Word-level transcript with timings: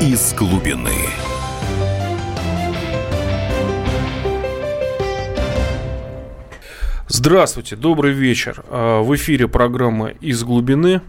из 0.00 0.32
глубины. 0.32 0.94
Здравствуйте, 7.06 7.76
добрый 7.76 8.12
вечер. 8.12 8.64
А, 8.70 9.02
в 9.02 9.14
эфире 9.16 9.46
программа 9.46 10.08
«Из 10.08 10.42
глубины». 10.42 11.02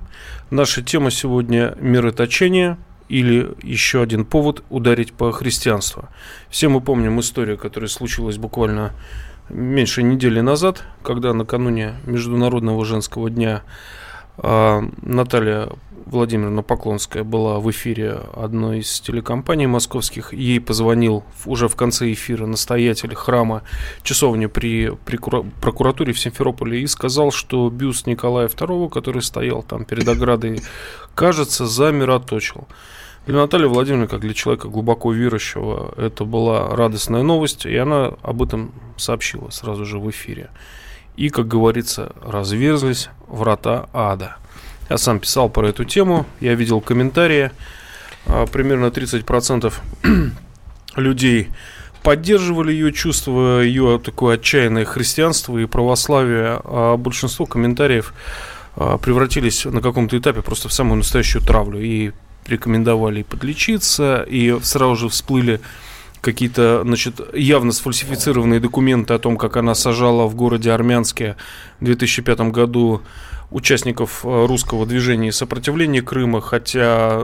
Наша 0.50 0.82
тема 0.82 1.09
сегодня– 1.09 1.73
мироточение 1.80 2.77
или 3.07 3.54
еще 3.64 4.02
один 4.02 4.25
повод 4.25 4.62
ударить 4.70 5.14
по 5.14 5.32
христианству. 5.32 6.10
Все 6.50 6.68
мы 6.68 6.82
помним 6.82 7.18
историю, 7.21 7.58
которая 7.58 7.88
случилась 7.88 8.38
буквально 8.38 8.92
меньше 9.48 10.04
недели 10.04 10.42
назад, 10.42 10.84
когда 11.02 11.34
накануне 11.34 11.94
Международного 12.05 12.84
женского 12.84 13.30
дня 13.30 13.64
а, 14.38 14.84
Наталья 15.02 15.70
Владимировна 16.05 16.63
Поклонская 16.63 17.23
была 17.23 17.59
в 17.59 17.69
эфире 17.71 18.19
одной 18.33 18.79
из 18.79 19.00
телекомпаний 19.01 19.65
московских. 19.65 20.33
Ей 20.33 20.59
позвонил 20.59 21.23
уже 21.46 21.68
в 21.68 21.75
конце 21.75 22.11
эфира 22.11 22.46
настоятель 22.46 23.15
храма 23.15 23.64
часовни 24.04 24.47
при, 24.47 24.92
при 25.06 25.18
прокуратуре 25.18 26.14
в 26.14 26.19
Симферополе 26.19 26.82
и 26.82 26.87
сказал, 26.87 27.32
что 27.32 27.69
бюст 27.69 28.07
Николая 28.07 28.47
II, 28.47 28.89
который 28.89 29.21
стоял 29.21 29.64
там 29.64 29.86
перед 29.86 30.07
оградой, 30.07 30.61
кажется, 31.15 31.65
замироточил. 31.65 32.67
Для 33.28 33.36
Натальи 33.36 33.67
Владимировны, 33.67 34.08
как 34.08 34.22
для 34.22 34.33
человека 34.33 34.67
глубоко 34.67 35.11
верующего, 35.11 35.94
это 35.95 36.25
была 36.25 36.75
радостная 36.75 37.22
новость, 37.22 37.66
и 37.66 37.78
она 37.78 38.14
об 38.23 38.42
этом 38.42 38.72
сообщила 38.97 39.52
сразу 39.52 39.86
же 39.86 40.00
в 40.00 40.09
эфире. 40.09 40.50
И, 41.17 41.30
как 41.30 41.47
говорится, 41.47 42.14
разверзлись 42.23 43.09
врата 43.28 43.89
ада. 43.94 44.38
Я 44.91 44.97
сам 44.97 45.22
писал 45.22 45.47
про 45.47 45.69
эту 45.69 45.86
тему, 45.86 46.25
я 46.41 46.53
видел 46.53 46.81
комментарии. 46.81 47.52
А, 48.25 48.45
примерно 48.45 48.88
30% 48.88 49.73
людей 50.98 51.48
поддерживали 52.03 52.73
ее, 52.73 52.92
чувствуя 52.92 53.64
ее 53.64 54.02
такое 54.03 54.36
отчаянное 54.36 54.83
христианство 54.83 55.58
и 55.58 55.66
православие, 55.66 56.59
а 56.66 56.98
большинство 56.98 57.45
комментариев 57.45 58.14
а, 58.75 58.98
превратились 58.98 59.64
на 59.64 59.80
каком-то 59.80 60.17
этапе 60.17 60.42
просто 60.42 60.67
в 60.67 60.73
самую 60.73 60.98
настоящую 60.98 61.42
травлю 61.42 61.80
и 61.80 62.11
рекомендовали 62.45 63.23
подлечиться, 63.23 64.26
и 64.28 64.59
сразу 64.61 64.98
же 64.98 65.08
всплыли 65.08 65.61
какие-то, 66.22 66.81
значит, 66.83 67.19
явно 67.36 67.72
сфальсифицированные 67.72 68.59
документы 68.59 69.14
о 69.14 69.19
том, 69.19 69.38
как 69.38 69.58
она 69.58 69.75
сажала 69.75 70.27
в 70.27 70.36
городе 70.36 70.72
Армянске 70.72 71.36
в 71.80 71.86
2005 71.86 72.39
году 72.52 73.02
участников 73.52 74.22
э, 74.23 74.45
русского 74.45 74.86
движения 74.86 75.31
сопротивления 75.31 76.02
Крыма, 76.02 76.39
хотя... 76.39 77.22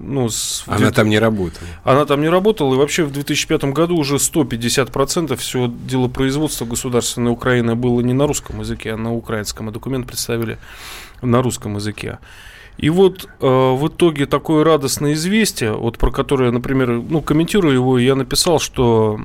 Ну, 0.00 0.28
с... 0.28 0.64
Она 0.66 0.90
там 0.90 1.08
не 1.08 1.18
работала. 1.18 1.68
Она 1.84 2.04
там 2.04 2.20
не 2.20 2.28
работала, 2.28 2.74
и 2.74 2.76
вообще 2.76 3.04
в 3.04 3.12
2005 3.12 3.64
году 3.66 3.96
уже 3.96 4.16
150% 4.16 5.36
всего 5.36 5.66
делопроизводства 5.66 6.64
государственной 6.64 7.30
Украины 7.30 7.76
было 7.76 8.00
не 8.00 8.12
на 8.12 8.26
русском 8.26 8.60
языке, 8.60 8.94
а 8.94 8.96
на 8.96 9.14
украинском, 9.14 9.68
а 9.68 9.72
документ 9.72 10.06
представили 10.06 10.58
на 11.22 11.42
русском 11.42 11.76
языке. 11.76 12.18
И 12.78 12.90
вот 12.90 13.28
э, 13.40 13.46
в 13.46 13.88
итоге 13.88 14.26
такое 14.26 14.64
радостное 14.64 15.12
известие, 15.14 15.72
вот 15.72 15.98
про 15.98 16.10
которое, 16.10 16.52
например, 16.52 17.02
ну, 17.08 17.20
комментируя 17.20 17.74
его, 17.74 17.98
я 17.98 18.14
написал, 18.14 18.60
что 18.60 19.18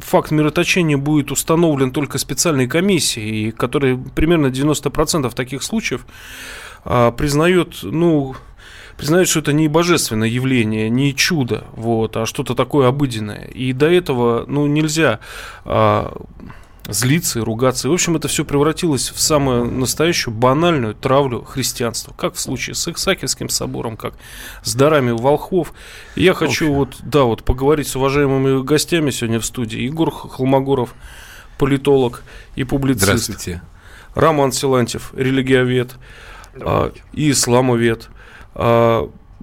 факт 0.00 0.30
мироточения 0.32 0.96
будет 0.96 1.30
установлен 1.30 1.92
только 1.92 2.18
специальной 2.18 2.66
комиссией, 2.66 3.52
которая 3.52 3.96
примерно 3.96 4.46
90% 4.46 5.32
таких 5.34 5.62
случаев 5.62 6.04
э, 6.84 7.12
признает, 7.16 7.78
ну, 7.82 8.34
признают, 8.96 9.28
что 9.28 9.40
это 9.40 9.52
не 9.52 9.68
божественное 9.68 10.28
явление, 10.28 10.88
не 10.90 11.14
чудо, 11.14 11.64
вот, 11.76 12.16
а 12.16 12.26
что-то 12.26 12.54
такое 12.54 12.88
обыденное. 12.88 13.44
И 13.54 13.72
до 13.72 13.90
этого, 13.90 14.44
ну, 14.46 14.66
нельзя 14.66 15.20
а, 15.64 16.16
злиться 16.88 17.38
и 17.38 17.42
ругаться. 17.42 17.88
И, 17.88 17.90
в 17.90 17.94
общем, 17.94 18.16
это 18.16 18.28
все 18.28 18.44
превратилось 18.44 19.10
в 19.10 19.20
самую 19.20 19.64
настоящую 19.64 20.34
банальную 20.34 20.94
травлю 20.94 21.42
христианства. 21.42 22.14
Как 22.16 22.34
в 22.34 22.40
случае 22.40 22.74
с 22.74 22.86
Исаакиевским 22.86 23.48
собором, 23.48 23.96
как 23.96 24.14
с 24.62 24.74
дарами 24.74 25.10
волхвов. 25.10 25.72
И 26.14 26.22
я 26.22 26.34
хочу 26.34 26.72
вот, 26.72 26.96
да, 27.02 27.24
вот 27.24 27.42
поговорить 27.42 27.88
с 27.88 27.96
уважаемыми 27.96 28.62
гостями 28.62 29.10
сегодня 29.10 29.40
в 29.40 29.46
студии. 29.46 29.80
Егор 29.80 30.10
Холмогоров, 30.10 30.94
политолог 31.58 32.22
и 32.56 32.64
публицист. 32.64 33.04
Здравствуйте. 33.04 33.62
Роман 34.14 34.52
Силантьев, 34.52 35.12
религиовед 35.14 35.94
а, 36.54 36.92
и 37.12 37.30
исламовед. 37.30 38.08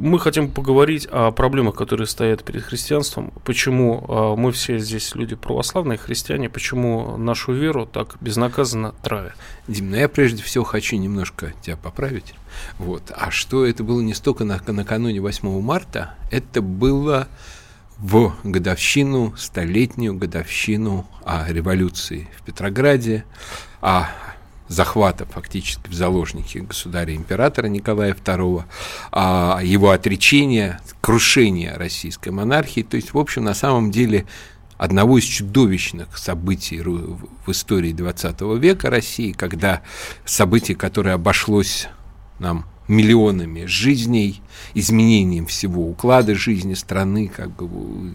Мы 0.03 0.17
хотим 0.17 0.49
поговорить 0.49 1.07
о 1.11 1.29
проблемах, 1.29 1.75
которые 1.75 2.07
стоят 2.07 2.43
перед 2.43 2.63
христианством. 2.63 3.31
Почему 3.45 4.03
а, 4.07 4.35
мы 4.35 4.51
все 4.51 4.79
здесь 4.79 5.13
люди 5.13 5.35
православные, 5.35 5.99
христиане, 5.99 6.49
почему 6.49 7.17
нашу 7.17 7.53
веру 7.53 7.85
так 7.85 8.15
безнаказанно 8.19 8.95
травят? 9.03 9.35
Дим, 9.67 9.91
ну 9.91 9.97
я 9.97 10.09
прежде 10.09 10.41
всего 10.41 10.63
хочу 10.63 10.95
немножко 10.95 11.53
тебя 11.61 11.77
поправить. 11.77 12.33
Вот. 12.79 13.11
А 13.15 13.29
что 13.29 13.63
это 13.63 13.83
было 13.83 14.01
не 14.01 14.15
столько 14.15 14.43
на, 14.43 14.59
накануне 14.65 15.21
8 15.21 15.61
марта, 15.61 16.15
это 16.31 16.63
было 16.63 17.27
в 17.99 18.33
годовщину, 18.43 19.35
столетнюю 19.37 20.15
годовщину 20.15 21.05
а, 21.23 21.45
революции 21.47 22.27
в 22.39 22.41
Петрограде, 22.41 23.23
а 23.81 24.09
захвата 24.71 25.25
фактически 25.25 25.89
в 25.89 25.93
заложники 25.93 26.59
государя-императора 26.59 27.67
Николая 27.67 28.13
II, 28.13 28.63
а 29.11 29.59
его 29.61 29.91
отречения, 29.91 30.79
крушения 31.01 31.77
российской 31.77 32.29
монархии. 32.29 32.81
То 32.81 32.95
есть, 32.95 33.13
в 33.13 33.17
общем, 33.17 33.43
на 33.43 33.53
самом 33.53 33.91
деле 33.91 34.25
одного 34.77 35.19
из 35.19 35.25
чудовищных 35.25 36.17
событий 36.17 36.79
в 36.81 37.51
истории 37.51 37.93
XX 37.93 38.57
века 38.57 38.89
России, 38.89 39.33
когда 39.33 39.81
событие, 40.25 40.77
которое 40.77 41.15
обошлось 41.15 41.87
нам 42.39 42.65
миллионами 42.87 43.65
жизней, 43.65 44.41
изменением 44.73 45.45
всего 45.45 45.87
уклада 45.87 46.35
жизни 46.35 46.73
страны, 46.73 47.31
как 47.33 47.51
бы 47.51 48.11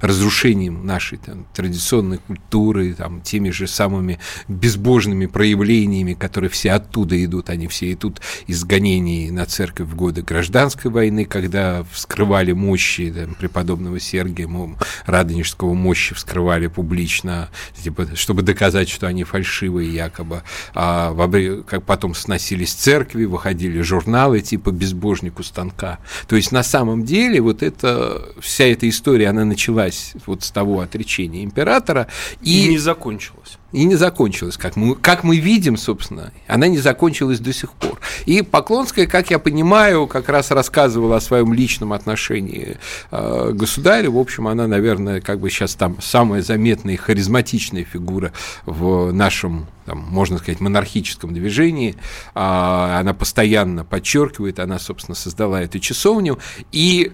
разрушением 0.00 0.86
нашей 0.86 1.18
там, 1.18 1.46
традиционной 1.54 2.18
культуры, 2.18 2.94
там, 2.94 3.20
теми 3.20 3.50
же 3.50 3.66
самыми 3.66 4.18
безбожными 4.48 5.26
проявлениями, 5.26 6.14
которые 6.14 6.50
все 6.50 6.72
оттуда 6.72 7.22
идут, 7.24 7.50
они 7.50 7.68
все 7.68 7.92
идут 7.92 8.20
из 8.46 8.64
гонений 8.64 9.30
на 9.30 9.46
церковь 9.46 9.88
в 9.88 9.94
годы 9.94 10.22
гражданской 10.22 10.90
войны, 10.90 11.24
когда 11.24 11.84
вскрывали 11.92 12.52
мощи 12.52 13.12
там, 13.12 13.34
преподобного 13.34 14.00
Сергия 14.00 14.48
Радонежского 15.06 15.74
мощи 15.74 16.14
вскрывали 16.14 16.66
публично, 16.66 17.48
типа, 17.82 18.08
чтобы 18.14 18.42
доказать, 18.42 18.88
что 18.88 19.06
они 19.06 19.24
фальшивые 19.24 19.92
якобы, 19.92 20.42
а 20.74 21.12
как 21.66 21.84
потом 21.84 22.14
сносились 22.14 22.72
церкви, 22.72 23.24
выходили 23.24 23.80
журналы 23.80 24.40
типа 24.40 24.70
«Безбожник 24.70 25.38
у 25.38 25.42
станка», 25.42 25.79
то 26.26 26.36
есть 26.36 26.52
на 26.52 26.62
самом 26.62 27.04
деле 27.04 27.40
вот 27.40 27.62
это, 27.62 28.28
вся 28.40 28.64
эта 28.64 28.88
история, 28.88 29.28
она 29.28 29.44
началась 29.44 30.14
вот 30.26 30.42
с 30.42 30.50
того 30.50 30.80
отречения 30.80 31.44
императора. 31.44 32.06
И, 32.42 32.66
и 32.66 32.68
не 32.68 32.78
закончилась 32.78 33.59
и 33.72 33.84
не 33.84 33.94
закончилась, 33.94 34.56
как 34.56 34.76
мы, 34.76 34.94
как 34.94 35.24
мы 35.24 35.38
видим, 35.38 35.76
собственно, 35.76 36.32
она 36.46 36.66
не 36.66 36.78
закончилась 36.78 37.40
до 37.40 37.52
сих 37.52 37.72
пор. 37.72 38.00
И 38.26 38.42
Поклонская, 38.42 39.06
как 39.06 39.30
я 39.30 39.38
понимаю, 39.38 40.06
как 40.06 40.28
раз 40.28 40.50
рассказывала 40.50 41.16
о 41.16 41.20
своем 41.20 41.52
личном 41.52 41.92
отношении 41.92 42.78
э, 43.10 43.50
государю. 43.52 44.12
В 44.12 44.18
общем, 44.18 44.48
она, 44.48 44.66
наверное, 44.66 45.20
как 45.20 45.40
бы 45.40 45.50
сейчас 45.50 45.74
там 45.74 46.00
самая 46.00 46.42
заметная 46.42 46.94
и 46.94 46.96
харизматичная 46.96 47.84
фигура 47.84 48.32
в 48.66 49.12
нашем, 49.12 49.66
там, 49.86 49.98
можно 49.98 50.38
сказать, 50.38 50.60
монархическом 50.60 51.32
движении. 51.32 51.96
Э, 52.34 52.98
она 52.98 53.14
постоянно 53.14 53.84
подчеркивает, 53.84 54.58
она, 54.58 54.78
собственно, 54.78 55.14
создала 55.14 55.62
эту 55.62 55.78
часовню. 55.78 56.38
И 56.72 57.12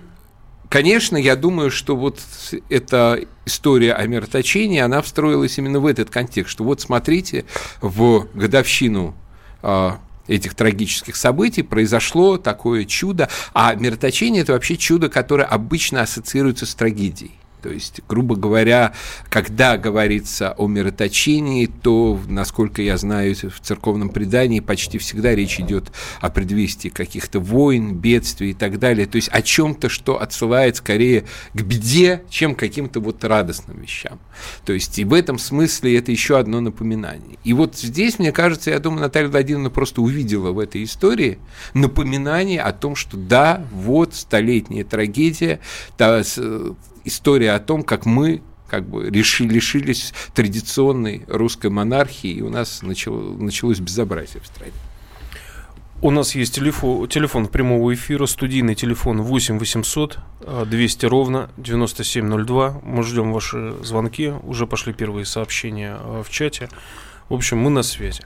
Конечно, 0.77 1.17
я 1.17 1.37
думаю, 1.37 1.71
что 1.71 1.97
вот 1.97 2.21
эта 2.69 3.25
история 3.47 3.95
о 3.95 4.07
мироточении, 4.07 4.79
она 4.79 5.01
встроилась 5.01 5.57
именно 5.57 5.81
в 5.81 5.87
этот 5.87 6.11
контекст, 6.11 6.53
что 6.53 6.65
вот 6.65 6.83
смотрите, 6.83 7.47
в 7.81 8.29
годовщину 8.35 9.15
а, 9.63 10.01
этих 10.27 10.55
трагических 10.55 11.17
событий 11.17 11.63
произошло 11.63 12.37
такое 12.37 12.85
чудо, 12.85 13.31
а 13.55 13.75
мироточение– 13.75 14.43
это 14.43 14.53
вообще 14.53 14.77
чудо, 14.77 15.09
которое 15.09 15.45
обычно 15.45 16.03
ассоциируется 16.03 16.67
с 16.67 16.75
трагедией. 16.75 17.33
То 17.63 17.71
есть, 17.71 18.01
грубо 18.09 18.37
говоря, 18.37 18.93
когда 19.29 19.77
говорится 19.77 20.53
о 20.53 20.69
мироточении, 20.69 21.67
то, 21.67 22.21
насколько 22.29 22.83
я 22.83 22.97
знаю, 22.97 23.35
в 23.35 23.61
церковном 23.61 24.11
предании 24.11 24.61
почти 24.61 24.99
всегда 24.99 25.35
речь 25.35 25.59
идет 25.59 25.91
о 26.21 26.31
предвестии 26.31 26.89
каких-то 26.89 27.41
войн, 27.41 27.95
бедствий 27.95 28.51
и 28.51 28.55
так 28.55 28.79
далее. 28.79 29.07
То 29.07 29.17
есть 29.17 29.29
о 29.29 29.43
чем-то, 29.43 29.89
что 29.89 30.21
отсылает 30.21 30.77
скорее 30.77 31.25
к 31.55 31.63
беде, 31.63 32.23
чем 32.31 32.55
к 32.55 32.59
каким-то 32.59 33.01
вот 33.01 33.25
радостным 33.25 33.81
вещам. 33.81 34.19
То 34.65 34.73
есть 34.73 34.99
и 34.99 35.05
в 35.05 35.13
этом 35.13 35.39
смысле 35.39 35.97
это 35.99 36.13
еще 36.13 36.39
одно 36.39 36.61
напоминание. 36.61 37.39
И 37.45 37.53
вот 37.53 37.77
здесь, 37.77 38.19
мне 38.19 38.33
кажется, 38.33 38.71
я 38.71 38.79
думаю, 38.79 39.01
Наталья 39.01 39.29
Владимировна 39.29 39.71
просто 39.71 40.03
увидела 40.03 40.53
в 40.53 40.59
этой 40.59 40.85
истории 40.85 41.39
напоминание 41.75 42.61
о 42.61 42.73
том, 42.73 42.95
что 42.95 43.17
да, 43.17 43.65
вот 43.73 44.15
столетняя 44.15 44.85
трагедия, 44.85 45.61
та, 45.97 46.23
история 47.07 47.53
о 47.53 47.61
том, 47.61 47.83
как 47.83 48.05
мы 48.07 48.43
как 48.69 48.89
бы 48.89 49.09
решили, 49.09 49.55
лишились 49.55 50.13
традиционной 50.35 51.25
русской 51.29 51.71
монархии, 51.71 52.31
и 52.31 52.43
у 52.43 52.51
нас 52.51 52.83
начало, 52.83 53.37
началось 53.37 53.79
безобразие 53.79 54.43
в 54.43 54.47
стране. 54.47 54.73
У 56.03 56.11
нас 56.11 56.35
есть 56.35 56.55
телефон, 56.55 57.09
телефон 57.09 57.47
прямого 57.47 57.95
эфира, 57.95 58.27
студийный 58.27 58.75
телефон 58.75 59.23
8 59.23 59.59
800 59.59 60.19
200 60.67 61.07
ровно 61.07 61.51
9702. 61.57 62.81
Мы 62.83 63.03
ждем 63.03 63.33
ваши 63.33 63.75
звонки. 63.83 64.35
Уже 64.43 64.67
пошли 64.67 64.93
первые 64.93 65.25
сообщения 65.25 65.97
а, 65.99 66.23
в 66.23 66.29
чате. 66.29 66.69
В 67.29 67.35
общем, 67.35 67.59
мы 67.59 67.71
на 67.71 67.83
связи. 67.83 68.23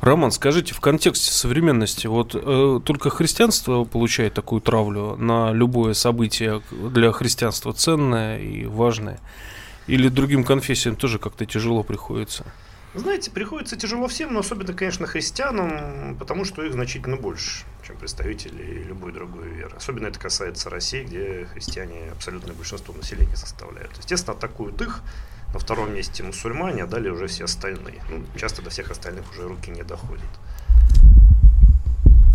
Роман, 0.00 0.30
скажите, 0.30 0.74
в 0.74 0.80
контексте 0.80 1.32
современности, 1.32 2.06
вот 2.06 2.34
э, 2.34 2.80
только 2.84 3.10
христианство 3.10 3.84
получает 3.84 4.34
такую 4.34 4.60
травлю 4.60 5.16
на 5.16 5.52
любое 5.52 5.94
событие 5.94 6.62
для 6.70 7.10
христианства 7.10 7.72
ценное 7.72 8.38
и 8.38 8.66
важное? 8.66 9.18
Или 9.88 10.08
другим 10.08 10.44
конфессиям 10.44 10.94
тоже 10.94 11.18
как-то 11.18 11.46
тяжело 11.46 11.82
приходится? 11.82 12.44
Знаете, 12.94 13.32
приходится 13.32 13.76
тяжело 13.76 14.06
всем, 14.06 14.32
но 14.32 14.38
особенно, 14.38 14.72
конечно, 14.72 15.08
христианам, 15.08 16.16
потому 16.16 16.44
что 16.44 16.62
их 16.62 16.74
значительно 16.74 17.16
больше, 17.16 17.64
чем 17.84 17.96
представители 17.96 18.84
любой 18.84 19.10
другой 19.10 19.48
веры. 19.48 19.72
Особенно 19.76 20.06
это 20.06 20.20
касается 20.20 20.70
России, 20.70 21.02
где 21.02 21.48
христиане 21.52 22.12
абсолютное 22.12 22.54
большинство 22.54 22.94
населения 22.94 23.34
составляют. 23.34 23.90
Естественно, 23.98 24.36
атакуют 24.36 24.80
их, 24.80 25.02
на 25.54 25.60
втором 25.60 25.94
месте 25.94 26.22
мусульмане, 26.22 26.82
а 26.82 26.86
далее 26.86 27.12
уже 27.12 27.28
все 27.28 27.44
остальные. 27.44 28.02
Ну, 28.10 28.24
часто 28.36 28.60
до 28.60 28.70
всех 28.70 28.90
остальных 28.90 29.24
уже 29.30 29.48
руки 29.48 29.70
не 29.70 29.84
доходят. 29.84 30.28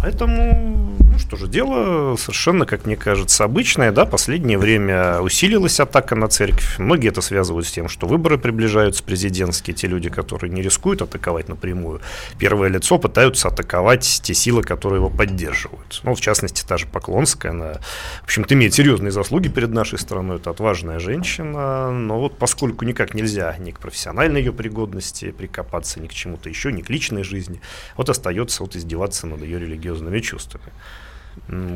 Поэтому, 0.01 0.95
ну 1.11 1.19
что 1.19 1.35
же, 1.35 1.47
дело 1.47 2.15
совершенно, 2.15 2.65
как 2.65 2.85
мне 2.85 2.95
кажется, 2.95 3.43
обычное. 3.43 3.91
Да, 3.91 4.05
последнее 4.05 4.57
время 4.57 5.19
усилилась 5.19 5.79
атака 5.81 6.15
на 6.15 6.29
церковь. 6.29 6.79
Многие 6.79 7.09
это 7.09 7.19
связывают 7.19 7.67
с 7.67 7.71
тем, 7.71 7.89
что 7.89 8.07
выборы 8.07 8.37
приближаются 8.37 9.03
президентские. 9.03 9.75
Те 9.75 9.87
люди, 9.87 10.09
которые 10.09 10.51
не 10.51 10.61
рискуют 10.61 11.01
атаковать 11.01 11.49
напрямую, 11.49 11.99
первое 12.37 12.69
лицо 12.69 12.97
пытаются 12.97 13.49
атаковать 13.49 14.21
те 14.23 14.33
силы, 14.33 14.63
которые 14.63 14.99
его 14.99 15.09
поддерживают. 15.09 15.99
Ну, 16.03 16.15
в 16.15 16.21
частности, 16.21 16.65
та 16.65 16.77
же 16.77 16.85
Поклонская, 16.87 17.51
она, 17.51 17.73
в 18.21 18.23
общем-то, 18.23 18.53
имеет 18.53 18.73
серьезные 18.73 19.11
заслуги 19.11 19.49
перед 19.49 19.71
нашей 19.71 19.99
страной. 19.99 20.37
Это 20.37 20.51
отважная 20.51 20.99
женщина. 20.99 21.91
Но 21.91 22.21
вот 22.21 22.37
поскольку 22.37 22.85
никак 22.85 23.13
нельзя 23.13 23.53
ни 23.59 23.71
к 23.71 23.79
профессиональной 23.79 24.39
ее 24.39 24.53
пригодности 24.53 25.31
прикопаться, 25.31 25.99
ни 25.99 26.07
к 26.07 26.13
чему-то 26.13 26.47
еще, 26.47 26.71
ни 26.71 26.81
к 26.81 26.89
личной 26.89 27.23
жизни, 27.23 27.59
вот 27.97 28.09
остается 28.09 28.63
вот 28.63 28.77
издеваться 28.77 29.27
над 29.27 29.41
ее 29.41 29.59
религией 29.59 29.88
религиозными 29.89 30.19
чувствами. 30.19 30.71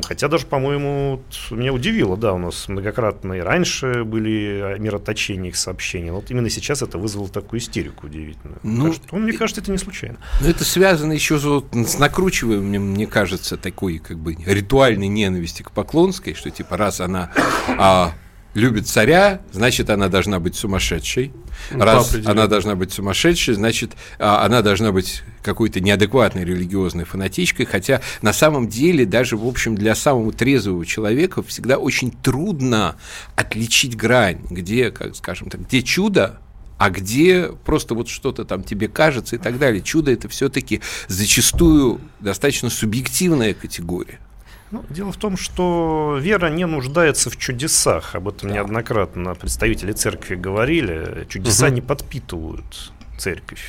Хотя 0.04 0.28
даже, 0.28 0.46
по-моему, 0.46 1.22
меня 1.50 1.72
удивило, 1.72 2.16
да, 2.16 2.34
у 2.34 2.38
нас 2.38 2.68
многократно 2.68 3.32
и 3.34 3.40
раньше 3.40 4.04
были 4.04 4.76
мироточения 4.78 5.50
их 5.50 5.56
сообщений, 5.56 6.10
но 6.10 6.16
вот 6.16 6.30
именно 6.30 6.50
сейчас 6.50 6.82
это 6.82 6.98
вызвало 6.98 7.28
такую 7.28 7.60
истерику 7.60 8.06
удивительную. 8.06 8.58
Ну, 8.62 8.86
кажется, 8.86 9.08
он, 9.12 9.22
мне 9.22 9.32
кажется, 9.32 9.62
это 9.62 9.72
не 9.72 9.78
случайно. 9.78 10.18
Но 10.40 10.48
это 10.48 10.64
связано 10.64 11.12
еще 11.12 11.38
с 11.38 11.98
накручиванием, 11.98 12.90
мне 12.90 13.06
кажется, 13.06 13.56
такой 13.56 13.98
как 13.98 14.18
бы 14.18 14.34
ритуальной 14.34 15.08
ненависти 15.08 15.62
к 15.62 15.70
Поклонской, 15.70 16.34
что 16.34 16.50
типа 16.50 16.76
раз 16.76 17.00
она 17.00 17.32
а, 17.78 18.12
любит 18.54 18.86
царя, 18.86 19.40
значит, 19.52 19.90
она 19.90 20.08
должна 20.08 20.40
быть 20.40 20.56
сумасшедшей. 20.56 21.32
Ну, 21.72 21.84
Раз 21.84 22.14
она 22.24 22.46
должна 22.46 22.74
быть 22.74 22.92
сумасшедшей, 22.92 23.54
значит, 23.54 23.92
а, 24.18 24.44
она 24.44 24.62
должна 24.62 24.92
быть 24.92 25.22
какой-то 25.42 25.80
неадекватной 25.80 26.44
религиозной 26.44 27.04
фанатичкой, 27.04 27.66
хотя 27.66 28.00
на 28.22 28.32
самом 28.32 28.68
деле 28.68 29.04
даже, 29.04 29.36
в 29.36 29.46
общем, 29.46 29.74
для 29.74 29.94
самого 29.94 30.32
трезвого 30.32 30.86
человека 30.86 31.42
всегда 31.42 31.78
очень 31.78 32.10
трудно 32.10 32.96
отличить 33.36 33.96
грань, 33.96 34.40
где, 34.50 34.90
как 34.90 35.14
скажем 35.14 35.50
так, 35.50 35.66
где 35.66 35.82
чудо, 35.82 36.40
а 36.78 36.90
где 36.90 37.50
просто 37.64 37.94
вот 37.94 38.08
что-то 38.08 38.44
там 38.44 38.62
тебе 38.62 38.88
кажется 38.88 39.36
и 39.36 39.38
так 39.38 39.58
далее. 39.58 39.82
Чудо 39.82 40.10
это 40.10 40.28
все-таки 40.28 40.80
зачастую 41.08 42.00
достаточно 42.20 42.70
субъективная 42.70 43.54
категория. 43.54 44.18
Ну, 44.70 44.84
дело 44.90 45.12
в 45.12 45.16
том, 45.16 45.36
что 45.36 46.18
вера 46.20 46.48
не 46.48 46.66
нуждается 46.66 47.30
в 47.30 47.36
чудесах. 47.36 48.14
Об 48.14 48.28
этом 48.28 48.48
да. 48.48 48.56
неоднократно 48.56 49.34
представители 49.34 49.92
церкви 49.92 50.34
говорили. 50.34 51.26
Чудеса 51.28 51.66
угу. 51.66 51.74
не 51.74 51.80
подпитывают 51.80 52.92
церковь. 53.18 53.62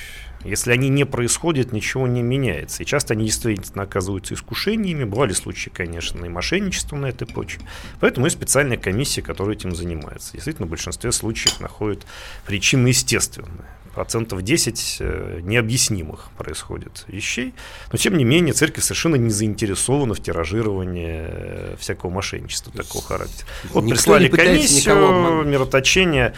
Если 0.43 0.71
они 0.71 0.89
не 0.89 1.05
происходят, 1.05 1.71
ничего 1.71 2.07
не 2.07 2.21
меняется. 2.21 2.83
И 2.83 2.85
часто 2.85 3.15
они 3.15 3.25
действительно 3.25 3.83
оказываются 3.83 4.35
искушениями. 4.35 5.03
Бывали 5.03 5.33
случаи, 5.33 5.71
конечно, 5.71 6.23
и 6.23 6.29
мошенничества 6.29 6.95
на 6.95 7.07
этой 7.07 7.25
почве. 7.25 7.63
Поэтому 7.99 8.27
есть 8.27 8.37
специальная 8.37 8.77
комиссия, 8.77 9.23
которая 9.23 9.55
этим 9.55 9.75
занимается. 9.75 10.33
Действительно, 10.33 10.67
в 10.67 10.69
большинстве 10.69 11.11
случаев 11.11 11.59
находят 11.59 12.05
причины 12.45 12.89
естественные 12.89 13.65
процентов 13.95 14.41
10 14.43 14.97
э, 14.99 15.39
необъяснимых 15.41 16.29
происходит 16.37 17.05
вещей. 17.07 17.53
Но, 17.91 17.97
тем 17.97 18.17
не 18.17 18.25
менее, 18.25 18.53
церковь 18.53 18.83
совершенно 18.83 19.15
не 19.15 19.29
заинтересована 19.29 20.13
в 20.13 20.21
тиражировании 20.21 21.15
э, 21.17 21.75
всякого 21.79 22.11
мошенничества 22.11 22.71
такого 22.73 23.03
характера. 23.03 23.47
Вот 23.71 23.89
прислали 23.89 24.27
комиссию 24.27 25.43
мироточения, 25.45 26.35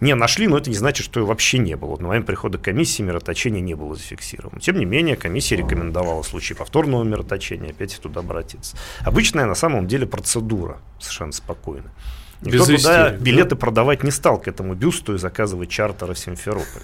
не 0.00 0.14
нашли, 0.14 0.46
но 0.46 0.58
это 0.58 0.68
не 0.68 0.76
значит, 0.76 1.06
что 1.06 1.24
вообще 1.24 1.58
не 1.58 1.74
было. 1.76 1.90
Вот 1.90 2.00
на 2.00 2.08
момент 2.08 2.26
прихода 2.26 2.58
комиссии 2.58 3.02
мироточения 3.02 3.60
не 3.60 3.74
было 3.74 3.94
зафиксировано. 3.94 4.60
Тем 4.60 4.78
не 4.78 4.84
менее, 4.84 5.16
комиссия 5.16 5.56
рекомендовала 5.56 6.22
в 6.22 6.26
случае 6.26 6.56
повторного 6.56 7.02
мироточения 7.02 7.70
опять 7.70 7.98
туда 8.00 8.20
обратиться. 8.20 8.76
Обычная 9.00 9.46
на 9.46 9.54
самом 9.54 9.86
деле 9.86 10.06
процедура, 10.06 10.78
совершенно 10.98 11.32
спокойно. 11.32 11.90
Никто 12.40 12.66
Без 12.66 12.82
туда 12.82 13.10
билеты 13.10 13.50
да? 13.50 13.56
продавать 13.56 14.02
не 14.02 14.10
стал 14.10 14.38
к 14.38 14.48
этому 14.48 14.74
бюсту 14.74 15.14
и 15.14 15.18
заказывать 15.18 15.70
чартеры 15.70 16.14
в 16.14 16.18
Симферополь. 16.18 16.82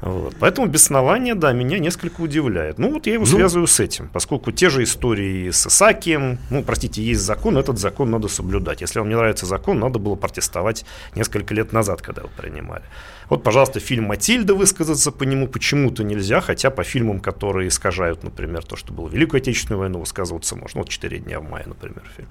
Вот. 0.00 0.36
Поэтому 0.38 0.68
беснование, 0.68 1.34
да, 1.34 1.52
меня 1.52 1.78
несколько 1.78 2.20
удивляет. 2.20 2.78
Ну, 2.78 2.92
вот 2.92 3.06
я 3.06 3.14
его 3.14 3.24
ну, 3.24 3.30
связываю 3.30 3.66
с 3.66 3.80
этим, 3.80 4.08
поскольку 4.08 4.52
те 4.52 4.70
же 4.70 4.84
истории 4.84 5.50
с 5.50 5.66
Исакием, 5.66 6.38
ну, 6.50 6.62
простите, 6.62 7.02
есть 7.02 7.20
закон, 7.20 7.58
этот 7.58 7.78
закон 7.78 8.10
надо 8.10 8.28
соблюдать. 8.28 8.80
Если 8.80 9.00
вам 9.00 9.08
не 9.08 9.16
нравится 9.16 9.44
закон, 9.44 9.80
надо 9.80 9.98
было 9.98 10.14
протестовать 10.14 10.84
несколько 11.16 11.52
лет 11.52 11.72
назад, 11.72 12.00
когда 12.00 12.22
его 12.22 12.30
принимали. 12.36 12.84
Вот, 13.28 13.42
пожалуйста, 13.42 13.78
фильм 13.78 14.04
«Матильда» 14.04 14.54
высказаться 14.54 15.12
по 15.12 15.24
нему 15.24 15.48
почему-то 15.48 16.02
нельзя, 16.02 16.40
хотя 16.40 16.70
по 16.70 16.82
фильмам, 16.82 17.20
которые 17.20 17.68
искажают, 17.68 18.22
например, 18.22 18.64
то, 18.64 18.76
что 18.76 18.92
было 18.94 19.08
Великую 19.08 19.38
Отечественную 19.38 19.80
войну, 19.80 19.98
высказываться 20.00 20.56
можно. 20.56 20.80
Вот 20.80 20.88
«Четыре 20.88 21.18
дня 21.18 21.38
в 21.40 21.48
мае», 21.48 21.66
например, 21.66 22.02
фильм. 22.16 22.28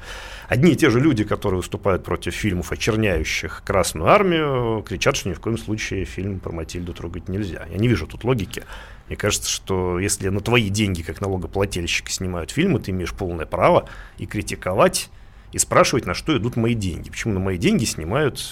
Одни 0.48 0.71
и 0.71 0.76
те 0.76 0.90
же 0.90 1.00
люди, 1.00 1.24
которые 1.24 1.57
выступают 1.57 2.04
против 2.04 2.33
фильмов, 2.33 2.71
очерняющих 2.71 3.62
Красную 3.64 4.10
Армию, 4.10 4.83
кричат, 4.88 5.16
что 5.16 5.30
ни 5.30 5.33
в 5.33 5.40
коем 5.40 5.57
случае 5.57 6.06
фильм 6.06 6.40
про 6.40 6.52
Матильду 6.52 6.94
трогать 6.94 7.30
нельзя. 7.30 7.68
Я 7.69 7.78
не 7.78 7.88
вижу 7.88 8.07
тут 8.07 8.24
логики. 8.24 8.64
Мне 9.07 9.16
кажется, 9.16 9.50
что 9.50 10.00
если 10.00 10.30
на 10.30 10.42
твои 10.42 10.69
деньги, 10.69 11.04
как 11.04 11.21
налогоплательщики, 11.21 12.12
снимают 12.12 12.50
фильмы, 12.50 12.80
ты 12.80 12.92
имеешь 12.92 13.14
полное 13.14 13.45
право 13.45 13.88
и 14.18 14.26
критиковать, 14.26 15.10
и 15.54 15.60
спрашивать, 15.60 16.06
на 16.06 16.14
что 16.14 16.36
идут 16.36 16.56
мои 16.56 16.74
деньги. 16.74 17.10
Почему 17.10 17.33
на 17.36 17.40
мои 17.40 17.57
деньги 17.57 17.86
снимают 17.86 18.44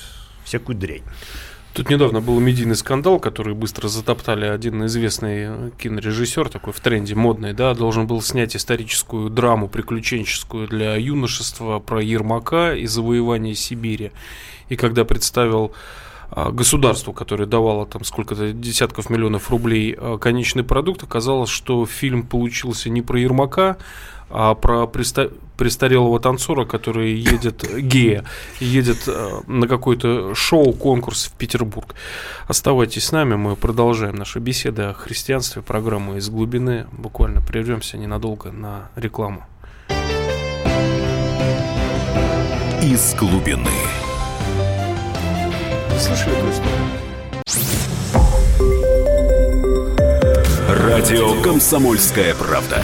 всякую 0.46 0.78
дрянь. 0.78 1.04
Тут 1.76 1.90
недавно 1.90 2.22
был 2.22 2.40
медийный 2.40 2.78
скандал, 2.78 3.20
который 3.20 3.54
быстро 3.54 3.90
затоптали 3.90 4.46
один 4.46 4.86
известный 4.86 5.72
кинорежиссер, 5.72 6.48
такой 6.48 6.72
в 6.72 6.80
тренде 6.80 7.16
модный, 7.16 7.52
да, 7.52 7.74
должен 7.74 8.08
был 8.08 8.22
снять 8.22 8.56
историческую 8.56 9.30
драму 9.30 9.68
приключенческую 9.68 10.70
для 10.70 10.96
юношества 10.96 11.80
про 11.80 12.02
Ермака 12.02 12.74
и 12.74 12.86
завоевание 12.86 13.56
Сибири. 13.56 14.14
И 14.70 14.78
когда 14.78 15.04
представил 15.04 15.74
а, 16.32 16.50
государству, 16.50 17.12
которое 17.12 17.46
давало 17.46 17.86
там 17.86 18.06
сколько-то 18.06 18.54
десятков 18.54 19.10
миллионов 19.10 19.50
рублей 19.50 19.98
а, 19.98 20.18
конечный 20.18 20.64
продукт, 20.64 21.04
оказалось, 21.04 21.50
что 21.50 21.86
фильм 21.86 22.24
получился 22.24 22.90
не 22.90 23.02
про 23.02 23.20
Ермака, 23.20 23.76
а 24.30 24.56
про 24.56 24.86
преста- 24.86 25.32
престарелого 25.58 26.20
танцора, 26.20 26.66
который 26.66 27.14
едет, 27.14 27.64
гея, 27.80 28.26
едет 28.60 29.08
э, 29.08 29.42
на 29.48 29.68
какой-то 29.68 30.36
шоу, 30.36 30.74
конкурс 30.74 31.26
в 31.26 31.32
Петербург. 31.34 31.96
Оставайтесь 32.48 33.06
с 33.06 33.12
нами, 33.12 33.36
мы 33.36 33.56
продолжаем 33.56 34.16
наши 34.16 34.40
беседы 34.40 34.84
о 34.84 34.94
христианстве, 34.94 35.62
программу 35.62 36.18
«Из 36.18 36.30
глубины». 36.30 36.88
Буквально 36.92 37.42
прервемся 37.42 37.98
ненадолго 37.98 38.52
на 38.52 38.90
рекламу. 38.96 39.46
«Из 42.82 43.16
глубины» 43.16 43.72
слышали 46.00 46.38
эту 46.38 46.50
историю? 46.52 47.06
Радио 50.68 51.42
«Комсомольская 51.42 52.36
правда». 52.36 52.84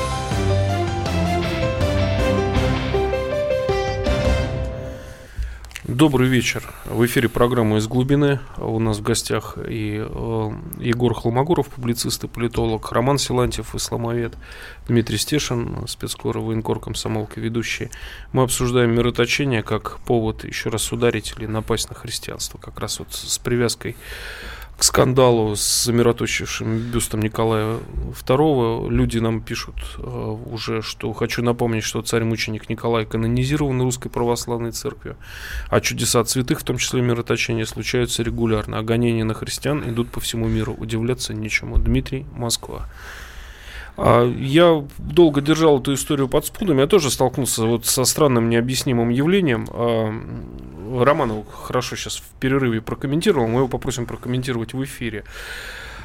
Добрый 6.01 6.27
вечер. 6.27 6.63
В 6.85 7.05
эфире 7.05 7.29
программа 7.29 7.77
«Из 7.77 7.87
глубины». 7.87 8.39
У 8.57 8.79
нас 8.79 8.97
в 8.97 9.03
гостях 9.03 9.59
и 9.69 10.03
э, 10.03 10.51
Егор 10.79 11.13
Холмогоров, 11.13 11.67
публицист 11.67 12.23
и 12.23 12.27
политолог, 12.27 12.91
Роман 12.91 13.19
Силантьев, 13.19 13.75
исламовед, 13.75 14.33
Дмитрий 14.87 15.19
Стешин, 15.19 15.85
спецкор, 15.87 16.39
военкор, 16.39 16.79
комсомолка, 16.79 17.39
ведущий. 17.39 17.91
Мы 18.33 18.41
обсуждаем 18.41 18.95
мироточение 18.95 19.61
как 19.61 19.99
повод 19.99 20.43
еще 20.43 20.71
раз 20.71 20.91
ударить 20.91 21.35
или 21.37 21.45
напасть 21.45 21.89
на 21.89 21.95
христианство, 21.95 22.57
как 22.57 22.79
раз 22.79 22.97
вот 22.97 23.13
с 23.13 23.37
привязкой 23.37 23.95
к 24.81 24.83
скандалу 24.83 25.55
с 25.55 25.83
замироточившим 25.83 26.79
бюстом 26.91 27.21
Николая 27.21 27.77
II. 28.27 28.89
Люди 28.89 29.19
нам 29.19 29.39
пишут 29.39 29.75
э, 29.99 30.01
уже, 30.01 30.81
что 30.81 31.13
хочу 31.13 31.43
напомнить, 31.43 31.83
что 31.83 32.01
царь-мученик 32.01 32.67
Николай 32.67 33.05
канонизирован 33.05 33.79
Русской 33.79 34.09
Православной 34.09 34.71
Церковью, 34.71 35.17
а 35.69 35.81
чудеса 35.81 36.25
святых, 36.25 36.61
в 36.61 36.63
том 36.63 36.79
числе 36.79 37.03
мироточения, 37.03 37.67
случаются 37.67 38.23
регулярно, 38.23 38.79
а 38.79 38.81
гонения 38.81 39.23
на 39.23 39.35
христиан 39.35 39.87
идут 39.87 40.09
по 40.09 40.19
всему 40.19 40.47
миру. 40.47 40.73
Удивляться 40.73 41.35
нечему. 41.35 41.77
Дмитрий, 41.77 42.25
Москва. 42.31 42.87
А, 43.97 44.25
я 44.25 44.83
долго 44.97 45.41
держал 45.41 45.79
эту 45.79 45.93
историю 45.93 46.27
под 46.27 46.45
спудом. 46.45 46.79
Я 46.79 46.87
тоже 46.87 47.11
столкнулся 47.11 47.65
вот 47.65 47.85
со 47.85 48.03
странным 48.05 48.49
необъяснимым 48.49 49.09
явлением. 49.09 49.67
А, 49.71 50.13
Романов 51.03 51.45
хорошо 51.51 51.95
сейчас 51.95 52.17
в 52.17 52.39
перерыве 52.39 52.81
прокомментировал. 52.81 53.47
Мы 53.47 53.59
его 53.59 53.67
попросим 53.67 54.05
прокомментировать 54.05 54.73
в 54.73 54.83
эфире. 54.83 55.23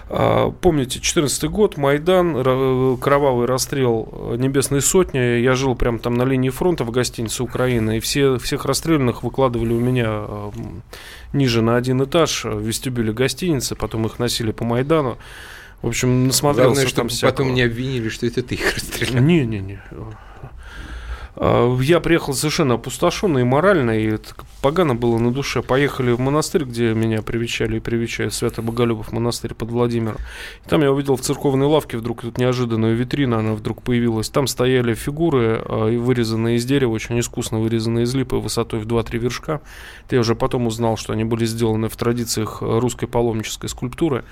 А, 0.09 0.50
помните, 0.50 1.00
14 1.00 1.45
год, 1.50 1.76
Майдан, 1.76 2.99
кровавый 2.99 3.47
расстрел 3.47 4.37
Небесной 4.37 4.81
Сотни. 4.81 5.40
Я 5.40 5.55
жил 5.55 5.75
прямо 5.75 5.99
там 5.99 6.14
на 6.14 6.25
линии 6.25 6.50
фронта 6.50 6.85
в 6.85 6.90
гостинице 6.90 7.43
Украины, 7.43 7.97
и 7.97 8.00
все, 8.00 8.38
всех 8.38 8.64
расстрелянных 8.64 9.23
выкладывали 9.23 9.73
у 9.73 9.81
меня 9.81 10.52
ниже 11.33 11.62
на 11.62 11.76
один 11.76 12.02
этаж 12.05 12.45
в 12.45 12.61
вестибюле 12.61 13.12
гостиницы, 13.12 13.75
потом 13.75 14.07
их 14.07 14.19
носили 14.19 14.52
по 14.52 14.64
Майдану. 14.64 15.19
В 15.83 15.88
общем, 15.88 16.26
насмотрелся 16.26 16.83
Главное, 16.83 16.95
там 16.95 17.09
всякого. 17.09 17.30
потом 17.30 17.54
не 17.54 17.62
обвинили, 17.62 18.09
что 18.09 18.26
это 18.26 18.42
ты 18.42 18.54
их 18.54 18.75
расстрелял. 18.75 19.23
Не-не-не. 19.23 19.80
А, 21.38 21.78
я 21.80 22.00
приехал 22.00 22.33
совершенно 22.33 22.75
опустошенный 22.75 23.42
и 23.42 23.45
морально, 23.45 23.99
и 23.99 24.18
погано 24.62 24.95
было 24.95 25.18
на 25.18 25.33
душе. 25.33 25.62
Поехали 25.62 26.12
в 26.12 26.18
монастырь, 26.18 26.64
где 26.64 26.95
меня 26.95 27.21
привечали 27.21 27.76
и 27.76 27.80
привечают 27.80 28.33
Свято-Боголюбов 28.33 29.12
монастырь 29.12 29.54
под 29.54 29.71
Владимиром. 29.71 30.16
И 30.64 30.68
там 30.68 30.80
я 30.80 30.90
увидел 30.90 31.16
в 31.16 31.21
церковной 31.21 31.66
лавке 31.66 31.99
вдруг 31.99 32.23
тут 32.23 32.38
неожиданную 32.38 32.97
витрину, 32.97 33.37
она 33.37 33.52
вдруг 33.52 33.83
появилась. 33.83 34.30
Там 34.30 34.47
стояли 34.47 34.95
фигуры, 34.95 35.62
а, 35.62 35.90
вырезанные 35.99 36.56
из 36.56 36.64
дерева, 36.64 36.92
очень 36.92 37.21
искусно 37.21 37.61
вырезанные 37.61 38.04
из 38.04 38.14
липы, 38.14 38.37
высотой 38.37 38.80
в 38.80 38.87
2-3 38.87 39.18
вершка. 39.18 39.61
Это 40.06 40.16
я 40.16 40.21
уже 40.21 40.35
потом 40.35 40.66
узнал, 40.66 40.97
что 40.97 41.12
они 41.12 41.25
были 41.25 41.45
сделаны 41.45 41.90
в 41.90 41.97
традициях 41.97 42.62
русской 42.62 43.06
паломнической 43.06 43.68
скульптуры. 43.68 44.25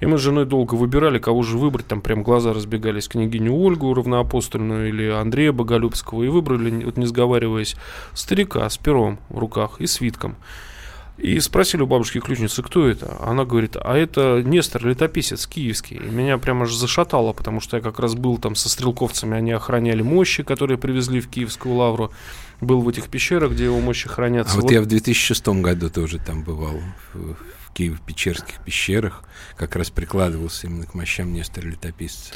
И 0.00 0.06
мы 0.06 0.18
с 0.18 0.20
женой 0.20 0.46
долго 0.46 0.74
выбирали, 0.74 1.18
кого 1.18 1.42
же 1.42 1.58
выбрать. 1.58 1.86
Там 1.86 2.00
прям 2.00 2.22
глаза 2.22 2.52
разбегались. 2.52 3.08
Княгиню 3.08 3.54
Ольгу 3.54 3.92
равноапостольную 3.94 4.88
или 4.88 5.08
Андрея 5.08 5.52
Боголюбского. 5.52 6.22
И 6.24 6.28
выбрали, 6.28 6.84
вот 6.84 6.96
не 6.96 7.06
сговариваясь, 7.06 7.76
старика 8.12 8.68
с 8.68 8.76
пером 8.78 9.18
в 9.28 9.38
руках 9.38 9.80
и 9.80 9.86
свитком. 9.86 10.36
И 11.16 11.38
спросили 11.38 11.82
у 11.82 11.86
бабушки 11.86 12.18
ключницы, 12.18 12.62
кто 12.62 12.88
это? 12.88 13.16
Она 13.20 13.44
говорит, 13.44 13.76
а 13.80 13.96
это 13.96 14.42
Нестор, 14.44 14.84
летописец 14.84 15.46
киевский. 15.46 15.96
И 15.96 16.10
меня 16.10 16.38
прямо 16.38 16.64
аж 16.64 16.74
зашатало, 16.74 17.32
потому 17.32 17.60
что 17.60 17.76
я 17.76 17.82
как 17.82 18.00
раз 18.00 18.14
был 18.14 18.36
там 18.38 18.56
со 18.56 18.68
стрелковцами, 18.68 19.36
они 19.36 19.52
охраняли 19.52 20.02
мощи, 20.02 20.42
которые 20.42 20.76
привезли 20.76 21.20
в 21.20 21.28
Киевскую 21.28 21.76
лавру. 21.76 22.10
Был 22.60 22.80
в 22.80 22.88
этих 22.88 23.08
пещерах, 23.08 23.52
где 23.52 23.64
его 23.64 23.80
мощи 23.80 24.08
хранятся. 24.08 24.54
А 24.54 24.56
вот, 24.56 24.62
вот 24.64 24.72
я 24.72 24.80
в 24.80 24.86
2006 24.86 25.46
году 25.48 25.88
тоже 25.88 26.18
там 26.18 26.42
бывал, 26.42 26.80
Киево-Печерских 27.74 28.64
пещерах 28.64 29.24
как 29.56 29.76
раз 29.76 29.90
прикладывался 29.90 30.66
именно 30.66 30.86
к 30.86 30.94
мощам 30.94 31.32
Нестора 31.32 31.66
Летописца. 31.66 32.34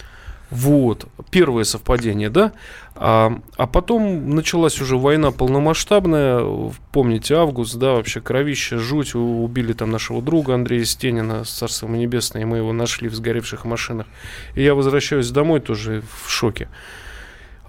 Вот, 0.51 1.07
первое 1.31 1.65
совпадение, 1.65 2.31
да. 2.31 2.53
А, 2.95 3.39
а 3.57 3.67
потом 3.67 4.31
началась 4.31 4.81
уже 4.81 4.97
война 4.97 5.31
полномасштабная, 5.31 6.73
помните, 6.91 7.35
август, 7.35 7.77
да, 7.77 7.93
вообще 7.93 8.23
кровище, 8.23 8.79
жуть, 8.79 9.15
убили 9.15 9.75
там 9.75 9.91
нашего 9.91 10.23
друга 10.23 10.55
Андрея 10.55 10.85
Стенина, 10.85 11.45
Царство 11.45 11.87
Небесное, 11.89 12.43
и 12.43 12.47
мы 12.47 12.59
его 12.59 12.73
нашли 12.73 13.09
в 13.09 13.15
сгоревших 13.15 13.67
машинах. 13.67 14.07
И 14.55 14.63
я 14.63 14.75
возвращаюсь 14.75 15.31
домой 15.31 15.61
тоже 15.61 16.03
в 16.25 16.31
шоке. 16.31 16.69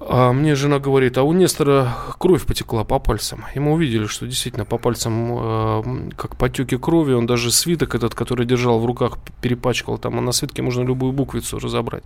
А 0.02 0.32
мне 0.32 0.56
жена 0.56 0.80
говорит, 0.80 1.18
а 1.18 1.24
у 1.24 1.34
Нестора 1.34 1.94
кровь 2.20 2.46
потекла 2.46 2.86
по 2.86 3.00
пальцам. 3.00 3.46
И 3.54 3.60
мы 3.60 3.74
увидели, 3.74 4.06
что 4.06 4.26
действительно 4.26 4.64
по 4.64 4.78
пальцам, 4.78 5.38
э, 5.38 6.12
как 6.16 6.38
потеки 6.38 6.78
крови, 6.78 7.14
он 7.14 7.26
даже 7.26 7.52
свиток 7.52 7.96
этот, 7.96 8.16
который 8.16 8.46
держал 8.46 8.80
в 8.80 8.86
руках, 8.86 9.18
перепачкал 9.42 9.98
там, 9.98 10.18
а 10.18 10.22
на 10.22 10.32
свитке 10.32 10.62
можно 10.62 10.84
любую 10.84 11.12
буквицу 11.12 11.60
разобрать. 11.60 12.04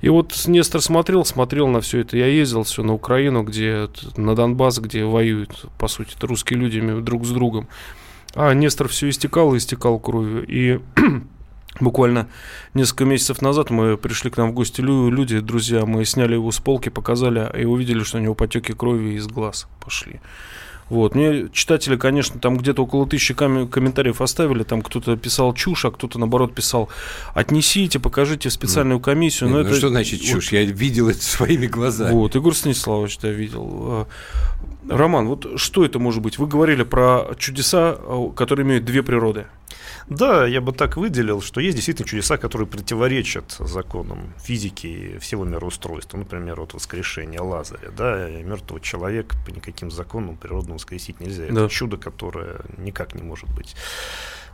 И 0.00 0.08
вот 0.08 0.34
Нестор 0.46 0.80
смотрел, 0.80 1.24
смотрел 1.24 1.68
на 1.68 1.80
все 1.80 2.00
это. 2.00 2.16
Я 2.16 2.26
ездил 2.26 2.64
все 2.64 2.82
на 2.82 2.92
Украину, 2.92 3.44
где 3.44 3.88
на 4.16 4.34
Донбасс, 4.34 4.80
где 4.80 5.04
воюют, 5.04 5.66
по 5.78 5.86
сути, 5.86 6.16
русские 6.22 6.58
люди 6.58 6.80
друг 7.00 7.24
с 7.24 7.30
другом. 7.30 7.68
А 8.34 8.52
Нестор 8.52 8.88
все 8.88 9.08
истекал 9.08 9.54
и 9.54 9.58
истекал 9.58 10.00
кровью. 10.00 10.44
И 10.48 10.80
Буквально 11.80 12.28
несколько 12.74 13.04
месяцев 13.04 13.40
назад 13.40 13.70
мы 13.70 13.96
пришли 13.96 14.30
к 14.30 14.36
нам 14.36 14.50
в 14.50 14.54
гости 14.54 14.80
люди, 14.80 15.40
друзья, 15.40 15.86
мы 15.86 16.04
сняли 16.04 16.34
его 16.34 16.52
с 16.52 16.58
полки, 16.58 16.90
показали 16.90 17.50
и 17.58 17.64
увидели, 17.64 18.02
что 18.02 18.18
у 18.18 18.20
него 18.20 18.34
потеки 18.34 18.72
крови 18.72 19.14
из 19.14 19.26
глаз 19.26 19.66
пошли. 19.80 20.20
Вот. 20.92 21.14
Мне 21.14 21.48
читатели, 21.50 21.96
конечно, 21.96 22.38
там 22.38 22.58
где-то 22.58 22.82
около 22.82 23.06
тысячи 23.06 23.32
ком- 23.32 23.66
комментариев 23.66 24.20
оставили. 24.20 24.62
Там 24.62 24.82
кто-то 24.82 25.16
писал 25.16 25.54
чушь, 25.54 25.86
а 25.86 25.90
кто-то, 25.90 26.18
наоборот, 26.18 26.54
писал 26.54 26.90
«отнесите, 27.32 27.98
покажите 27.98 28.50
в 28.50 28.52
специальную 28.52 28.98
ну, 28.98 29.02
комиссию». 29.02 29.48
Но 29.48 29.56
ну, 29.56 29.62
это... 29.62 29.74
что 29.74 29.88
значит 29.88 30.20
чушь? 30.20 30.52
Вот. 30.52 30.58
Я 30.58 30.64
видел 30.64 31.08
это 31.08 31.22
своими 31.22 31.66
глазами. 31.66 32.12
Вот, 32.12 32.36
Игорь 32.36 32.52
Станиславович, 32.52 33.18
я 33.22 33.30
видел. 33.30 34.06
Роман, 34.86 35.28
вот 35.28 35.52
что 35.56 35.82
это 35.82 35.98
может 35.98 36.20
быть? 36.20 36.38
Вы 36.38 36.46
говорили 36.46 36.82
про 36.82 37.30
чудеса, 37.38 37.96
которые 38.36 38.66
имеют 38.66 38.84
две 38.84 39.02
природы. 39.02 39.46
Да, 40.08 40.46
я 40.46 40.60
бы 40.60 40.72
так 40.72 40.96
выделил, 40.96 41.40
что 41.40 41.60
есть 41.60 41.76
действительно 41.76 42.08
чудеса, 42.08 42.36
которые 42.36 42.66
противоречат 42.66 43.56
законам 43.58 44.34
физики 44.42 44.86
и 44.86 45.18
всего 45.18 45.44
мироустройства. 45.44 46.18
Например, 46.18 46.60
вот 46.60 46.74
воскрешение 46.74 47.40
Лазаря. 47.40 47.90
Да, 47.90 48.28
мертвого 48.28 48.80
человека 48.80 49.36
по 49.46 49.50
никаким 49.50 49.90
законам 49.90 50.36
природно 50.36 50.74
воскресить 50.74 51.20
нельзя. 51.20 51.44
Это 51.44 51.54
да. 51.54 51.68
чудо, 51.68 51.96
которое 51.96 52.60
никак 52.78 53.14
не 53.14 53.22
может 53.22 53.48
быть 53.50 53.74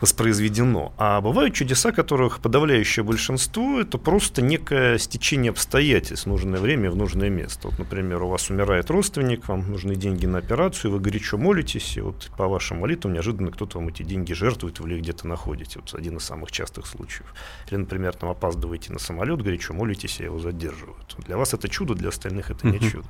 воспроизведено. 0.00 0.92
А 0.96 1.20
бывают 1.20 1.54
чудеса, 1.54 1.92
которых 1.92 2.40
подавляющее 2.40 3.04
большинство 3.04 3.80
это 3.80 3.98
просто 3.98 4.42
некое 4.42 4.98
стечение 4.98 5.50
обстоятельств 5.50 6.26
в 6.26 6.28
нужное 6.28 6.60
время 6.60 6.90
в 6.90 6.96
нужное 6.96 7.30
место. 7.30 7.68
Вот, 7.68 7.78
например, 7.78 8.22
у 8.22 8.28
вас 8.28 8.50
умирает 8.50 8.90
родственник, 8.90 9.48
вам 9.48 9.70
нужны 9.70 9.94
деньги 9.94 10.26
на 10.26 10.38
операцию, 10.38 10.92
вы 10.92 11.00
горячо 11.00 11.36
молитесь, 11.38 11.96
и 11.96 12.00
вот 12.00 12.30
по 12.36 12.48
вашим 12.48 12.80
молитвам 12.80 13.14
неожиданно 13.14 13.50
кто-то 13.50 13.78
вам 13.78 13.88
эти 13.88 14.02
деньги 14.02 14.32
жертвует, 14.32 14.80
вы 14.80 14.92
их 14.92 15.02
где-то 15.02 15.26
находите. 15.26 15.80
Вот 15.80 15.94
один 15.94 16.16
из 16.16 16.24
самых 16.24 16.52
частых 16.52 16.86
случаев. 16.86 17.34
Или, 17.68 17.76
например, 17.76 18.14
там 18.14 18.30
опаздываете 18.30 18.92
на 18.92 18.98
самолет, 18.98 19.42
горячо 19.42 19.74
молитесь, 19.74 20.20
и 20.20 20.24
его 20.24 20.38
задерживают. 20.38 21.16
Для 21.26 21.36
вас 21.36 21.54
это 21.54 21.68
чудо, 21.68 21.94
для 21.94 22.08
остальных 22.08 22.50
это 22.50 22.66
не 22.66 22.80
чудо. 22.80 23.08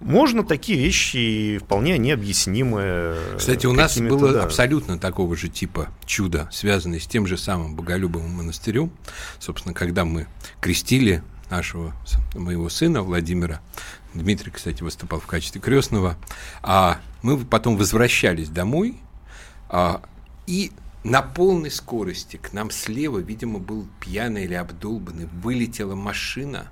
Можно 0.00 0.44
такие 0.44 0.78
вещи 0.78 1.58
вполне 1.58 1.98
необъяснимые. 1.98 3.16
Кстати, 3.36 3.66
у 3.66 3.72
нас 3.72 3.98
было 3.98 4.32
да. 4.32 4.44
абсолютно 4.44 4.98
такого 4.98 5.36
же 5.36 5.48
типа 5.48 5.88
чудо, 6.06 6.48
связанное 6.52 7.00
с 7.00 7.06
тем 7.06 7.26
же 7.26 7.36
самым 7.36 7.74
Боголюбовым 7.74 8.30
монастырем. 8.30 8.92
Собственно, 9.40 9.74
когда 9.74 10.04
мы 10.04 10.28
крестили 10.60 11.22
нашего 11.50 11.94
моего 12.34 12.68
сына 12.68 13.02
Владимира, 13.02 13.60
Дмитрий, 14.14 14.52
кстати, 14.52 14.82
выступал 14.82 15.20
в 15.20 15.26
качестве 15.26 15.60
крестного, 15.60 16.16
а 16.62 17.00
мы 17.22 17.38
потом 17.44 17.76
возвращались 17.76 18.48
домой, 18.48 18.96
а, 19.68 20.02
и 20.46 20.72
на 21.04 21.22
полной 21.22 21.70
скорости 21.70 22.36
к 22.36 22.52
нам 22.52 22.70
слева, 22.70 23.18
видимо, 23.18 23.58
был 23.58 23.86
пьяный 24.00 24.44
или 24.44 24.54
обдолбанный, 24.54 25.26
вылетела 25.26 25.94
машина. 25.94 26.68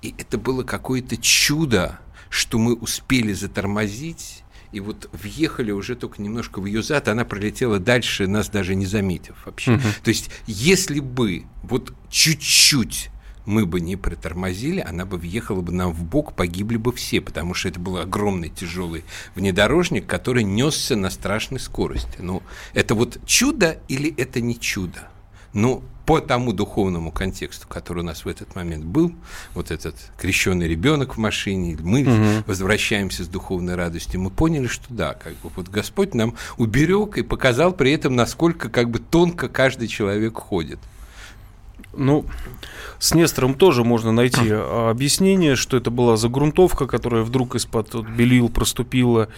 И 0.00 0.14
это 0.18 0.36
было 0.36 0.64
какое-то 0.64 1.16
чудо, 1.16 1.98
что 2.32 2.58
мы 2.58 2.74
успели 2.74 3.34
затормозить 3.34 4.42
и 4.72 4.80
вот 4.80 5.10
въехали 5.12 5.70
уже 5.70 5.94
только 5.94 6.22
немножко 6.22 6.62
в 6.62 6.66
ее 6.66 6.82
зад, 6.82 7.08
она 7.08 7.26
пролетела 7.26 7.78
дальше, 7.78 8.26
нас 8.26 8.48
даже 8.48 8.74
не 8.74 8.86
заметив 8.86 9.34
вообще. 9.44 9.72
Угу. 9.72 9.82
То 10.02 10.08
есть, 10.08 10.30
если 10.46 11.00
бы 11.00 11.44
вот 11.62 11.92
чуть-чуть 12.08 13.10
мы 13.44 13.66
бы 13.66 13.82
не 13.82 13.96
притормозили, 13.96 14.80
она 14.80 15.04
бы 15.04 15.18
въехала 15.18 15.60
бы 15.60 15.72
нам 15.72 15.92
в 15.92 16.04
бок, 16.04 16.32
погибли 16.34 16.78
бы 16.78 16.90
все, 16.92 17.20
потому 17.20 17.52
что 17.52 17.68
это 17.68 17.78
был 17.78 17.98
огромный 17.98 18.48
тяжелый 18.48 19.04
внедорожник, 19.34 20.06
который 20.06 20.42
несся 20.42 20.96
на 20.96 21.10
страшной 21.10 21.60
скорости. 21.60 22.16
Ну, 22.18 22.42
это 22.72 22.94
вот 22.94 23.20
чудо 23.26 23.78
или 23.88 24.14
это 24.16 24.40
не 24.40 24.58
чудо? 24.58 25.11
Ну, 25.52 25.82
по 26.06 26.20
тому 26.20 26.52
духовному 26.52 27.12
контексту, 27.12 27.68
который 27.68 28.00
у 28.00 28.06
нас 28.06 28.24
в 28.24 28.28
этот 28.28 28.56
момент 28.56 28.84
был, 28.84 29.12
вот 29.54 29.70
этот 29.70 29.94
крещенный 30.18 30.66
ребенок 30.66 31.16
в 31.16 31.18
машине, 31.18 31.76
мы 31.80 32.02
угу. 32.02 32.44
возвращаемся 32.46 33.24
с 33.24 33.28
духовной 33.28 33.76
радостью, 33.76 34.20
мы 34.20 34.30
поняли, 34.30 34.66
что 34.66 34.84
да, 34.88 35.14
как 35.14 35.34
бы 35.34 35.50
вот 35.54 35.68
Господь 35.68 36.14
нам 36.14 36.34
уберег 36.56 37.18
и 37.18 37.22
показал 37.22 37.72
при 37.72 37.92
этом, 37.92 38.16
насколько 38.16 38.68
как 38.68 38.90
бы 38.90 38.98
тонко 38.98 39.48
каждый 39.48 39.88
человек 39.88 40.38
ходит. 40.38 40.78
Ну, 41.94 42.24
с 42.98 43.14
Нестором 43.14 43.54
тоже 43.54 43.84
можно 43.84 44.12
найти 44.12 44.50
объяснение, 44.50 45.56
что 45.56 45.76
это 45.76 45.90
была 45.90 46.16
загрунтовка, 46.16 46.86
которая 46.86 47.22
вдруг 47.22 47.54
из-под 47.54 47.94
белил 48.08 48.48
проступила. 48.48 49.28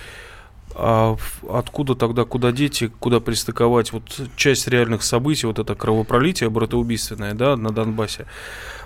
А 0.76 1.16
откуда 1.48 1.94
тогда, 1.94 2.24
куда 2.24 2.50
дети, 2.50 2.90
куда 2.98 3.20
пристыковать? 3.20 3.92
Вот 3.92 4.20
часть 4.36 4.66
реальных 4.66 5.02
событий, 5.02 5.46
вот 5.46 5.58
это 5.58 5.74
кровопролитие 5.74 6.50
братоубийственное, 6.50 7.34
да, 7.34 7.56
на 7.56 7.70
Донбассе, 7.70 8.26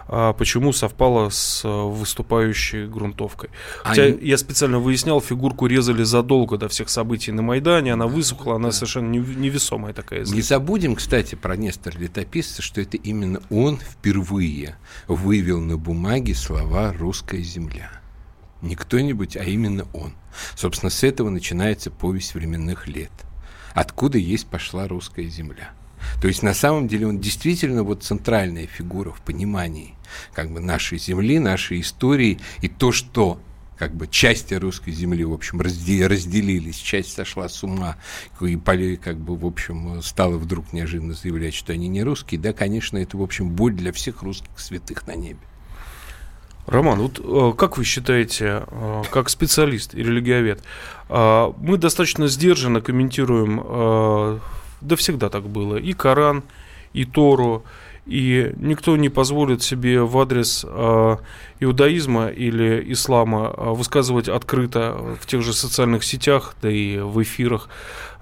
а 0.07 0.35
почему 0.35 0.73
совпало 0.73 1.31
с 1.31 1.63
э, 1.65 1.69
выступающей 1.69 2.87
грунтовкой. 2.87 3.51
Хотя 3.83 4.05
Они... 4.05 4.19
я 4.21 4.37
специально 4.37 4.79
выяснял, 4.79 5.21
фигурку 5.21 5.67
резали 5.67 6.03
задолго 6.03 6.59
до 6.59 6.69
всех 6.69 6.91
событий 6.91 7.33
на 7.33 7.43
Майдане, 7.43 7.95
она 7.95 8.07
высохла, 8.07 8.57
она 8.57 8.71
совершенно 8.71 9.11
невесомая 9.11 9.95
такая. 9.95 10.25
Не 10.25 10.43
забудем, 10.43 10.95
кстати, 10.95 11.35
про 11.35 11.57
Нестора 11.57 11.99
Летописца, 11.99 12.61
что 12.63 12.81
это 12.83 12.97
именно 12.99 13.41
он 13.51 13.79
впервые 13.79 14.77
вывел 15.07 15.61
на 15.61 15.79
бумаге 15.79 16.35
слова 16.35 16.93
«русская 16.99 17.43
земля». 17.43 17.98
Не 18.63 18.75
кто-нибудь, 18.75 19.37
а 19.37 19.45
именно 19.45 19.87
он. 19.93 20.15
Собственно, 20.57 20.91
с 20.91 21.05
этого 21.05 21.31
начинается 21.31 21.91
повесть 21.91 22.35
временных 22.35 22.89
лет. 22.89 23.13
Откуда 23.75 24.19
есть 24.19 24.47
пошла 24.49 24.89
русская 24.89 25.27
земля. 25.29 25.71
То 26.21 26.29
есть 26.29 26.43
на 26.43 26.55
самом 26.55 26.89
деле 26.89 27.07
он 27.07 27.21
действительно 27.21 27.83
вот 27.83 28.03
центральная 28.03 28.67
фигура 28.67 29.11
в 29.13 29.21
понимании 29.21 29.95
как 30.33 30.51
бы 30.51 30.61
нашей 30.61 30.99
земли, 30.99 31.39
нашей 31.39 31.81
истории 31.81 32.41
и 32.61 32.69
то, 32.69 32.93
что 32.93 33.41
как 33.77 33.95
бы 33.95 34.09
части 34.09 34.55
русской 34.55 34.91
земли, 34.91 35.25
в 35.25 35.33
общем, 35.33 35.61
разделились, 35.61 36.77
часть 36.77 37.13
сошла 37.13 37.49
с 37.49 37.63
ума, 37.63 37.97
и 38.41 38.57
Полей, 38.57 38.97
как 38.97 39.19
бы, 39.19 39.37
в 39.37 39.47
общем, 39.47 40.03
стала 40.03 40.37
вдруг 40.37 40.73
неожиданно 40.73 41.15
заявлять, 41.15 41.55
что 41.55 41.73
они 41.73 41.87
не 41.87 42.03
русские, 42.03 42.41
да, 42.41 42.53
конечно, 42.53 42.99
это, 42.99 43.17
в 43.17 43.23
общем, 43.23 43.51
боль 43.51 43.75
для 43.75 43.93
всех 43.93 44.23
русских 44.23 44.59
святых 44.59 45.07
на 45.07 45.15
небе. 45.15 45.39
Роман, 46.69 46.99
вот 47.01 47.19
э, 47.19 47.57
как 47.57 47.79
вы 47.79 47.85
считаете, 47.85 48.65
э, 48.67 49.03
как 49.11 49.31
специалист 49.31 49.95
и 49.95 50.03
религиовед, 50.03 50.63
э, 51.09 51.53
мы 51.59 51.79
достаточно 51.79 52.29
сдержанно 52.29 52.83
комментируем, 52.83 54.41
да 54.81 54.97
всегда 54.97 55.29
так 55.31 55.45
было, 55.49 55.77
и 55.77 55.93
Коран, 55.95 56.43
и 56.93 57.05
Тору, 57.05 57.65
и 58.09 58.55
никто 58.57 58.97
не 58.97 59.11
позволит 59.11 59.63
себе 59.63 60.01
в 60.01 60.19
адрес 60.19 60.65
э, 60.67 61.17
иудаизма 61.61 62.29
или 62.29 62.83
ислама 62.93 63.53
э, 63.55 63.71
высказывать 63.73 64.31
открыто 64.31 64.97
в 65.21 65.27
тех 65.27 65.43
же 65.43 65.53
социальных 65.53 66.03
сетях, 66.05 66.55
да 66.63 66.71
и 66.71 66.99
в 66.99 67.23
эфирах 67.23 67.69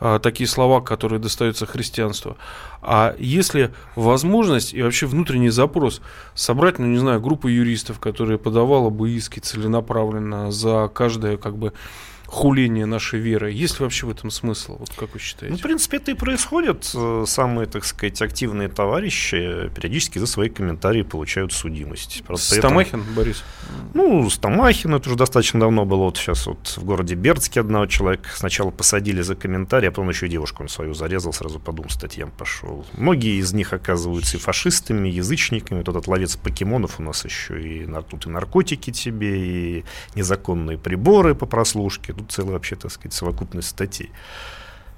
э, 0.00 0.18
такие 0.20 0.48
слова, 0.48 0.80
которые 0.80 1.20
достаются 1.20 1.66
христианству. 1.66 2.36
А 2.82 3.14
если 3.20 3.72
возможность 3.94 4.74
и 4.74 4.82
вообще 4.82 5.06
внутренний 5.06 5.50
запрос 5.50 6.00
собрать, 6.34 6.80
ну 6.80 6.86
не 6.86 6.98
знаю, 6.98 7.20
группу 7.20 7.46
юристов, 7.46 8.00
которые 8.00 8.38
подавала 8.38 8.90
бы 8.90 9.12
иски 9.12 9.38
целенаправленно 9.38 10.50
за 10.50 10.90
каждое 10.92 11.36
как 11.36 11.56
бы 11.56 11.72
хуление 12.26 12.86
нашей 12.86 13.20
веры. 13.20 13.50
Есть 13.52 13.78
ли 13.78 13.84
вообще 13.84 14.06
в 14.06 14.10
этом 14.10 14.30
смысл? 14.30 14.76
Вот 14.78 14.90
как 14.96 15.14
вы 15.14 15.20
считаете? 15.20 15.52
Ну, 15.52 15.58
в 15.58 15.62
принципе, 15.62 15.98
это 15.98 16.10
и 16.10 16.14
происходит. 16.14 16.92
Самые, 17.26 17.66
так 17.66 17.84
сказать, 17.84 18.20
активные 18.22 18.68
товарищи 18.68 19.70
периодически 19.74 20.18
за 20.18 20.26
свои 20.26 20.48
комментарии 20.48 21.02
получают 21.02 21.52
судимость. 21.52 22.22
Просто 22.26 22.56
Стамахин, 22.56 23.00
этом... 23.00 23.14
Борис? 23.14 23.44
Ну, 23.94 24.28
Стамахин, 24.28 24.94
это 24.94 25.08
уже 25.08 25.18
достаточно 25.18 25.60
давно 25.60 25.84
было. 25.84 26.04
Вот 26.04 26.16
сейчас 26.16 26.46
вот 26.46 26.74
в 26.76 26.84
городе 26.84 27.14
Бердске 27.14 27.60
одного 27.60 27.86
человека 27.86 28.28
сначала 28.34 28.70
посадили 28.70 29.22
за 29.22 29.36
комментарий, 29.36 29.88
а 29.88 29.90
потом 29.90 30.08
еще 30.08 30.26
и 30.26 30.28
девушку 30.28 30.62
он 30.62 30.68
свою 30.68 30.94
зарезал, 30.94 31.32
сразу 31.32 31.60
по 31.60 31.72
двум 31.72 31.88
статьям 31.88 32.30
пошел. 32.30 32.84
Многие 32.96 33.38
из 33.38 33.52
них 33.52 33.72
оказываются 33.72 34.36
и 34.36 34.40
фашистами, 34.40 35.08
и 35.08 35.12
язычниками. 35.12 35.78
Вот 35.78 35.88
этот 35.88 36.06
ловец 36.06 36.36
покемонов 36.36 36.98
у 36.98 37.02
нас 37.02 37.24
еще 37.24 37.60
и 37.62 37.86
тут 38.10 38.26
и 38.26 38.28
наркотики 38.30 38.90
тебе, 38.90 39.78
и 39.78 39.84
незаконные 40.14 40.78
приборы 40.78 41.34
по 41.34 41.46
прослушке 41.46 42.12
тут 42.16 42.32
целая 42.32 42.52
вообще, 42.52 42.76
так 42.76 42.90
сказать, 42.90 43.12
совокупность 43.12 43.68
статей. 43.68 44.10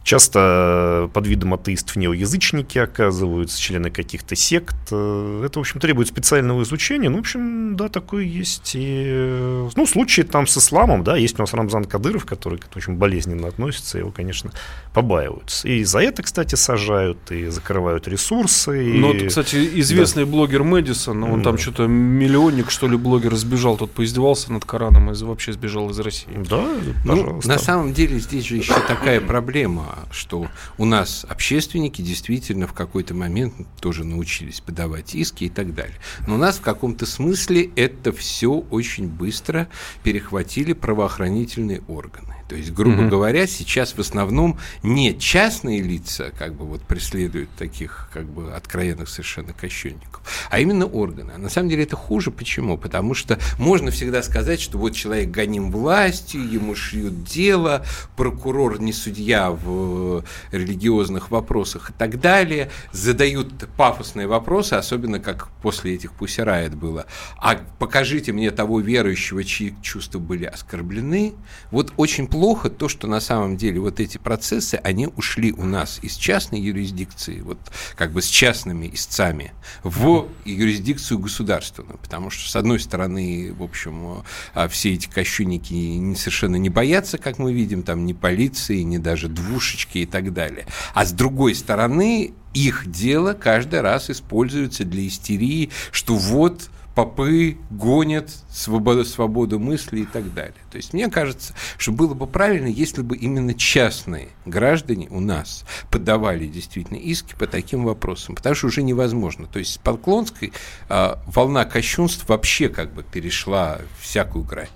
Часто 0.05 1.11
под 1.13 1.27
видом 1.27 1.53
атеистов 1.53 1.97
неоязычники 1.97 2.79
оказываются, 2.79 3.61
члены 3.61 3.91
каких-то 3.91 4.37
сект. 4.37 4.75
Это, 4.87 5.53
в 5.55 5.59
общем, 5.59 5.81
требует 5.81 6.09
специального 6.09 6.63
изучения. 6.63 7.11
Ну, 7.11 7.19
в 7.19 7.21
общем, 7.21 7.77
да, 7.77 7.91
такое 7.91 8.25
есть. 8.25 8.73
И, 8.75 9.69
ну, 9.77 9.87
случаи 9.87 10.23
там 10.23 10.47
с 10.47 10.57
исламом, 10.57 11.05
да, 11.05 11.17
есть 11.17 11.39
у 11.39 11.43
нас 11.43 11.53
Рамзан 11.53 11.85
Кадыров, 11.85 12.25
который 12.25 12.59
к 12.59 12.75
очень 12.75 12.95
болезненно 12.95 13.49
относится, 13.49 13.99
его, 13.99 14.11
конечно, 14.11 14.51
побаиваются. 14.99 15.69
И 15.69 15.85
за 15.85 16.01
это, 16.01 16.23
кстати, 16.23 16.57
сажают, 16.57 17.31
и 17.31 17.47
закрывают 17.49 18.09
ресурсы. 18.09 18.91
И... 18.91 18.99
Ну, 18.99 19.13
вот, 19.13 19.29
кстати, 19.29 19.57
известный 19.81 20.25
да. 20.25 20.31
блогер 20.31 20.65
Мэдисон, 20.65 21.23
он 21.23 21.39
да. 21.39 21.51
там 21.51 21.59
что-то 21.59 21.87
миллионник, 21.87 22.71
что 22.71 22.89
ли, 22.89 22.97
блогер 22.97 23.37
сбежал, 23.37 23.77
тот 23.77 23.93
поиздевался 23.93 24.53
над 24.53 24.65
Кораном 24.65 25.11
и 25.13 25.25
вообще 25.25 25.53
сбежал 25.53 25.91
из 25.91 26.01
России. 26.01 26.29
Да, 26.49 26.65
ну, 27.05 27.17
пожалуйста. 27.17 27.49
Ну, 27.49 27.55
на 27.55 27.59
самом 27.61 27.93
деле 27.93 28.19
здесь 28.19 28.45
же 28.45 28.57
еще 28.57 28.75
такая 28.87 29.21
проблема 29.21 30.09
что 30.11 30.49
у 30.77 30.85
нас 30.85 31.25
общественники 31.29 32.03
действительно 32.03 32.67
в 32.67 32.73
какой-то 32.73 33.15
момент 33.15 33.55
тоже 33.81 34.05
научились 34.05 34.61
подавать 34.61 35.15
иски 35.15 35.45
и 35.45 35.49
так 35.49 35.75
далее. 35.75 35.97
Но 36.27 36.35
у 36.35 36.39
нас 36.39 36.59
в 36.59 36.63
каком-то 36.63 37.07
смысле 37.07 37.71
это 37.77 38.13
все 38.13 38.65
очень 38.71 39.09
быстро 39.09 39.69
перехватили 40.03 40.73
правоохранительные 40.73 41.83
органы. 41.89 42.38
То 42.49 42.57
есть, 42.57 42.73
грубо 42.73 43.03
угу. 43.03 43.11
говоря, 43.11 43.47
сейчас 43.47 43.93
в 43.93 43.99
основном 43.99 44.59
не 44.83 45.19
частные 45.19 45.83
лица 45.83 46.33
как 46.37 46.55
бы 46.55 46.65
вот 46.65 46.81
преследуют 46.81 47.51
таких 47.59 48.09
как 48.13 48.25
бы 48.25 48.53
откровенных 48.53 49.11
совершенно 49.11 49.53
кощунников, 49.53 50.23
а 50.51 50.59
именно 50.59 50.87
органы. 50.87 51.33
А 51.35 51.39
на 51.39 51.51
самом 51.51 51.69
деле 51.69 51.83
это 51.83 51.95
хуже. 51.95 52.31
Почему? 52.31 52.79
Потому 52.79 53.13
что 53.13 53.39
можно 53.59 53.91
всегда 53.91 54.23
сказать, 54.23 54.61
что 54.61 54.79
вот 54.79 54.95
человек 54.95 55.31
гоним 55.31 55.71
властью, 55.71 56.51
ему 56.51 56.75
шьют 56.75 57.23
дело, 57.25 57.85
прокурор 58.17 58.81
не 58.81 58.95
судья 58.95 59.51
в 59.51 60.25
религиозных 60.51 61.31
вопросах 61.31 61.91
и 61.91 61.93
так 61.93 62.19
далее, 62.19 62.71
задают 62.93 63.69
пафосные 63.77 64.27
вопросы, 64.27 64.73
особенно 64.73 65.21
как 65.21 65.49
после 65.61 65.95
этих 65.95 66.13
пусирает 66.13 66.75
было. 66.75 67.05
А 67.37 67.61
покажите 67.79 68.33
мне 68.33 68.51
того 68.53 68.81
верующего, 68.81 69.45
чьи 69.45 69.75
чувства 69.83 70.19
были 70.19 70.47
оскорблены. 70.47 71.35
Вот 71.71 71.93
очень 71.99 72.27
плохо 72.27 72.38
то, 72.79 72.89
что 72.89 73.07
на 73.07 73.21
самом 73.21 73.57
деле 73.57 73.81
вот 73.81 74.01
эти 74.01 74.19
процессы, 74.19 74.77
они 74.77 75.09
ушли 75.17 75.53
у 75.53 75.65
нас 75.65 75.99
из 76.03 76.17
частной 76.17 76.61
юрисдикции, 76.61 77.41
вот 77.41 77.59
как 77.97 78.13
бы 78.13 78.23
с 78.23 78.27
частными 78.27 78.91
истцами, 78.93 79.53
в 79.83 80.29
юрисдикцию 80.45 81.19
государственную. 81.19 81.99
Потому 81.99 82.31
что, 82.31 82.49
с 82.49 82.57
одной 82.57 82.81
стороны, 82.81 83.53
в 83.53 83.63
общем, 83.63 84.23
а, 84.55 84.69
все 84.69 84.95
эти 84.95 85.09
кощунники 85.09 86.15
совершенно 86.15 86.57
не 86.57 86.71
боятся, 86.71 87.19
как 87.19 87.39
мы 87.39 87.53
видим, 87.53 87.83
там 87.83 88.07
ни 88.07 88.13
полиции, 88.13 88.83
ни 88.83 88.99
даже 88.99 89.29
двушечки 89.29 89.99
и 89.99 90.07
так 90.07 90.33
далее. 90.33 90.67
А 90.95 91.05
с 91.05 91.13
другой 91.13 91.55
стороны, 91.55 92.33
их 92.55 92.91
дело 92.91 93.35
каждый 93.35 93.81
раз 93.81 94.11
используется 94.11 94.85
для 94.85 95.07
истерии, 95.07 95.71
что 95.93 96.15
вот 96.17 96.71
попы 96.99 97.57
гонят 97.71 98.29
свободу, 98.51 99.05
свободу 99.05 99.61
мысли 99.61 100.01
и 100.01 100.05
так 100.05 100.35
далее. 100.35 100.57
То 100.69 100.79
есть 100.79 100.93
мне 100.93 101.09
кажется, 101.09 101.55
что 101.77 101.93
было 101.93 102.13
бы 102.13 102.27
правильно, 102.27 102.67
если 102.67 103.03
бы 103.03 103.17
именно 103.17 103.55
частные 103.55 104.31
граждане 104.47 105.07
у 105.11 105.21
нас 105.21 105.65
подавали 105.93 106.49
действительно 106.49 106.97
иски 106.97 107.37
по 107.39 107.47
таким 107.47 107.85
вопросам, 107.85 108.35
потому 108.35 108.57
что 108.57 108.67
уже 108.67 108.83
невозможно. 108.83 109.47
То 109.47 109.61
есть 109.61 109.75
с 109.75 109.79
Подклонской 109.79 110.53
э, 110.89 111.15
волна 111.27 111.67
кощунств 111.67 112.29
вообще 112.29 112.69
как 112.69 112.93
бы 112.93 113.05
перешла 113.05 113.79
всякую 114.01 114.45
грань. 114.45 114.67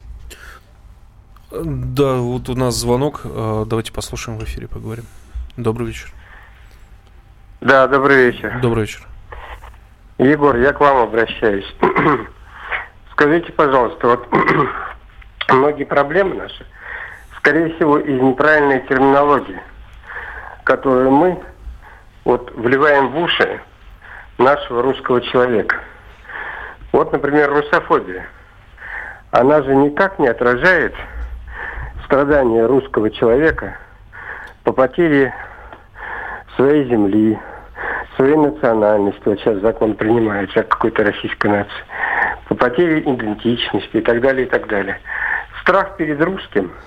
Да, 1.50 2.18
вот 2.18 2.48
у 2.48 2.54
нас 2.54 2.76
звонок. 2.76 3.22
А, 3.24 3.64
давайте 3.64 3.90
послушаем 3.90 4.38
в 4.38 4.44
эфире, 4.44 4.68
поговорим. 4.68 5.06
Добрый 5.56 5.88
вечер. 5.88 6.12
Да, 7.60 7.88
добрый 7.88 8.30
вечер. 8.30 8.60
Добрый 8.62 8.84
вечер. 8.84 9.08
Егор, 10.22 10.56
я 10.56 10.72
к 10.72 10.80
вам 10.80 10.98
обращаюсь. 10.98 11.66
Скажите, 13.10 13.50
пожалуйста, 13.52 14.06
вот 14.06 14.28
многие 15.50 15.82
проблемы 15.82 16.36
наши, 16.36 16.64
скорее 17.38 17.74
всего, 17.74 17.98
из 17.98 18.20
неправильной 18.20 18.80
терминологии, 18.86 19.60
которую 20.62 21.10
мы 21.10 21.42
вот 22.24 22.52
вливаем 22.54 23.08
в 23.08 23.18
уши 23.18 23.60
нашего 24.38 24.82
русского 24.82 25.20
человека. 25.22 25.80
Вот, 26.92 27.10
например, 27.10 27.50
русофобия. 27.50 28.24
Она 29.32 29.62
же 29.62 29.74
никак 29.74 30.20
не 30.20 30.28
отражает 30.28 30.94
страдания 32.04 32.64
русского 32.64 33.10
человека 33.10 33.76
по 34.62 34.72
потере 34.72 35.34
своей 36.54 36.84
земли, 36.84 37.40
своей 38.22 38.36
национальности. 38.36 39.22
Вот 39.24 39.40
сейчас 39.40 39.58
закон 39.58 39.94
принимается 39.94 40.62
какой-то 40.62 41.04
российской 41.04 41.48
нации. 41.48 41.84
По 42.48 42.54
потере 42.54 43.00
идентичности 43.00 43.96
и 43.96 44.00
так 44.00 44.20
далее, 44.20 44.46
и 44.46 44.48
так 44.48 44.68
далее. 44.68 45.00
Страх 45.62 45.96
перед 45.96 46.20
русским– 46.22 46.72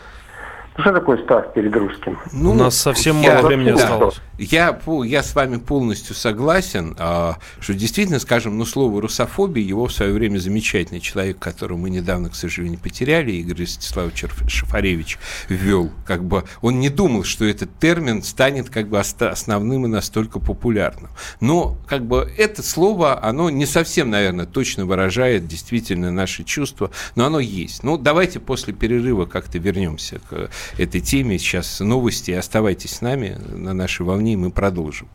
что 0.78 0.92
такое 0.92 1.24
страх 1.24 1.54
перед 1.54 1.74
русским? 1.74 2.20
Ну, 2.34 2.52
У 2.52 2.54
нас 2.54 2.76
совсем 2.76 3.16
мало 3.16 3.48
времени 3.48 3.70
да, 3.70 3.76
осталось. 3.76 4.22
Я, 4.38 4.78
я 5.06 5.24
с 5.24 5.34
вами 5.34 5.56
полностью 5.56 6.14
согласен, 6.16 6.96
а, 7.00 7.38
что 7.62 7.74
действительно, 7.74 8.20
скажем, 8.20 8.58
ну, 8.58 8.66
слово 8.66 9.02
русофобия, 9.02 9.64
его 9.64 9.88
в 9.88 9.94
свое 9.94 10.12
время 10.12 10.38
замечательный 10.38 11.00
человек, 11.00 11.40
которого 11.40 11.78
мы 11.78 11.90
недавно, 11.90 12.30
к 12.30 12.36
сожалению, 12.36 12.78
потеряли, 12.78 13.32
Игорь 13.32 13.60
Ростиславович 13.60 14.26
Шафаревич, 14.48 15.18
ввел. 15.48 15.92
Как 16.06 16.26
бы 16.26 16.44
он 16.62 16.82
не 16.82 16.90
думал, 16.90 17.24
что 17.24 17.46
этот 17.46 17.80
термин 17.80 18.22
станет 18.22 18.70
как 18.70 18.90
бы 18.90 19.00
основным 19.00 19.86
и 19.86 19.88
настолько 19.88 20.42
популярным. 20.42 21.12
Но 21.40 21.78
как 21.88 22.06
бы 22.06 22.30
это 22.38 22.62
слово, 22.64 23.24
оно 23.24 23.50
не 23.50 23.66
совсем, 23.66 24.10
наверное, 24.10 24.46
точно 24.46 24.86
выражает 24.86 25.48
действительно 25.48 26.12
наши 26.12 26.44
чувства, 26.44 26.92
но 27.16 27.28
оно 27.28 27.40
есть. 27.40 27.84
Ну, 27.84 27.98
давайте 27.98 28.42
после 28.42 28.74
перерыва 28.74 29.26
как-то 29.26 29.58
вернемся 29.58 30.20
к 30.30 30.50
этой 30.78 31.02
теме. 31.02 31.38
Сейчас 31.38 31.80
новости. 31.80 32.32
Оставайтесь 32.32 32.96
с 32.96 33.02
нами 33.02 33.38
на 33.50 33.74
нашей 33.74 34.06
волне, 34.06 34.34
и 34.34 34.36
мы 34.36 34.52
продолжим. 34.52 35.08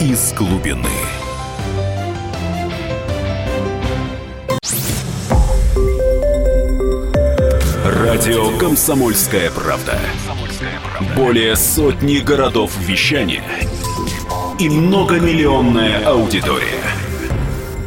Из 0.00 0.32
глубины. 0.32 0.88
Радио 7.84 8.56
«Комсомольская 8.58 9.50
правда». 9.50 9.98
Более 11.14 11.56
сотни 11.56 12.18
городов 12.18 12.72
вещания 12.80 13.44
и 14.58 14.68
многомиллионная 14.68 16.04
аудитория. 16.04 16.82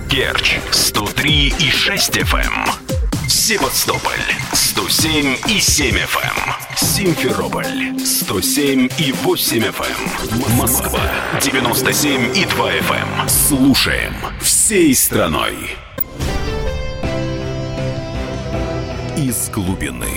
Керчь 0.10 0.58
103 0.72 1.54
и 1.60 1.70
6 1.70 2.18
FM. 2.18 2.91
Севастополь 3.34 4.20
107 4.52 5.38
и 5.48 5.62
7 5.62 5.96
FM. 5.96 6.20
Эм. 6.20 6.76
Симферополь 6.76 7.98
107 7.98 8.90
и 9.00 9.14
8 9.14 9.64
FM. 9.64 10.52
Эм. 10.52 10.58
Москва 10.58 11.00
97 11.42 12.36
и 12.36 12.44
2 12.44 12.72
FM. 12.74 13.22
Эм. 13.22 13.30
Слушаем 13.30 14.14
всей 14.42 14.94
страной. 14.94 15.56
Из 19.16 19.50
глубины. 19.50 20.12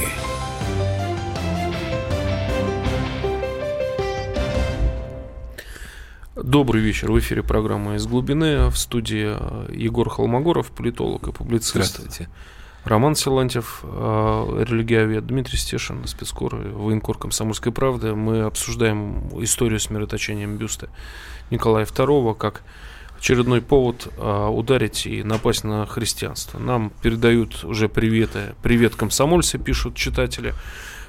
Добрый 6.34 6.82
вечер. 6.82 7.12
В 7.12 7.18
эфире 7.20 7.44
программа 7.44 7.94
«Из 7.94 8.08
глубины». 8.08 8.70
В 8.70 8.76
студии 8.76 9.72
Егор 9.72 10.10
Холмогоров, 10.10 10.72
политолог 10.72 11.28
и 11.28 11.32
публицист. 11.32 11.74
Здравствуйте. 11.74 12.28
Роман 12.84 13.14
Силантьев, 13.14 13.80
э, 13.82 14.64
религиовед, 14.68 15.26
Дмитрий 15.26 15.56
Стешин, 15.56 16.06
спецкор, 16.06 16.54
военкор 16.54 17.16
комсомольской 17.16 17.72
правды. 17.72 18.14
Мы 18.14 18.42
обсуждаем 18.42 19.30
историю 19.42 19.80
с 19.80 19.88
мироточением 19.88 20.56
бюста 20.56 20.90
Николая 21.50 21.86
II 21.86 22.34
как 22.34 22.62
очередной 23.18 23.62
повод 23.62 24.08
э, 24.18 24.46
ударить 24.48 25.06
и 25.06 25.22
напасть 25.22 25.64
на 25.64 25.86
христианство. 25.86 26.58
Нам 26.58 26.92
передают 27.00 27.64
уже 27.64 27.88
приветы, 27.88 28.54
привет 28.62 28.96
комсомольцы, 28.96 29.58
пишут 29.58 29.94
читатели 29.94 30.52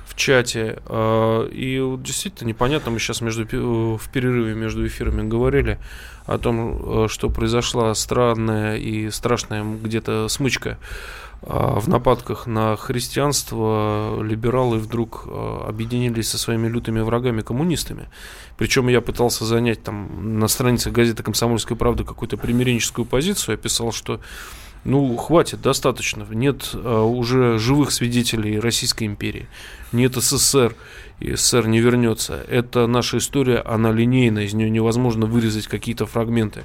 в 0.07 0.15
чате. 0.15 0.79
Э, 0.85 1.49
и 1.51 1.83
действительно 1.99 2.47
непонятно, 2.47 2.91
мы 2.91 2.99
сейчас 2.99 3.19
между, 3.19 3.43
в 3.43 4.09
перерыве 4.13 4.53
между 4.55 4.87
эфирами 4.87 5.27
говорили 5.27 5.77
о 6.25 6.37
том, 6.37 7.09
что 7.09 7.29
произошла 7.29 7.93
странная 7.93 8.77
и 8.77 9.09
страшная 9.09 9.63
где-то 9.63 10.29
смычка 10.29 10.77
в 11.45 11.87
нападках 11.87 12.47
на 12.47 12.75
христианство 12.75 14.19
либералы 14.21 14.79
вдруг 14.79 15.25
а, 15.27 15.65
объединились 15.67 16.29
со 16.29 16.39
своими 16.39 16.67
лютыми 16.67 17.01
врагами 17.01 17.41
коммунистами. 17.41 18.09
Причем 18.57 18.87
я 18.87 18.99
пытался 18.99 19.45
занять 19.45 19.83
там 19.83 20.39
на 20.39 20.47
странице 20.47 20.89
газеты 20.89 21.21
«Комсомольская 21.21 21.77
правда» 21.77 22.03
какую-то 22.03 22.37
примиренческую 22.37 23.05
позицию. 23.05 23.55
Я 23.55 23.57
писал, 23.57 23.91
что 23.91 24.21
ну, 24.85 25.15
хватит, 25.17 25.61
достаточно. 25.61 26.25
Нет 26.31 26.71
а, 26.73 27.03
уже 27.03 27.59
живых 27.59 27.91
свидетелей 27.91 28.59
Российской 28.59 29.03
империи. 29.03 29.47
Нет 29.91 30.15
СССР, 30.15 30.75
и 31.19 31.35
СССР 31.35 31.67
не 31.67 31.79
вернется. 31.79 32.43
Это 32.47 32.87
наша 32.87 33.17
история, 33.17 33.59
она 33.59 33.91
линейная, 33.91 34.43
из 34.43 34.53
нее 34.53 34.69
невозможно 34.69 35.25
вырезать 35.25 35.67
какие-то 35.67 36.05
фрагменты 36.05 36.63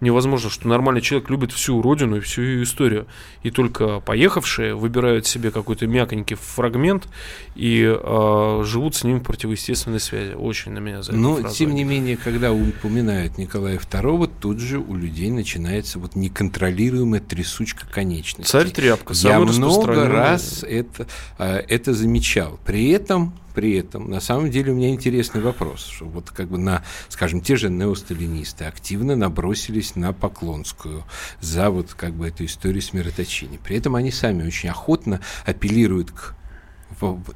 невозможно, 0.00 0.50
что 0.50 0.68
нормальный 0.68 1.00
человек 1.00 1.30
любит 1.30 1.52
всю 1.52 1.80
родину 1.82 2.16
и 2.16 2.20
всю 2.20 2.42
ее 2.42 2.62
историю. 2.62 3.06
И 3.42 3.50
только 3.50 4.00
поехавшие 4.00 4.74
выбирают 4.74 5.26
себе 5.26 5.50
какой-то 5.50 5.86
мяконький 5.86 6.36
фрагмент 6.36 7.08
и 7.54 7.82
э, 7.84 8.62
живут 8.64 8.94
с 8.94 9.04
ним 9.04 9.20
в 9.20 9.22
противоестественной 9.22 10.00
связи. 10.00 10.34
Очень 10.34 10.72
на 10.72 10.78
меня 10.78 11.02
за 11.02 11.12
Но, 11.12 11.42
тем 11.42 11.74
не 11.74 11.84
менее, 11.84 12.16
когда 12.16 12.52
упоминают 12.52 13.38
Николая 13.38 13.78
II, 13.78 14.30
тут 14.40 14.58
же 14.58 14.78
у 14.78 14.94
людей 14.94 15.30
начинается 15.30 15.98
вот 15.98 16.16
неконтролируемая 16.16 17.20
трясучка 17.20 17.86
конечностей. 17.86 18.50
Царь 18.50 18.70
тряпка. 18.70 19.14
Я 19.14 19.40
много 19.40 20.08
раз 20.08 20.64
это, 20.64 21.06
а, 21.38 21.58
это 21.68 21.92
замечал. 21.92 22.58
При 22.64 22.90
этом 22.90 23.34
при 23.54 23.76
этом, 23.76 24.10
на 24.10 24.20
самом 24.20 24.50
деле, 24.50 24.72
у 24.72 24.76
меня 24.76 24.90
интересный 24.90 25.40
вопрос, 25.40 25.84
что 25.84 26.06
вот 26.06 26.30
как 26.30 26.48
бы 26.48 26.58
на, 26.58 26.82
скажем, 27.08 27.40
те 27.40 27.56
же 27.56 27.70
неосталинисты 27.70 28.64
активно 28.64 29.16
набросились 29.16 29.96
на 29.96 30.12
Поклонскую 30.12 31.04
за 31.40 31.70
вот 31.70 31.94
как 31.94 32.14
бы 32.14 32.28
эту 32.28 32.44
историю 32.44 32.82
с 32.82 32.92
мироточением. 32.92 33.60
При 33.62 33.76
этом 33.76 33.94
они 33.96 34.10
сами 34.10 34.46
очень 34.46 34.68
охотно 34.68 35.20
апеллируют 35.44 36.10
к 36.10 36.34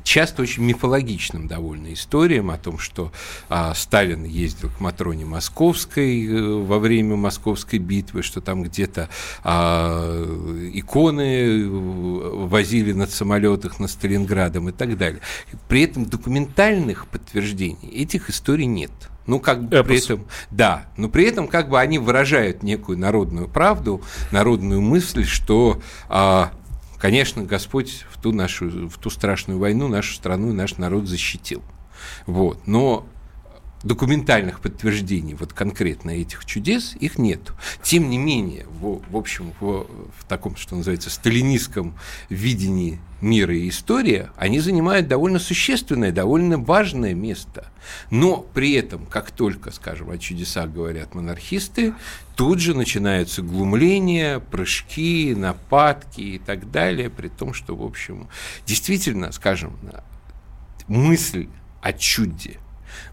часто 0.02 0.42
очень 0.42 0.64
мифологичным 0.64 1.48
довольно 1.48 1.92
историям 1.92 2.50
о 2.50 2.58
том, 2.58 2.78
что 2.78 3.12
а, 3.48 3.74
Сталин 3.74 4.24
ездил 4.24 4.70
к 4.70 4.80
Матроне 4.80 5.24
Московской 5.24 6.26
э, 6.26 6.40
во 6.40 6.78
время 6.78 7.16
Московской 7.16 7.78
битвы, 7.78 8.22
что 8.22 8.40
там 8.40 8.62
где-то 8.62 9.08
а, 9.42 10.70
иконы 10.72 11.22
э, 11.22 11.68
возили 11.68 12.92
над 12.92 13.10
самолетах 13.10 13.80
над 13.80 13.90
Сталинградом 13.90 14.68
и 14.68 14.72
так 14.72 14.96
далее. 14.96 15.20
При 15.68 15.82
этом 15.82 16.06
документальных 16.06 17.06
подтверждений 17.08 17.88
этих 17.88 18.30
историй 18.30 18.66
нет. 18.66 18.92
Ну, 19.26 19.40
как 19.40 19.62
бы 19.64 19.76
Эпос. 19.76 19.86
при 19.86 20.04
этом, 20.04 20.26
да, 20.50 20.86
но 20.96 21.08
при 21.08 21.24
этом 21.24 21.48
как 21.48 21.70
бы 21.70 21.80
они 21.80 21.98
выражают 21.98 22.62
некую 22.62 22.98
народную 22.98 23.48
правду, 23.48 24.02
народную 24.32 24.82
мысль, 24.82 25.24
что 25.24 25.80
а, 26.08 26.52
Конечно, 27.04 27.44
Господь 27.44 28.06
в 28.10 28.18
ту, 28.18 28.32
нашу, 28.32 28.88
в 28.88 28.96
ту 28.96 29.10
страшную 29.10 29.58
войну 29.58 29.88
нашу 29.88 30.14
страну 30.14 30.48
и 30.48 30.52
наш 30.54 30.78
народ 30.78 31.06
защитил. 31.06 31.62
Вот. 32.24 32.66
Но 32.66 33.06
документальных 33.82 34.60
подтверждений 34.60 35.34
вот 35.34 35.52
конкретно 35.52 36.12
этих 36.12 36.46
чудес, 36.46 36.96
их 36.98 37.18
нет. 37.18 37.52
Тем 37.82 38.08
не 38.08 38.16
менее, 38.16 38.64
в, 38.80 39.02
в 39.10 39.16
общем, 39.18 39.52
в, 39.60 39.86
в 40.18 40.24
таком, 40.26 40.56
что 40.56 40.76
называется, 40.76 41.10
сталинистском 41.10 41.94
видении 42.30 42.98
мира 43.24 43.56
и 43.56 43.68
истории, 43.68 44.28
они 44.36 44.60
занимают 44.60 45.08
довольно 45.08 45.38
существенное, 45.38 46.12
довольно 46.12 46.58
важное 46.58 47.14
место. 47.14 47.72
Но 48.10 48.38
при 48.38 48.72
этом, 48.72 49.06
как 49.06 49.30
только, 49.30 49.70
скажем, 49.70 50.10
о 50.10 50.18
чудесах 50.18 50.70
говорят 50.70 51.14
монархисты, 51.14 51.94
тут 52.36 52.60
же 52.60 52.74
начинаются 52.74 53.42
глумления, 53.42 54.38
прыжки, 54.38 55.34
нападки 55.34 56.20
и 56.20 56.38
так 56.38 56.70
далее, 56.70 57.10
при 57.10 57.28
том, 57.28 57.54
что, 57.54 57.74
в 57.74 57.82
общем, 57.82 58.28
действительно, 58.66 59.32
скажем, 59.32 59.76
мысль 60.86 61.48
о 61.80 61.92
чуде 61.92 62.58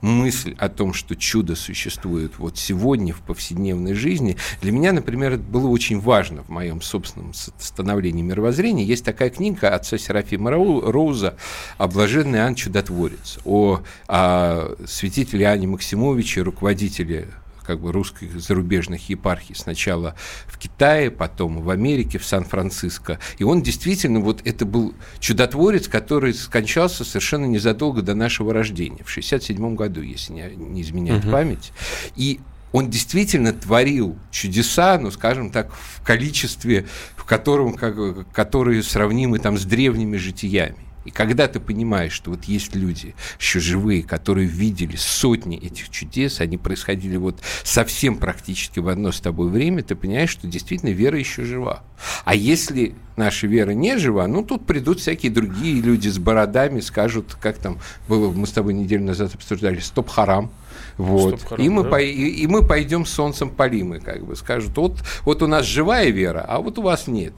мысль 0.01 0.55
о 0.57 0.69
том, 0.69 0.93
что 0.93 1.15
чудо 1.15 1.55
существует 1.55 2.33
вот 2.37 2.57
сегодня 2.57 3.13
в 3.13 3.21
повседневной 3.21 3.93
жизни, 3.93 4.37
для 4.61 4.71
меня, 4.71 4.93
например, 4.93 5.33
это 5.33 5.43
было 5.43 5.67
очень 5.67 5.99
важно 5.99 6.43
в 6.43 6.49
моем 6.49 6.81
собственном 6.81 7.33
становлении 7.33 8.21
мировоззрения. 8.21 8.83
Есть 8.83 9.05
такая 9.05 9.29
книга 9.29 9.69
отца 9.69 9.97
Серафима 9.97 10.51
Роуза 10.51 11.35
«О 11.77 11.87
блаженный 11.87 12.39
Иоанн 12.39 12.55
Чудотворец», 12.55 13.39
о, 13.45 13.81
о 14.07 14.75
святителе 14.85 15.45
Иоанне 15.45 15.67
Максимовиче, 15.67 16.41
руководителе 16.41 17.27
как 17.63 17.79
бы 17.79 17.91
русских 17.91 18.39
зарубежных 18.39 19.09
епархий. 19.09 19.55
Сначала 19.55 20.15
в 20.47 20.57
Китае, 20.57 21.11
потом 21.11 21.61
в 21.61 21.69
Америке, 21.69 22.17
в 22.17 22.25
Сан-Франциско. 22.25 23.19
И 23.37 23.43
он 23.43 23.61
действительно, 23.61 24.19
вот 24.19 24.41
это 24.45 24.65
был 24.65 24.93
чудотворец, 25.19 25.87
который 25.87 26.33
скончался 26.33 27.03
совершенно 27.03 27.45
незадолго 27.45 28.01
до 28.01 28.15
нашего 28.15 28.53
рождения, 28.53 29.03
в 29.03 29.09
67 29.09 29.75
году, 29.75 30.01
если 30.01 30.33
не, 30.33 30.55
не 30.55 30.81
изменяет 30.81 31.23
угу. 31.23 31.31
память. 31.31 31.71
И 32.15 32.39
он 32.71 32.89
действительно 32.89 33.53
творил 33.53 34.17
чудеса, 34.31 34.97
ну, 34.99 35.11
скажем 35.11 35.49
так, 35.49 35.71
в 35.73 36.01
количестве, 36.03 36.85
в 37.15 37.25
котором, 37.25 37.73
как, 37.73 38.31
которые 38.31 38.83
сравнимы 38.83 39.39
там 39.39 39.57
с 39.57 39.65
древними 39.65 40.17
житиями. 40.17 40.90
И 41.05 41.11
когда 41.11 41.47
ты 41.47 41.59
понимаешь, 41.59 42.11
что 42.11 42.31
вот 42.31 42.43
есть 42.45 42.75
люди 42.75 43.15
еще 43.39 43.59
живые, 43.59 44.03
которые 44.03 44.47
видели 44.47 44.95
сотни 44.95 45.57
этих 45.57 45.89
чудес, 45.89 46.41
они 46.41 46.57
происходили 46.57 47.17
вот 47.17 47.39
совсем 47.63 48.17
практически 48.17 48.79
в 48.79 48.87
одно 48.87 49.11
с 49.11 49.19
тобой 49.19 49.49
время, 49.49 49.83
ты 49.83 49.95
понимаешь, 49.95 50.29
что 50.29 50.47
действительно 50.47 50.91
вера 50.91 51.17
еще 51.17 51.43
жива. 51.43 51.83
А 52.25 52.35
если 52.35 52.95
наша 53.15 53.47
вера 53.47 53.71
не 53.71 53.97
жива, 53.97 54.27
ну 54.27 54.43
тут 54.43 54.65
придут 54.65 54.99
всякие 54.99 55.31
другие 55.31 55.81
люди 55.81 56.07
с 56.07 56.19
бородами, 56.19 56.79
скажут, 56.79 57.35
как 57.39 57.57
там 57.57 57.79
было, 58.07 58.31
мы 58.31 58.45
с 58.45 58.51
тобой 58.51 58.73
неделю 58.73 59.03
назад 59.05 59.33
обсуждали, 59.33 59.79
стоп-харам, 59.79 60.51
вот. 60.97 61.41
Стоп, 61.41 61.59
и, 61.59 61.69
мы 61.69 61.83
да? 61.83 61.89
по, 61.89 62.01
и, 62.01 62.11
и 62.11 62.47
мы 62.47 62.65
пойдем 62.65 63.05
солнцем 63.05 63.49
полимы, 63.49 63.99
как 63.99 64.25
бы 64.25 64.35
скажут, 64.35 64.77
вот, 64.77 64.99
вот 65.23 65.41
у 65.41 65.47
нас 65.47 65.65
живая 65.65 66.09
вера, 66.09 66.45
а 66.47 66.59
вот 66.59 66.77
у 66.77 66.81
вас 66.81 67.07
нет. 67.07 67.33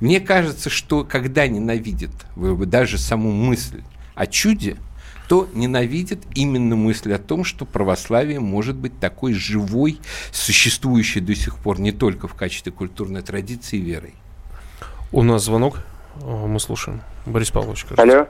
Мне 0.00 0.20
кажется, 0.20 0.70
что 0.70 1.04
когда 1.04 1.46
ненавидит 1.46 2.10
даже 2.36 2.98
саму 2.98 3.30
мысль 3.30 3.82
о 4.14 4.26
чуде, 4.26 4.76
то 5.28 5.48
ненавидит 5.54 6.24
именно 6.34 6.76
мысль 6.76 7.14
о 7.14 7.18
том, 7.18 7.44
что 7.44 7.64
православие 7.64 8.40
может 8.40 8.76
быть 8.76 8.98
такой 9.00 9.32
живой, 9.32 9.98
существующей 10.30 11.20
до 11.20 11.34
сих 11.34 11.56
пор 11.56 11.80
не 11.80 11.92
только 11.92 12.28
в 12.28 12.34
качестве 12.34 12.72
культурной 12.72 13.22
традиции 13.22 13.78
верой. 13.78 14.14
У 15.10 15.22
нас 15.22 15.44
звонок. 15.44 15.78
Мы 16.22 16.60
слушаем. 16.60 17.00
Борис 17.24 17.50
Павлович, 17.50 17.84
кажется. 17.84 18.02
Алло. 18.02 18.28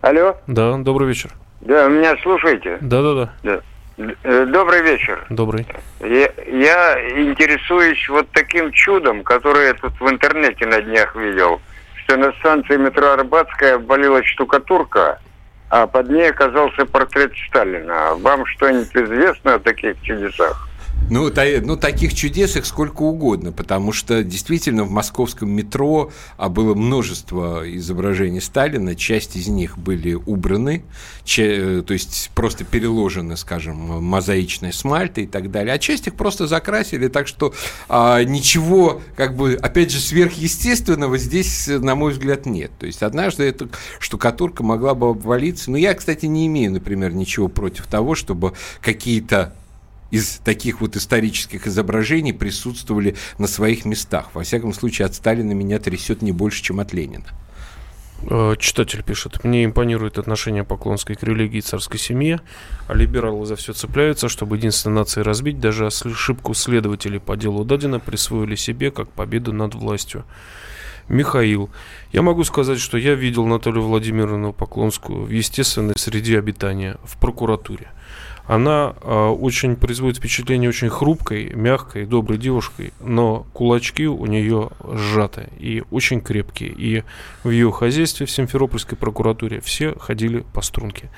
Алло. 0.00 0.36
Да, 0.46 0.76
добрый 0.78 1.08
вечер. 1.08 1.32
Да, 1.60 1.88
меня 1.88 2.16
слушаете? 2.22 2.78
Да, 2.80 3.02
да, 3.02 3.14
да. 3.14 3.32
Да. 3.42 3.60
Э, 3.98 4.44
добрый 4.46 4.82
вечер. 4.82 5.24
Добрый. 5.30 5.66
Я, 6.00 6.30
я 6.46 7.10
интересуюсь 7.18 8.08
вот 8.08 8.28
таким 8.32 8.70
чудом, 8.72 9.22
которое 9.22 9.68
я 9.68 9.74
тут 9.74 9.98
в 9.98 10.08
интернете 10.08 10.66
на 10.66 10.82
днях 10.82 11.16
видел, 11.16 11.60
что 12.04 12.16
на 12.16 12.32
станции 12.32 12.76
метро 12.76 13.12
Арбатская 13.12 13.76
обвалилась 13.76 14.26
штукатурка, 14.26 15.18
а 15.70 15.86
под 15.86 16.10
ней 16.10 16.30
оказался 16.30 16.84
портрет 16.84 17.32
Сталина. 17.48 18.14
Вам 18.16 18.44
что-нибудь 18.46 18.94
известно 18.94 19.54
о 19.54 19.58
таких 19.58 20.00
чудесах? 20.02 20.65
Ну, 21.08 21.30
та, 21.30 21.44
ну, 21.62 21.76
таких 21.76 22.14
чудес 22.14 22.56
их 22.56 22.66
сколько 22.66 23.02
угодно, 23.02 23.52
потому 23.52 23.92
что 23.92 24.24
действительно 24.24 24.82
в 24.82 24.90
московском 24.90 25.48
метро 25.48 26.10
а 26.36 26.48
было 26.48 26.74
множество 26.74 27.62
изображений 27.64 28.40
Сталина, 28.40 28.96
часть 28.96 29.36
из 29.36 29.46
них 29.46 29.78
были 29.78 30.14
убраны, 30.14 30.82
че, 31.22 31.82
то 31.82 31.92
есть 31.92 32.32
просто 32.34 32.64
переложены, 32.64 33.36
скажем, 33.36 33.76
мозаичной 34.02 34.72
смальтой 34.72 35.24
и 35.24 35.26
так 35.28 35.52
далее, 35.52 35.74
а 35.74 35.78
часть 35.78 36.08
их 36.08 36.14
просто 36.14 36.48
закрасили, 36.48 37.06
так 37.06 37.28
что 37.28 37.54
а, 37.88 38.24
ничего, 38.24 39.00
как 39.14 39.36
бы, 39.36 39.54
опять 39.54 39.92
же, 39.92 40.00
сверхъестественного 40.00 41.18
здесь, 41.18 41.68
на 41.68 41.94
мой 41.94 42.12
взгляд, 42.12 42.46
нет. 42.46 42.72
То 42.80 42.86
есть 42.86 43.04
однажды 43.04 43.44
эта 43.44 43.68
штукатурка 44.00 44.64
могла 44.64 44.96
бы 44.96 45.10
обвалиться, 45.10 45.70
но 45.70 45.76
я, 45.76 45.94
кстати, 45.94 46.26
не 46.26 46.48
имею, 46.48 46.72
например, 46.72 47.14
ничего 47.14 47.46
против 47.46 47.86
того, 47.86 48.16
чтобы 48.16 48.54
какие-то 48.80 49.54
из 50.10 50.38
таких 50.44 50.80
вот 50.80 50.96
исторических 50.96 51.66
изображений 51.66 52.32
присутствовали 52.32 53.16
на 53.38 53.46
своих 53.46 53.84
местах. 53.84 54.30
Во 54.34 54.42
всяком 54.42 54.72
случае, 54.72 55.06
от 55.06 55.14
Сталина 55.14 55.52
меня 55.52 55.78
трясет 55.78 56.22
не 56.22 56.32
больше, 56.32 56.62
чем 56.62 56.80
от 56.80 56.92
Ленина. 56.92 57.26
Э, 58.22 58.54
читатель 58.58 59.02
пишет, 59.02 59.44
мне 59.44 59.64
импонирует 59.64 60.18
отношение 60.18 60.64
Поклонской 60.64 61.16
к 61.16 61.22
религии 61.22 61.58
и 61.58 61.62
царской 61.62 61.98
семье, 61.98 62.40
а 62.88 62.94
либералы 62.94 63.44
за 63.46 63.56
все 63.56 63.72
цепляются, 63.72 64.28
чтобы 64.28 64.56
единство 64.56 64.90
нации 64.90 65.20
разбить, 65.20 65.60
даже 65.60 65.86
ошибку 65.86 66.54
следователей 66.54 67.20
по 67.20 67.36
делу 67.36 67.64
Дадина 67.64 68.00
присвоили 68.00 68.54
себе 68.54 68.90
как 68.90 69.10
победу 69.10 69.52
над 69.52 69.74
властью. 69.74 70.24
Михаил, 71.08 71.70
я 72.10 72.22
могу 72.22 72.42
сказать, 72.42 72.80
что 72.80 72.98
я 72.98 73.14
видел 73.14 73.46
Наталью 73.46 73.82
Владимировну 73.82 74.52
Поклонскую 74.52 75.22
в 75.24 75.30
естественной 75.30 75.94
среде 75.96 76.38
обитания, 76.38 76.96
в 77.04 77.16
прокуратуре 77.18 77.92
она 78.46 78.94
э, 79.00 79.26
очень 79.28 79.74
производит 79.76 80.18
впечатление 80.18 80.68
очень 80.68 80.88
хрупкой, 80.88 81.52
мягкой, 81.54 82.06
доброй 82.06 82.38
девушкой, 82.38 82.92
но 83.00 83.46
кулачки 83.52 84.06
у 84.06 84.24
нее 84.26 84.70
сжаты 84.84 85.48
и 85.58 85.82
очень 85.90 86.20
крепкие. 86.20 86.70
И 86.70 87.02
в 87.42 87.50
ее 87.50 87.72
хозяйстве 87.72 88.26
в 88.26 88.30
Симферопольской 88.30 88.96
прокуратуре 88.96 89.60
все 89.60 89.98
ходили 89.98 90.44
по 90.52 90.62
струнке. 90.62 91.10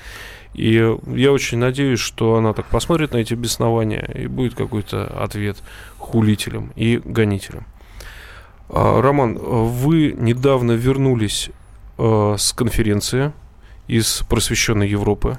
И 0.55 0.73
я 1.13 1.31
очень 1.31 1.59
надеюсь, 1.59 1.99
что 1.99 2.35
она 2.35 2.53
так 2.53 2.65
посмотрит 2.65 3.13
на 3.13 3.17
эти 3.17 3.35
беснования 3.35 4.09
и 4.15 4.25
будет 4.25 4.55
какой-то 4.55 5.05
ответ 5.05 5.57
хулителям 5.99 6.71
и 6.75 6.99
гонителям. 7.03 7.65
А, 8.69 9.01
Роман, 9.01 9.37
вы 9.37 10.15
недавно 10.17 10.71
вернулись 10.71 11.51
э, 11.99 12.35
с 12.37 12.53
конференции 12.53 13.31
из 13.87 14.23
просвещенной 14.27 14.89
Европы. 14.89 15.37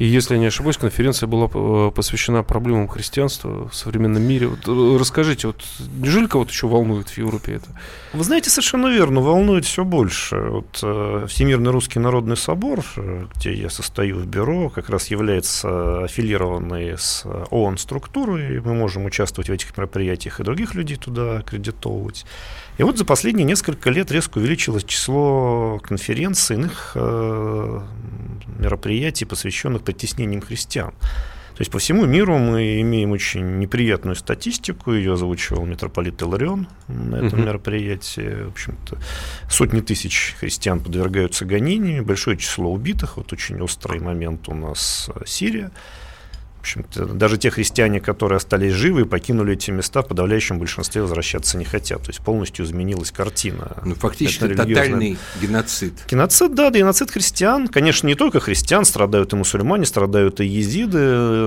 И 0.00 0.06
если 0.06 0.32
я 0.32 0.40
не 0.40 0.46
ошибаюсь, 0.46 0.78
конференция 0.78 1.26
была 1.26 1.46
э, 1.52 1.90
посвящена 1.94 2.42
проблемам 2.42 2.88
христианства 2.88 3.68
в 3.68 3.74
современном 3.74 4.22
мире. 4.22 4.46
Вот 4.46 4.66
э, 4.66 4.96
расскажите, 4.98 5.48
вот 5.48 5.62
неужели 5.98 6.26
кого-то 6.26 6.50
еще 6.50 6.68
волнует 6.68 7.10
в 7.10 7.18
Европе 7.18 7.56
это? 7.56 7.66
Вы 8.14 8.24
знаете, 8.24 8.48
совершенно 8.48 8.86
верно, 8.86 9.20
волнует 9.20 9.66
все 9.66 9.84
больше. 9.84 10.36
Вот 10.36 10.80
э, 10.82 11.26
Всемирный 11.28 11.70
русский 11.70 11.98
народный 11.98 12.38
собор, 12.38 12.82
где 13.34 13.52
я 13.52 13.68
состою 13.68 14.20
в 14.20 14.26
бюро, 14.26 14.70
как 14.70 14.88
раз 14.88 15.08
является 15.08 16.04
аффилированной 16.04 16.96
с 16.96 17.26
ООН 17.50 17.76
структурой. 17.76 18.58
Мы 18.62 18.72
можем 18.72 19.04
участвовать 19.04 19.50
в 19.50 19.52
этих 19.52 19.76
мероприятиях 19.76 20.40
и 20.40 20.44
других 20.44 20.74
людей 20.74 20.96
туда 20.96 21.40
аккредитовывать. 21.40 22.24
И 22.80 22.82
вот 22.82 22.96
за 22.96 23.04
последние 23.04 23.44
несколько 23.44 23.90
лет 23.90 24.10
резко 24.10 24.38
увеличилось 24.38 24.84
число 24.84 25.78
конференций, 25.82 26.56
иных 26.56 26.92
э, 26.94 27.80
мероприятий, 28.58 29.26
посвященных 29.26 29.82
притеснениям 29.82 30.40
христиан. 30.40 30.92
То 30.92 31.58
есть 31.58 31.70
по 31.70 31.78
всему 31.78 32.06
миру 32.06 32.38
мы 32.38 32.80
имеем 32.80 33.10
очень 33.10 33.58
неприятную 33.58 34.16
статистику, 34.16 34.94
ее 34.94 35.12
озвучивал 35.12 35.66
митрополит 35.66 36.22
Иларион 36.22 36.68
на 36.88 37.16
этом 37.16 37.40
uh-huh. 37.40 37.44
мероприятии. 37.44 38.44
В 38.46 38.52
общем-то, 38.52 38.96
сотни 39.50 39.82
тысяч 39.82 40.36
христиан 40.40 40.80
подвергаются 40.80 41.44
гонению, 41.44 42.02
большое 42.02 42.38
число 42.38 42.72
убитых. 42.72 43.18
Вот 43.18 43.30
очень 43.30 43.60
острый 43.60 44.00
момент 44.00 44.48
у 44.48 44.54
нас 44.54 45.10
Сирия. 45.26 45.70
В 46.60 46.62
общем-то, 46.62 47.06
даже 47.06 47.38
те 47.38 47.50
христиане, 47.50 48.00
которые 48.00 48.36
остались 48.36 48.74
живы 48.74 49.00
и 49.00 49.04
покинули 49.04 49.54
эти 49.54 49.70
места, 49.70 50.02
в 50.02 50.08
подавляющем 50.08 50.58
большинстве 50.58 51.00
возвращаться 51.00 51.56
не 51.56 51.64
хотят. 51.64 52.02
То 52.02 52.10
есть 52.10 52.20
полностью 52.20 52.66
изменилась 52.66 53.10
картина. 53.10 53.78
Ну, 53.82 53.94
фактически 53.94 54.44
это 54.44 54.66
тотальный 54.66 55.16
геноцид. 55.40 55.94
Геноцид, 56.10 56.54
да, 56.54 56.70
геноцид 56.70 57.10
христиан. 57.10 57.66
Конечно, 57.66 58.06
не 58.06 58.14
только 58.14 58.40
христиан, 58.40 58.84
страдают 58.84 59.32
и 59.32 59.36
мусульмане, 59.36 59.86
страдают 59.86 60.40
и 60.40 60.44
езиды, 60.44 60.98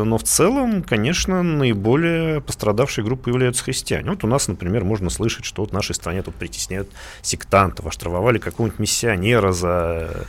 но 0.03 0.17
в 0.17 0.23
целом, 0.23 0.81
конечно, 0.81 1.43
наиболее 1.43 2.41
пострадавшей 2.41 3.03
группой 3.03 3.29
являются 3.29 3.63
христиане. 3.63 4.09
Вот 4.09 4.23
у 4.23 4.27
нас, 4.27 4.47
например, 4.47 4.83
можно 4.83 5.11
слышать, 5.11 5.45
что 5.45 5.61
вот 5.61 5.69
в 5.69 5.73
нашей 5.73 5.93
стране 5.93 6.23
тут 6.23 6.33
притесняют 6.33 6.89
сектантов, 7.21 7.85
оштрафовали 7.85 8.39
какого-нибудь 8.39 8.79
миссионера 8.79 9.51
за 9.51 10.25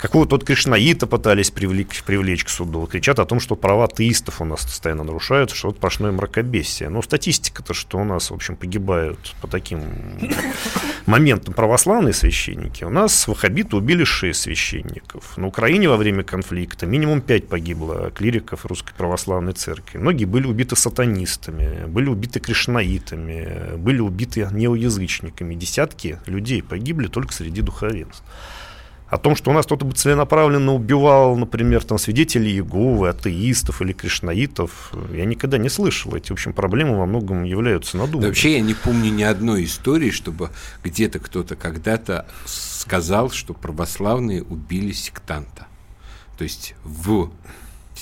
Какого-то 0.00 0.36
вот 0.36 0.44
кришнаита 0.44 1.06
пытались 1.06 1.50
привлечь, 1.50 2.02
привлечь 2.04 2.44
к 2.44 2.48
суду. 2.48 2.86
Кричат 2.86 3.18
о 3.18 3.26
том, 3.26 3.38
что 3.38 3.54
права 3.54 3.84
атеистов 3.84 4.40
у 4.40 4.46
нас 4.46 4.64
постоянно 4.64 5.04
нарушаются, 5.04 5.54
что 5.54 5.68
вот 5.68 5.76
сплошное 5.76 6.10
мракобесие. 6.10 6.88
Но 6.88 7.02
статистика-то, 7.02 7.74
что 7.74 7.98
у 7.98 8.04
нас, 8.04 8.30
в 8.30 8.34
общем, 8.34 8.56
погибают 8.56 9.34
по 9.42 9.46
таким 9.46 9.82
моментам 11.04 11.52
православные 11.52 12.14
священники. 12.14 12.82
У 12.82 12.88
нас 12.88 13.28
ваххабиты 13.28 13.76
убили 13.76 14.04
6 14.04 14.40
священников. 14.40 15.36
На 15.36 15.46
Украине 15.46 15.90
во 15.90 15.98
время 15.98 16.24
конфликта 16.24 16.86
минимум 16.86 17.20
5 17.20 17.48
погибло 17.48 18.10
клириков 18.10 18.64
Русской 18.64 18.94
Православной 18.94 19.52
Церкви. 19.52 19.98
Многие 19.98 20.24
были 20.24 20.46
убиты 20.46 20.76
сатанистами, 20.76 21.84
были 21.86 22.08
убиты 22.08 22.40
кришнаитами, 22.40 23.76
были 23.76 24.00
убиты 24.00 24.48
неоязычниками. 24.50 25.54
Десятки 25.54 26.18
людей 26.24 26.62
погибли 26.62 27.08
только 27.08 27.34
среди 27.34 27.60
духовенства. 27.60 28.24
О 29.10 29.18
том, 29.18 29.34
что 29.34 29.50
у 29.50 29.54
нас 29.54 29.66
кто-то 29.66 29.84
бы 29.84 29.92
целенаправленно 29.92 30.72
убивал, 30.72 31.36
например, 31.36 31.82
там, 31.82 31.98
свидетелей 31.98 32.52
Иеговы, 32.52 33.08
атеистов 33.08 33.82
или 33.82 33.92
кришнаитов, 33.92 34.92
я 35.12 35.24
никогда 35.24 35.58
не 35.58 35.68
слышал. 35.68 36.14
Эти, 36.14 36.28
в 36.28 36.32
общем, 36.32 36.52
проблемы 36.52 36.96
во 36.96 37.06
многом 37.06 37.42
являются 37.42 37.96
надуманными. 37.96 38.22
Да 38.22 38.28
вообще 38.28 38.52
я 38.54 38.60
не 38.60 38.74
помню 38.74 39.10
ни 39.10 39.24
одной 39.24 39.64
истории, 39.64 40.10
чтобы 40.10 40.50
где-то 40.84 41.18
кто-то 41.18 41.56
когда-то 41.56 42.26
сказал, 42.44 43.30
что 43.30 43.52
православные 43.52 44.44
убили 44.44 44.92
сектанта. 44.92 45.66
То 46.38 46.44
есть 46.44 46.74
в 46.84 47.30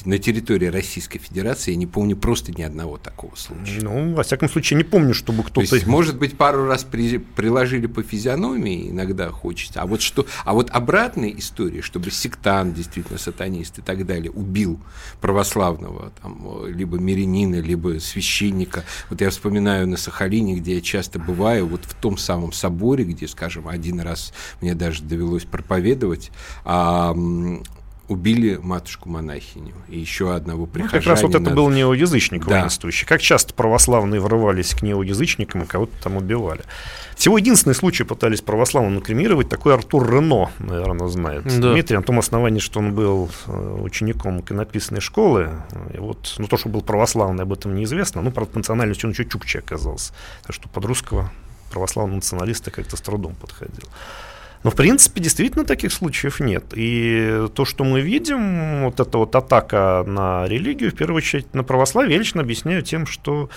на 0.05 0.19
территории 0.19 0.67
Российской 0.67 1.19
Федерации 1.19 1.73
я 1.73 1.77
не 1.77 1.87
помню 1.87 2.17
просто 2.17 2.53
ни 2.53 2.63
одного 2.63 2.99
такого 2.99 3.35
случая. 3.37 3.81
Ну, 3.83 4.15
во 4.15 4.23
всяком 4.23 4.49
случае, 4.49 4.77
не 4.77 4.85
помню, 4.85 5.15
чтобы 5.15 5.43
кто-то... 5.43 5.69
То 5.69 5.75
есть, 5.77 5.87
может 5.87 6.19
быть, 6.19 6.37
пару 6.37 6.67
раз 6.67 6.85
при, 6.85 7.19
приложили 7.19 7.87
по 7.87 8.03
физиономии, 8.03 8.91
иногда 8.91 9.31
хочется. 9.31 9.83
А 9.83 9.87
вот, 9.87 10.01
что, 10.03 10.27
а 10.45 10.55
вот 10.55 10.71
обратная 10.71 11.31
история, 11.31 11.83
чтобы 11.83 12.11
сектант, 12.11 12.75
действительно 12.75 13.19
сатанист 13.19 13.79
и 13.79 13.83
так 13.83 14.07
далее, 14.07 14.31
убил 14.31 14.81
православного, 15.21 16.13
там, 16.23 16.67
либо 16.67 16.99
мирянина, 16.99 17.61
либо 17.61 17.99
священника. 18.01 18.85
Вот 19.11 19.21
я 19.21 19.31
вспоминаю 19.31 19.87
на 19.89 19.97
Сахалине, 19.97 20.57
где 20.57 20.77
я 20.77 20.81
часто 20.81 21.19
бываю, 21.19 21.67
вот 21.67 21.85
в 21.85 21.95
том 21.95 22.19
самом 22.19 22.53
соборе, 22.53 23.05
где, 23.05 23.29
скажем, 23.29 23.69
один 23.69 24.01
раз 24.01 24.33
мне 24.61 24.75
даже 24.75 25.03
довелось 25.03 25.45
проповедовать, 25.45 26.31
а 26.65 27.15
убили 28.09 28.59
матушку-монахиню 28.61 29.75
и 29.89 29.99
еще 29.99 30.35
одного 30.35 30.67
прихожанина. 30.67 30.95
Ну, 30.95 31.01
как 31.01 31.07
раз 31.07 31.23
вот 31.23 31.35
это 31.35 31.51
был 31.51 31.69
неоязычник 31.69 32.47
да. 32.47 32.61
воинствующий. 32.61 33.07
Как 33.07 33.21
часто 33.21 33.53
православные 33.55 34.21
врывались 34.21 34.75
к 34.75 34.83
неоязычникам 34.83 35.63
и 35.63 35.67
кого-то 35.67 35.93
там 36.03 36.17
убивали. 36.17 36.63
Всего 37.17 37.37
единственный 37.37 37.75
случай 37.75 38.05
пытались 38.05 38.41
православным 38.41 39.03
кремировать, 39.03 39.49
такой 39.49 39.75
Артур 39.75 40.11
Рено, 40.11 40.51
наверное, 40.59 41.09
знает. 41.09 41.45
Да. 41.45 41.73
Дмитрий, 41.73 41.97
на 41.97 42.03
том 42.03 42.19
основании, 42.19 42.61
что 42.61 42.79
он 42.79 42.95
был 42.95 43.29
э, 43.47 43.79
учеником 43.83 44.41
иконописной 44.41 45.01
школы. 45.01 45.51
И 45.93 45.99
вот, 45.99 46.35
ну, 46.39 46.47
то, 46.47 46.57
что 46.57 46.69
был 46.69 46.81
православный, 46.81 47.43
об 47.43 47.53
этом 47.53 47.75
неизвестно. 47.75 48.23
Ну, 48.23 48.31
правда, 48.31 48.53
по 48.53 48.59
национальности 48.59 49.05
он 49.05 49.13
еще 49.13 49.25
чукче 49.25 49.59
оказался. 49.59 50.13
Так 50.45 50.55
что 50.55 50.69
под 50.69 50.85
русского 50.85 51.31
православного 51.71 52.17
националиста 52.17 52.71
как-то 52.71 52.97
с 52.97 53.01
трудом 53.01 53.35
подходил. 53.35 53.85
Но, 54.65 54.71
в 54.71 54.75
принципе, 54.75 55.21
действительно 55.21 55.65
таких 55.65 55.93
случаев 55.93 56.41
нет. 56.41 56.65
И 56.75 57.47
то, 57.55 57.65
что 57.65 57.85
мы 57.85 58.01
видим, 58.01 58.85
вот 58.85 59.01
эта 59.01 59.19
вот 59.19 59.35
атака 59.35 60.05
на 60.07 60.47
религию, 60.47 60.91
в 60.91 60.95
первую 60.95 61.19
очередь 61.19 61.55
на 61.55 61.63
православие, 61.63 62.15
я 62.15 62.19
лично 62.19 62.43
объясняю 62.43 62.83
тем, 62.83 63.07
что 63.07 63.51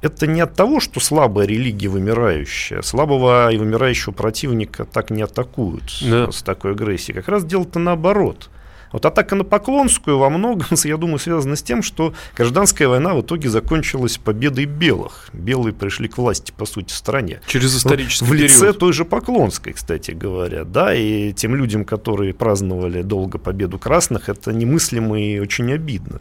это 0.00 0.26
не 0.26 0.40
от 0.40 0.54
того, 0.54 0.80
что 0.80 1.00
слабая 1.00 1.46
религия 1.46 1.88
вымирающая. 1.88 2.82
Слабого 2.82 3.52
и 3.52 3.58
вымирающего 3.58 4.12
противника 4.12 4.84
так 4.84 5.10
не 5.10 5.22
атакуют 5.22 5.98
да. 6.02 6.32
с 6.32 6.42
такой 6.42 6.72
агрессией. 6.72 7.14
Как 7.14 7.28
раз 7.28 7.44
дело-то 7.44 7.78
наоборот– 7.78 8.48
вот 8.92 9.06
атака 9.06 9.34
на 9.34 9.44
Поклонскую 9.44 10.18
во 10.18 10.30
многом, 10.30 10.66
я 10.84 10.96
думаю, 10.96 11.18
связана 11.18 11.56
с 11.56 11.62
тем, 11.62 11.82
что 11.82 12.14
гражданская 12.36 12.88
война 12.88 13.14
в 13.14 13.22
итоге 13.22 13.48
закончилась 13.48 14.18
победой 14.18 14.66
белых. 14.66 15.28
Белые 15.32 15.72
пришли 15.72 16.08
к 16.08 16.18
власти, 16.18 16.52
по 16.56 16.66
сути, 16.66 16.92
в 16.92 16.96
стране. 16.96 17.40
Через 17.46 17.76
исторический 17.76 18.24
В 18.26 18.32
лице 18.32 18.60
период. 18.60 18.78
той 18.78 18.92
же 18.92 19.04
Поклонской, 19.04 19.72
кстати 19.72 20.12
говоря. 20.12 20.64
Да, 20.64 20.94
и 20.94 21.32
тем 21.32 21.56
людям, 21.56 21.84
которые 21.84 22.34
праздновали 22.34 23.02
долго 23.02 23.38
победу 23.38 23.78
красных, 23.78 24.28
это 24.28 24.52
немыслимо 24.52 25.20
и 25.20 25.38
очень 25.38 25.72
обидно. 25.72 26.20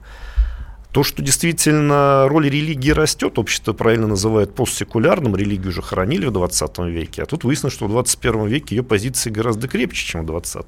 То, 0.92 1.04
что 1.04 1.22
действительно 1.22 2.28
роль 2.28 2.50
религии 2.50 2.92
растет, 2.92 3.40
общество 3.40 3.72
правильно 3.72 4.08
называет 4.08 4.54
постсекулярным, 4.54 5.38
религию 5.38 5.70
уже 5.70 5.82
хоронили 5.82 6.26
в 6.26 6.34
20 6.34 6.80
веке, 6.80 7.24
а 7.24 7.26
тут 7.26 7.46
выяснилось, 7.46 7.74
что 7.74 7.86
в 7.86 7.92
21 7.92 8.48
веке 8.48 8.76
ее 8.76 8.84
позиции 8.84 9.30
гораздо 9.30 9.70
крепче, 9.70 10.06
чем 10.06 10.24
в 10.24 10.26
20 10.26 10.66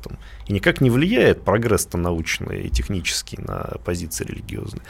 И 0.48 0.54
никак 0.54 0.80
не 0.80 0.90
влияет 0.90 1.44
прогресс-то 1.44 1.98
научный 1.98 2.64
и 2.64 2.70
технический 2.70 3.38
на 3.38 3.74
позиции 3.84 4.24
религиозные. 4.24 4.84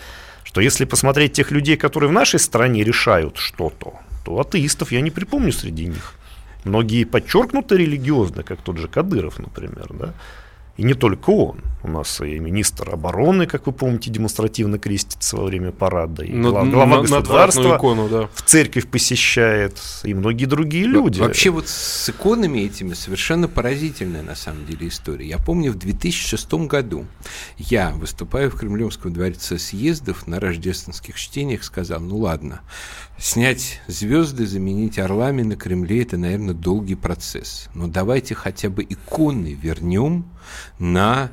Что 0.44 0.62
если 0.62 0.86
посмотреть 0.86 1.34
тех 1.34 1.50
людей, 1.50 1.78
которые 1.78 2.12
в 2.12 2.14
нашей 2.14 2.40
стране 2.40 2.84
решают 2.84 3.38
что-то, 3.38 3.94
то 4.24 4.40
атеистов 4.40 4.92
я 4.92 5.02
не 5.02 5.10
припомню 5.10 5.52
среди 5.52 5.86
них. 5.86 6.14
Многие 6.64 7.06
подчеркнуто 7.06 7.76
религиозны, 7.76 8.44
как 8.44 8.62
тот 8.62 8.78
же 8.78 8.88
Кадыров, 8.88 9.40
например, 9.40 9.88
да. 9.94 10.14
И 10.78 10.84
не 10.84 10.96
только 10.96 11.30
он. 11.30 11.62
У 11.84 11.90
нас 11.90 12.22
и 12.22 12.40
министр 12.40 12.92
обороны, 12.94 13.46
как 13.46 13.68
вы 13.68 13.74
помните, 13.74 14.10
демонстративно 14.10 14.80
крестится 14.80 15.36
во 15.36 15.44
время 15.44 15.72
парада. 15.72 16.24
И 16.24 16.32
на, 16.32 16.52
глава 16.52 16.86
на, 16.86 17.02
государства 17.02 17.76
икону, 17.76 18.08
да. 18.08 18.30
в 18.34 18.42
церковь 18.42 18.88
посещает. 18.88 19.78
И 20.04 20.14
многие 20.14 20.46
другие 20.46 20.86
люди. 20.86 21.20
Вообще 21.20 21.50
вот 21.50 21.68
с 21.68 22.10
иконами 22.10 22.60
этими 22.60 22.94
совершенно 22.94 23.50
поразительная 23.50 24.24
на 24.24 24.36
самом 24.36 24.66
деле 24.66 24.88
история. 24.88 25.28
Я 25.28 25.38
помню, 25.38 25.74
в 25.74 25.76
2006 25.76 26.54
году 26.54 27.06
я, 27.58 27.90
выступая 27.90 28.50
в 28.50 28.56
Кремлевском 28.56 29.12
дворце 29.12 29.60
съездов 29.60 30.26
на 30.26 30.40
рождественских 30.40 31.20
чтениях, 31.20 31.66
сказал, 31.66 32.00
ну 32.00 32.16
ладно, 32.18 32.62
снять 33.18 33.82
звезды, 33.88 34.46
заменить 34.46 35.00
орлами 35.00 35.42
на 35.42 35.56
Кремле, 35.56 36.04
это, 36.04 36.18
наверное, 36.18 36.54
долгий 36.54 36.96
процесс. 36.96 37.70
Но 37.74 37.88
давайте 37.88 38.36
хотя 38.36 38.70
бы 38.70 38.84
иконы 38.84 39.54
вернем 39.54 40.26
на 40.80 41.32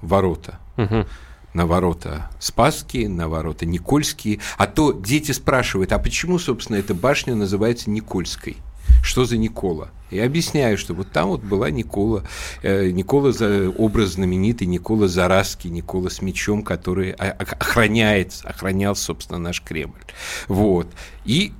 ворота. 0.00 0.58
Угу 0.76 1.06
на 1.54 1.66
ворота 1.66 2.30
Спасские, 2.38 3.08
на 3.08 3.28
ворота 3.28 3.66
Никольские. 3.66 4.38
А 4.58 4.66
то 4.66 4.92
дети 4.92 5.32
спрашивают, 5.32 5.92
а 5.92 5.98
почему, 5.98 6.38
собственно, 6.38 6.76
эта 6.76 6.94
башня 6.94 7.34
называется 7.34 7.90
Никольской? 7.90 8.58
Что 9.02 9.24
за 9.24 9.36
Никола? 9.36 9.90
Я 10.10 10.24
объясняю, 10.24 10.78
что 10.78 10.94
вот 10.94 11.10
там 11.10 11.28
вот 11.28 11.42
была 11.42 11.70
Никола, 11.70 12.24
э, 12.62 12.90
Никола, 12.90 13.32
за, 13.32 13.68
образ 13.70 14.12
знаменитый, 14.14 14.66
Никола 14.66 15.06
Зараски, 15.06 15.68
Никола 15.68 16.08
с 16.08 16.22
мечом, 16.22 16.62
который 16.62 17.10
охраняет, 17.10 18.40
охранял, 18.44 18.96
собственно, 18.96 19.38
наш 19.38 19.60
Кремль. 19.62 20.00
Вот. 20.46 20.88
И 21.26 21.52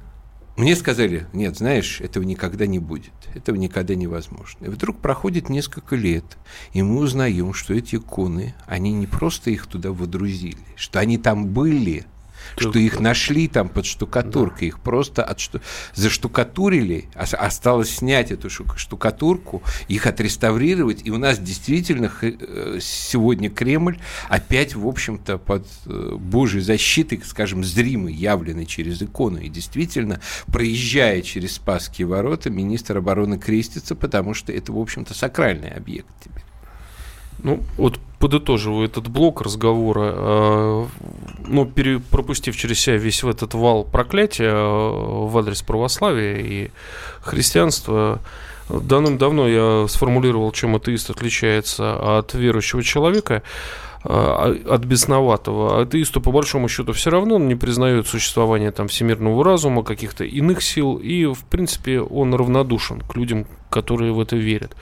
мне 0.57 0.74
сказали, 0.77 1.27
нет, 1.33 1.59
знаешь, 1.59 2.01
этого 2.01 2.24
никогда 2.24 2.66
не 2.66 2.79
будет, 2.79 3.12
этого 3.35 3.57
никогда 3.57 3.94
невозможно. 3.94 4.64
И 4.64 4.68
вдруг 4.68 4.98
проходит 4.98 5.51
несколько 5.51 5.94
лет, 5.94 6.24
и 6.72 6.83
мы 6.83 7.01
узнаем, 7.01 7.53
что 7.53 7.74
эти 7.74 7.96
иконы, 7.96 8.55
они 8.66 8.92
не 8.92 9.07
просто 9.07 9.51
их 9.51 9.66
туда 9.66 9.92
водрузили, 9.92 10.57
что 10.74 11.01
они 11.01 11.18
там 11.18 11.46
были– 11.46 12.07
что 12.57 12.79
их 12.79 13.01
нашли 13.01 13.48
там 13.48 13.68
под 13.68 13.87
штукатуркой, 13.87 14.61
да. 14.61 14.66
их 14.66 14.81
просто 14.81 15.22
отшту... 15.22 15.61
заштукатурили, 15.94 17.09
осталось 17.14 17.96
снять 17.96 18.31
эту 18.31 18.48
штукатурку, 18.51 19.62
их 19.88 20.07
отреставрировать, 20.07 21.03
и 21.05 21.11
у 21.11 21.18
нас 21.18 21.38
действительно 21.38 22.12
э, 22.20 22.79
сегодня 22.81 23.51
Кремль 23.51 23.98
опять, 24.29 24.74
в 24.74 24.87
общем-то, 24.87 25.38
под 25.38 25.66
э, 25.87 26.16
Божьей 26.18 26.61
защитой, 26.61 27.20
скажем, 27.24 27.64
зримый, 27.64 28.14
явленный 28.14 28.66
через 28.66 29.03
икону, 29.03 29.38
и 29.38 29.48
действительно, 29.48 30.20
проезжая 30.46 31.22
через 31.22 31.55
Спасские 31.55 32.07
ворота, 32.07 32.51
министр 32.51 32.98
обороны 32.98 33.38
крестится, 33.38 33.94
потому 33.94 34.35
что 34.35 34.53
это, 34.53 34.72
в 34.72 34.79
общем-то, 34.79 35.14
сакральный 35.14 35.70
объект 35.70 36.09
теперь. 36.22 36.38
Ну, 37.42 37.62
вот 37.77 37.98
подытоживаю 38.18 38.85
этот 38.85 39.09
блок 39.09 39.42
разговора, 39.42 40.87
ну, 41.46 41.72
пропустив 42.11 42.57
через 42.57 42.81
себя 42.81 42.96
весь 42.96 43.22
этот 43.22 43.55
вал 43.55 43.85
проклятия 43.85 44.51
э, 44.51 45.27
в 45.27 45.38
адрес 45.38 45.62
православия 45.62 46.37
и 46.38 46.70
христианства, 47.20 48.20
давным-давно 48.68 49.48
я 49.48 49.88
сформулировал, 49.88 50.53
чем 50.53 50.77
атеист 50.77 51.11
отличается 51.11 52.18
от 52.18 52.35
верующего 52.35 52.83
человека 52.83 53.42
э, 54.05 54.59
от 54.68 54.85
бесноватого. 54.85 55.83
Атеисту, 55.83 56.20
по 56.20 56.33
большому 56.33 56.68
счету, 56.68 56.92
все 56.92 57.11
равно 57.11 57.37
он 57.37 57.48
не 57.48 57.55
признает 57.55 58.07
существование 58.07 58.72
там 58.72 58.88
всемирного 58.88 59.44
разума, 59.44 59.83
каких-то 59.85 60.24
иных 60.24 60.62
сил, 60.62 60.96
и, 60.96 61.24
в 61.27 61.44
принципе, 61.44 62.01
он 62.01 62.35
равнодушен 62.35 63.01
к 63.01 63.16
людям, 63.16 63.46
которые 63.70 64.12
в 64.12 64.20
это 64.20 64.37
верят. 64.37 64.77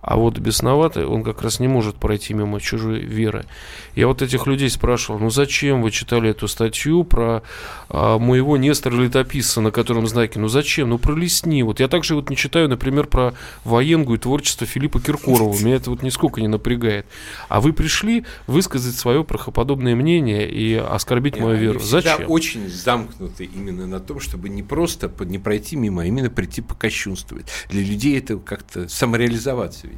А 0.00 0.16
вот 0.16 0.38
бесноватый, 0.38 1.06
он 1.06 1.24
как 1.24 1.42
раз 1.42 1.58
не 1.58 1.68
может 1.68 1.96
пройти 1.96 2.32
мимо 2.32 2.60
чужой 2.60 3.00
веры. 3.00 3.46
Я 3.94 4.06
вот 4.06 4.22
этих 4.22 4.46
людей 4.46 4.70
спрашивал, 4.70 5.18
ну 5.18 5.28
зачем 5.28 5.82
вы 5.82 5.90
читали 5.90 6.30
эту 6.30 6.46
статью 6.46 7.02
про 7.02 7.42
а, 7.88 8.18
моего 8.18 8.56
Нестора 8.56 8.96
Летописца, 8.96 9.60
на 9.60 9.70
котором 9.72 10.06
знаки? 10.06 10.38
Ну 10.38 10.48
зачем? 10.48 10.90
Ну 10.90 10.98
пролистни. 10.98 11.62
Вот 11.62 11.80
я 11.80 11.88
также 11.88 12.14
вот 12.14 12.30
не 12.30 12.36
читаю, 12.36 12.68
например, 12.68 13.08
про 13.08 13.34
военгу 13.64 14.14
и 14.14 14.18
творчество 14.18 14.66
Филиппа 14.66 15.00
Киркорова. 15.00 15.58
Меня 15.58 15.76
это 15.76 15.90
вот 15.90 16.02
нисколько 16.02 16.40
не 16.40 16.48
напрягает. 16.48 17.06
А 17.48 17.60
вы 17.60 17.72
пришли 17.72 18.24
высказать 18.46 18.94
свое 18.94 19.24
прохоподобное 19.24 19.96
мнение 19.96 20.48
и 20.48 20.74
оскорбить 20.74 21.34
Нет, 21.34 21.44
мою 21.44 21.58
веру. 21.58 21.80
Зачем? 21.80 22.30
очень 22.30 22.68
замкнуты 22.68 23.44
именно 23.44 23.86
на 23.86 24.00
том, 24.00 24.20
чтобы 24.20 24.48
не 24.48 24.62
просто 24.62 25.10
не 25.24 25.38
пройти 25.38 25.76
мимо, 25.76 26.02
а 26.02 26.04
именно 26.04 26.30
прийти 26.30 26.60
покощунствовать. 26.60 27.46
Для 27.68 27.82
людей 27.82 28.18
это 28.18 28.38
как-то 28.38 28.88
самореализоваться 28.88 29.88
ведь. 29.88 29.97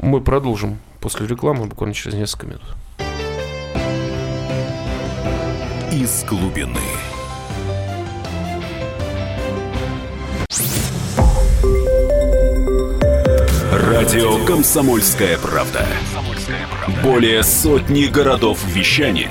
Мы 0.00 0.20
продолжим 0.20 0.78
после 1.00 1.26
рекламы 1.26 1.66
буквально 1.66 1.94
через 1.94 2.14
несколько 2.14 2.46
минут. 2.46 2.76
Из 5.90 6.24
глубины. 6.24 6.80
Радио 13.72 14.44
«Комсомольская 14.44 15.38
правда». 15.38 15.86
Более 17.02 17.42
сотни 17.42 18.04
городов 18.04 18.62
вещания 18.66 19.30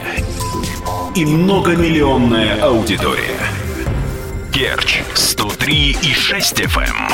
и 1.16 1.26
многомиллионная 1.26 2.62
аудитория. 2.62 3.40
Керчь 4.52 5.02
103 5.14 5.98
и 6.02 6.14
6 6.14 6.62
FM. 6.62 7.14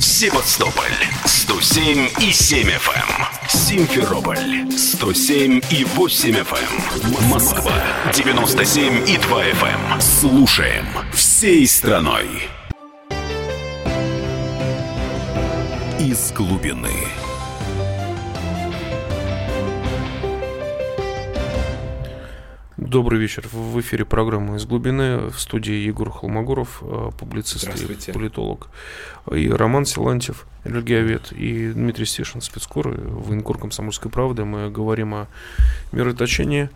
Севастополь 0.00 0.84
107 1.46 2.08
и 2.22 2.32
7 2.32 2.68
FM. 2.68 3.48
Симферополь 3.50 4.72
107 4.72 5.60
и 5.70 5.84
8 5.84 6.36
FM. 6.36 7.28
Москва 7.28 7.74
97 8.14 9.06
и 9.06 9.18
2 9.18 9.44
FM. 9.48 10.00
Слушаем 10.00 10.86
всей 11.12 11.66
страной. 11.66 12.48
Из 16.00 16.32
глубины. 16.32 17.23
Добрый 22.94 23.18
вечер. 23.18 23.48
В 23.50 23.80
эфире 23.80 24.04
программы 24.04 24.54
«Из 24.54 24.66
глубины». 24.66 25.28
В 25.28 25.40
студии 25.40 25.74
Егор 25.74 26.12
Холмогоров, 26.12 26.78
э, 26.80 27.10
публицист 27.18 27.68
и 27.68 28.12
политолог. 28.12 28.68
И 29.32 29.50
Роман 29.50 29.84
Силантьев, 29.84 30.46
энергиовед. 30.64 31.32
И 31.32 31.72
Дмитрий 31.72 32.06
Стешин, 32.06 32.40
спецкор, 32.40 32.90
военкор 32.90 33.58
«Комсомольской 33.58 34.12
правды». 34.12 34.44
Мы 34.44 34.70
говорим 34.70 35.12
о 35.12 35.26
мироточении, 35.90 36.70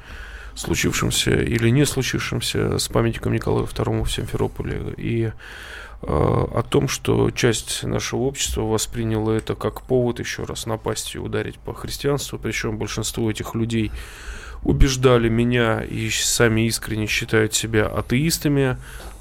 случившемся 0.56 1.40
или 1.40 1.68
не 1.68 1.86
случившемся 1.86 2.80
с 2.80 2.88
памятником 2.88 3.32
Николаю 3.32 3.66
II 3.66 4.02
в 4.02 4.10
Симферополе. 4.10 4.94
И 4.96 5.26
э, 5.26 5.32
о 6.02 6.64
том, 6.68 6.88
что 6.88 7.30
часть 7.30 7.84
нашего 7.84 8.22
общества 8.22 8.62
восприняла 8.62 9.36
это 9.36 9.54
как 9.54 9.82
повод 9.82 10.18
еще 10.18 10.42
раз 10.42 10.66
напасть 10.66 11.14
и 11.14 11.18
ударить 11.20 11.60
по 11.60 11.74
христианству, 11.74 12.40
причем 12.40 12.76
большинство 12.76 13.30
этих 13.30 13.54
людей 13.54 13.92
убеждали 14.62 15.28
меня 15.28 15.82
и 15.82 16.10
сами 16.10 16.66
искренне 16.66 17.06
считают 17.06 17.54
себя 17.54 17.86
атеистами, 17.86 18.76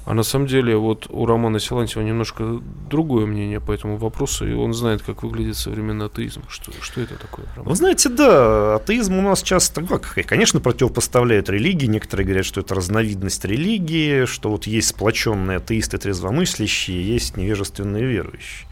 а 0.08 0.14
на 0.14 0.22
самом 0.22 0.46
деле 0.46 0.74
вот 0.74 1.06
у 1.10 1.26
Романа 1.26 1.60
Силантьева 1.60 2.02
немножко 2.02 2.60
другое 2.88 3.26
мнение 3.26 3.60
по 3.60 3.72
этому 3.72 3.98
вопросу, 3.98 4.48
и 4.48 4.54
он 4.54 4.72
знает, 4.72 5.02
как 5.02 5.22
выглядит 5.22 5.56
современный 5.56 6.06
атеизм. 6.06 6.44
Что, 6.48 6.72
что 6.80 7.02
это 7.02 7.16
такое? 7.16 7.44
Роман? 7.54 7.68
Вы 7.68 7.76
знаете, 7.76 8.08
да, 8.08 8.76
атеизм 8.76 9.18
у 9.18 9.20
нас 9.22 9.42
часто, 9.42 9.82
ну, 9.82 9.86
как, 9.86 10.14
конечно, 10.24 10.60
противопоставляют 10.60 11.50
религии. 11.50 11.84
Некоторые 11.84 12.24
говорят, 12.24 12.46
что 12.46 12.62
это 12.62 12.74
разновидность 12.74 13.44
религии, 13.44 14.24
что 14.24 14.48
вот 14.48 14.66
есть 14.66 14.88
сплоченные 14.88 15.58
атеисты 15.58 15.98
трезвомыслящие, 15.98 17.06
есть 17.06 17.36
невежественные 17.36 18.06
верующие. 18.06 18.66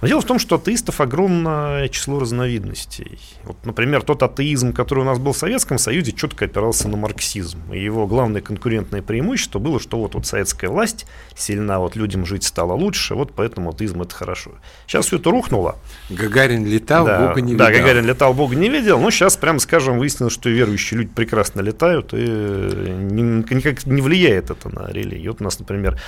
Но 0.00 0.08
дело 0.08 0.20
в 0.20 0.24
том, 0.24 0.38
что 0.38 0.56
атеистов 0.56 1.00
огромное 1.00 1.88
число 1.88 2.18
разновидностей. 2.18 3.18
Вот, 3.44 3.56
например, 3.64 4.02
тот 4.02 4.22
атеизм, 4.22 4.72
который 4.72 5.00
у 5.00 5.04
нас 5.04 5.18
был 5.18 5.32
в 5.32 5.36
Советском 5.36 5.78
Союзе, 5.78 6.12
четко 6.12 6.46
опирался 6.46 6.88
на 6.88 6.96
марксизм. 6.96 7.58
И 7.72 7.82
его 7.82 8.06
главное 8.06 8.40
конкурентное 8.40 9.02
преимущество 9.02 9.58
было, 9.58 9.78
что 9.78 9.98
вот, 9.98 10.14
вот 10.14 10.26
советская 10.26 10.70
власть 10.70 11.06
сильна, 11.36 11.78
вот 11.78 11.96
людям 11.96 12.24
жить 12.24 12.44
стало 12.44 12.72
лучше, 12.72 13.14
вот 13.14 13.32
поэтому 13.34 13.70
атеизм 13.70 14.02
это 14.02 14.14
хорошо. 14.14 14.52
Сейчас 14.86 15.06
все 15.06 15.16
это 15.16 15.30
рухнуло. 15.30 15.76
Гагарин 16.08 16.64
летал, 16.64 17.04
да, 17.04 17.28
Бога 17.28 17.40
не 17.42 17.54
да, 17.54 17.68
видел. 17.68 17.78
Да, 17.78 17.88
Гагарин 17.88 18.06
летал, 18.06 18.34
Бога 18.34 18.56
не 18.56 18.68
видел. 18.70 18.98
Но 18.98 19.10
сейчас, 19.10 19.36
прямо 19.36 19.58
скажем, 19.58 19.98
выяснилось, 19.98 20.32
что 20.32 20.48
верующие 20.48 21.00
люди 21.00 21.12
прекрасно 21.12 21.60
летают, 21.60 22.14
и 22.14 22.16
никак 22.16 23.84
не 23.86 24.00
влияет 24.00 24.50
это 24.50 24.68
на 24.68 24.90
религию. 24.90 25.32
Вот 25.32 25.40
у 25.40 25.44
нас, 25.44 25.58
например, 25.58 26.00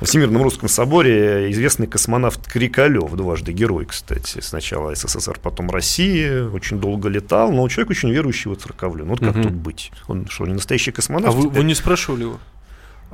в 0.00 0.06
Всемирном 0.06 0.42
русском 0.42 0.68
соборе 0.68 1.50
известный 1.52 1.86
космонавт 1.86 2.46
Крикалев, 2.46 3.12
дважды 3.12 3.52
герой, 3.52 3.86
кстати, 3.86 4.40
сначала 4.40 4.94
СССР, 4.94 5.38
потом 5.42 5.70
России, 5.70 6.40
очень 6.40 6.80
долго 6.80 7.08
летал, 7.08 7.52
но 7.52 7.68
человек 7.68 7.90
очень 7.90 8.10
верующий 8.10 8.50
в 8.50 8.56
церковлю. 8.56 9.04
Ну 9.04 9.10
вот 9.10 9.20
как 9.20 9.36
угу. 9.36 9.42
тут 9.44 9.52
быть? 9.52 9.92
Он 10.08 10.26
что, 10.28 10.46
не 10.46 10.54
настоящий 10.54 10.92
космонавт? 10.92 11.34
А 11.34 11.38
вы, 11.38 11.48
вы 11.48 11.64
не 11.64 11.74
спрашивали 11.74 12.22
его? 12.22 12.38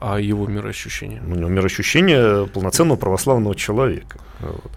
о 0.00 0.18
его 0.18 0.46
мироощущении? 0.46 1.20
У 1.20 1.34
него 1.34 1.50
мироощущение 1.50 2.46
полноценного 2.46 2.96
православного 2.96 3.54
человека. 3.54 4.18
Вот. 4.40 4.70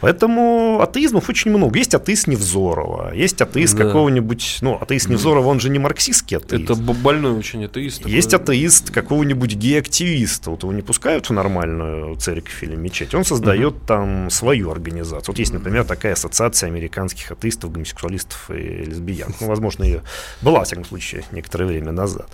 Поэтому 0.00 0.80
атеизмов 0.82 1.28
очень 1.28 1.50
много. 1.50 1.78
Есть 1.78 1.94
атеист 1.94 2.26
Невзорова, 2.26 3.14
есть 3.14 3.40
атеист 3.40 3.76
да. 3.76 3.84
какого-нибудь... 3.84 4.58
Ну, 4.60 4.78
атеист 4.80 5.08
Невзорова, 5.08 5.48
он 5.48 5.60
же 5.60 5.70
не 5.70 5.78
марксистский 5.78 6.36
атеист. 6.36 6.70
Это 6.70 6.74
больной 6.74 7.32
очень 7.32 7.64
атеист. 7.64 8.06
Есть 8.06 8.30
такой... 8.30 8.56
атеист 8.56 8.90
какого-нибудь 8.90 9.54
гей-активиста. 9.54 10.50
Вот 10.50 10.62
его 10.62 10.72
не 10.72 10.82
пускают 10.82 11.28
в 11.28 11.32
нормальную 11.32 12.16
церковь 12.16 12.62
или 12.62 12.76
мечеть. 12.76 13.14
Он 13.14 13.24
создает 13.24 13.74
угу. 13.74 13.86
там 13.86 14.30
свою 14.30 14.70
организацию. 14.70 15.32
Вот 15.32 15.38
есть, 15.38 15.52
например, 15.52 15.84
такая 15.84 16.12
ассоциация 16.12 16.68
американских 16.68 17.30
атеистов, 17.30 17.72
гомосексуалистов 17.72 18.50
и 18.50 18.84
лесбиян. 18.84 19.34
Ну, 19.40 19.48
возможно, 19.48 19.84
ее 19.84 20.02
была, 20.42 20.60
во 20.60 20.64
всяком 20.64 20.84
случае, 20.84 21.24
некоторое 21.32 21.66
время 21.66 21.92
назад. 21.92 22.28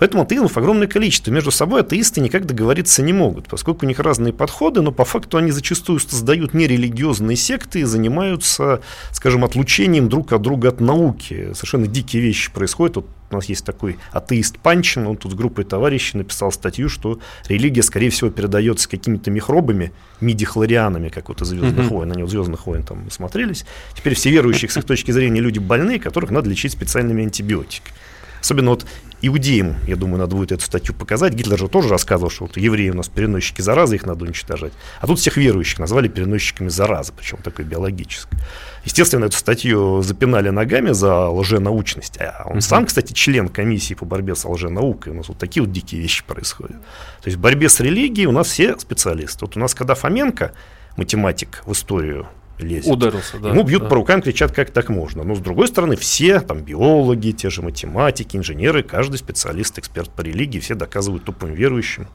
Поэтому 0.00 0.22
атеизмов 0.22 0.56
огромное 0.56 0.88
количество. 0.88 1.30
Между 1.30 1.50
собой 1.50 1.82
атеисты 1.82 2.22
никак 2.22 2.46
договориться 2.46 3.02
не 3.02 3.12
могут, 3.12 3.48
поскольку 3.48 3.84
у 3.84 3.88
них 3.88 4.00
разные 4.00 4.32
подходы, 4.32 4.80
но 4.80 4.92
по 4.92 5.04
факту 5.04 5.36
они 5.36 5.50
зачастую 5.50 6.00
создают 6.00 6.54
нерелигиозные 6.54 7.36
секты 7.36 7.80
и 7.80 7.84
занимаются, 7.84 8.80
скажем, 9.12 9.44
отлучением 9.44 10.08
друг 10.08 10.32
от 10.32 10.40
друга 10.40 10.70
от 10.70 10.80
науки. 10.80 11.52
Совершенно 11.52 11.86
дикие 11.86 12.22
вещи 12.22 12.50
происходят. 12.50 12.96
Вот 12.96 13.06
у 13.30 13.34
нас 13.34 13.44
есть 13.44 13.62
такой 13.66 13.98
атеист 14.10 14.58
Панчин, 14.58 15.06
он 15.06 15.18
тут 15.18 15.32
с 15.32 15.34
группой 15.34 15.64
товарищей 15.64 16.16
написал 16.16 16.50
статью, 16.50 16.88
что 16.88 17.20
религия, 17.46 17.82
скорее 17.82 18.08
всего, 18.08 18.30
передается 18.30 18.88
какими-то 18.88 19.30
микробами, 19.30 19.92
мидихлорианами, 20.22 21.10
как 21.10 21.28
вот 21.28 21.42
из 21.42 21.48
«Звездных 21.48 21.86
mm-hmm. 21.86 21.88
войн». 21.88 22.12
Они 22.12 22.22
вот 22.22 22.30
«Звездных 22.30 22.66
войн» 22.66 22.84
там 22.84 23.10
смотрелись. 23.10 23.66
Теперь 23.94 24.14
все 24.14 24.30
верующие, 24.30 24.70
с 24.70 24.76
их 24.78 24.84
точки 24.84 25.10
зрения, 25.10 25.42
люди 25.42 25.58
больные, 25.58 26.00
которых 26.00 26.30
надо 26.30 26.48
лечить 26.48 26.72
специальными 26.72 27.22
антибиотиками. 27.22 27.94
Особенно 28.40 28.70
вот 28.70 28.86
иудеям, 29.22 29.76
я 29.86 29.96
думаю, 29.96 30.18
надо 30.18 30.36
будет 30.36 30.52
эту 30.52 30.62
статью 30.62 30.94
показать. 30.94 31.34
Гитлер 31.34 31.58
же 31.58 31.68
тоже 31.68 31.88
рассказывал, 31.88 32.30
что 32.30 32.44
вот 32.44 32.56
евреи 32.56 32.90
у 32.90 32.94
нас 32.94 33.08
переносчики 33.08 33.60
заразы, 33.60 33.96
их 33.96 34.06
надо 34.06 34.24
уничтожать. 34.24 34.72
А 35.00 35.06
тут 35.06 35.18
всех 35.18 35.36
верующих 35.36 35.78
назвали 35.78 36.08
переносчиками 36.08 36.68
заразы, 36.68 37.12
причем 37.16 37.38
такой 37.38 37.64
биологической. 37.64 38.38
Естественно, 38.84 39.26
эту 39.26 39.36
статью 39.36 40.02
запинали 40.02 40.48
ногами 40.48 40.92
за 40.92 41.28
лженаучность. 41.28 42.18
А 42.18 42.44
он 42.46 42.58
uh-huh. 42.58 42.62
сам, 42.62 42.86
кстати, 42.86 43.12
член 43.12 43.48
комиссии 43.48 43.94
по 43.94 44.04
борьбе 44.04 44.34
с 44.34 44.44
лженаукой. 44.44 45.12
У 45.12 45.16
нас 45.16 45.28
вот 45.28 45.38
такие 45.38 45.62
вот 45.62 45.72
дикие 45.72 46.00
вещи 46.00 46.24
происходят. 46.24 46.80
То 47.22 47.26
есть 47.26 47.36
в 47.36 47.40
борьбе 47.40 47.68
с 47.68 47.80
религией 47.80 48.26
у 48.26 48.32
нас 48.32 48.48
все 48.48 48.78
специалисты. 48.78 49.44
Вот 49.44 49.56
у 49.56 49.60
нас, 49.60 49.74
когда 49.74 49.94
Фоменко, 49.94 50.52
математик 50.96 51.62
в 51.66 51.72
историю 51.72 52.26
лезет. 52.60 52.90
Ударился, 52.90 53.38
да. 53.38 53.50
Ему 53.50 53.62
бьют 53.62 53.82
да. 53.82 53.88
по 53.88 53.94
рукам, 53.96 54.22
кричат, 54.22 54.52
как 54.52 54.70
так 54.70 54.88
можно. 54.88 55.24
Но, 55.24 55.34
с 55.34 55.40
другой 55.40 55.68
стороны, 55.68 55.96
все, 55.96 56.40
там, 56.40 56.60
биологи, 56.60 57.32
те 57.32 57.50
же 57.50 57.62
математики, 57.62 58.36
инженеры, 58.36 58.82
каждый 58.82 59.16
специалист, 59.16 59.78
эксперт 59.78 60.10
по 60.10 60.22
религии, 60.22 60.60
все 60.60 60.74
доказывают 60.74 61.24
тупым 61.24 61.52
верующим, 61.52 62.06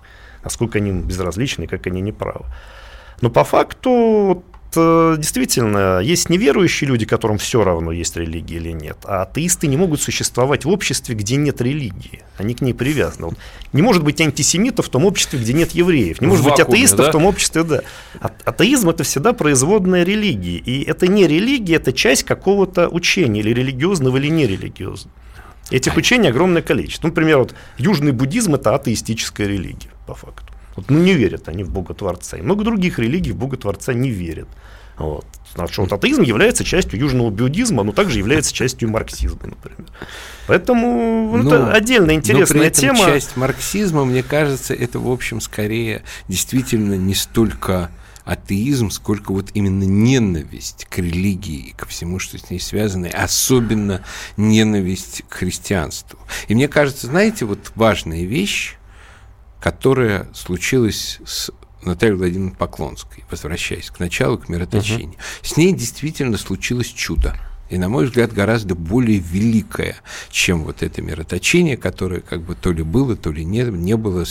насколько 0.43 0.79
они 0.79 0.91
безразличны 0.91 1.63
и 1.63 1.67
как 1.67 1.87
они 1.87 2.01
неправы. 2.01 2.45
Но 3.21 3.29
по 3.29 3.43
факту 3.43 4.43
действительно 4.75 5.99
есть 5.99 6.29
неверующие 6.29 6.87
люди, 6.87 7.05
которым 7.05 7.37
все 7.37 7.63
равно, 7.63 7.91
есть 7.91 8.15
религия 8.15 8.57
или 8.57 8.71
нет. 8.71 8.97
А 9.03 9.23
атеисты 9.23 9.67
не 9.67 9.77
могут 9.77 10.01
существовать 10.01 10.65
в 10.65 10.69
обществе, 10.69 11.15
где 11.15 11.35
нет 11.35 11.61
религии. 11.61 12.23
Они 12.37 12.53
к 12.53 12.61
ней 12.61 12.73
привязаны. 12.73 13.27
Вот 13.27 13.37
не 13.73 13.81
может 13.81 14.03
быть 14.03 14.21
антисемитов 14.21 14.87
в 14.87 14.89
том 14.89 15.05
обществе, 15.05 15.39
где 15.39 15.53
нет 15.53 15.71
евреев. 15.71 16.21
Не 16.21 16.27
может 16.27 16.45
вакууме, 16.45 16.65
быть 16.65 16.75
атеистов 16.75 17.05
да? 17.05 17.09
в 17.09 17.11
том 17.11 17.25
обществе, 17.25 17.63
да. 17.63 17.81
А, 18.19 18.31
атеизм 18.45 18.89
это 18.89 19.03
всегда 19.03 19.33
производная 19.33 20.03
религии. 20.03 20.57
И 20.57 20.83
это 20.83 21.07
не 21.07 21.27
религия, 21.27 21.75
это 21.75 21.93
часть 21.93 22.23
какого-то 22.23 22.87
учения, 22.89 23.41
или 23.41 23.53
религиозного, 23.53 24.17
или 24.17 24.27
нерелигиозного. 24.27 25.13
Этих 25.71 25.97
учений 25.97 26.27
огромное 26.27 26.61
количество. 26.61 27.07
Например, 27.07 27.39
вот 27.39 27.55
южный 27.77 28.11
буддизм 28.11 28.55
это 28.55 28.75
атеистическая 28.75 29.47
религия, 29.47 29.89
по 30.05 30.13
факту. 30.13 30.54
Вот, 30.75 30.89
ну, 30.89 30.99
не 30.99 31.13
верят 31.13 31.47
они 31.47 31.63
в 31.63 31.69
Бога 31.69 31.93
Творца. 31.93 32.37
И 32.37 32.41
много 32.41 32.63
других 32.63 32.99
религий 32.99 33.31
в 33.31 33.37
Бога 33.37 33.57
Творца 33.57 33.93
не 33.93 34.09
верят. 34.09 34.47
Вот. 34.97 35.25
Что 35.69 35.83
вот 35.83 35.93
атеизм 35.93 36.21
является 36.21 36.63
частью 36.63 36.99
южного 36.99 37.29
буддизма, 37.29 37.83
но 37.83 37.91
также 37.91 38.19
является 38.19 38.53
частью 38.53 38.89
марксизма, 38.89 39.39
например. 39.43 39.89
Поэтому 40.47 41.37
ну, 41.37 41.47
это 41.47 41.71
отдельная 41.71 42.15
интересная 42.15 42.57
но 42.57 42.61
при 42.61 42.67
этом 42.67 42.81
тема. 42.81 43.05
Часть 43.05 43.37
марксизма, 43.37 44.05
мне 44.05 44.21
кажется, 44.21 44.73
это, 44.73 44.99
в 44.99 45.09
общем, 45.09 45.39
скорее 45.39 46.03
действительно 46.27 46.95
не 46.95 47.15
столько 47.15 47.89
атеизм, 48.25 48.89
сколько 48.89 49.31
вот 49.31 49.51
именно 49.53 49.83
ненависть 49.83 50.87
к 50.89 50.97
религии 50.97 51.69
и 51.69 51.71
ко 51.71 51.85
всему, 51.85 52.19
что 52.19 52.37
с 52.37 52.49
ней 52.49 52.59
связано, 52.59 53.07
особенно 53.07 54.01
ненависть 54.35 55.23
к 55.29 55.35
христианству. 55.35 56.19
И 56.47 56.55
мне 56.55 56.67
кажется, 56.67 57.07
знаете, 57.07 57.45
вот 57.45 57.71
важная 57.75 58.23
вещь, 58.23 58.75
которая 59.65 60.27
случилась 60.35 61.17
с 61.25 61.49
Натальей 61.81 62.15
Владимировной 62.15 62.55
Поклонской, 62.55 63.23
возвращаясь 63.31 63.89
к 63.89 63.99
началу, 63.99 64.37
к 64.37 64.47
мироточению. 64.47 65.15
Угу. 65.15 65.17
С 65.41 65.57
ней 65.57 65.73
действительно 65.73 66.37
случилось 66.37 66.85
чудо. 66.85 67.35
И, 67.71 67.79
на 67.79 67.89
мой 67.89 68.05
взгляд, 68.05 68.31
гораздо 68.31 68.75
более 68.75 69.17
великое, 69.17 69.95
чем 70.29 70.65
вот 70.65 70.83
это 70.83 71.01
мироточение, 71.01 71.77
которое 71.77 72.21
как 72.21 72.43
бы 72.43 72.53
то 72.53 72.71
ли 72.71 72.83
было, 72.83 73.15
то 73.15 73.31
ли 73.31 73.43
не, 73.43 73.63
не 73.63 73.97
было, 73.97 74.23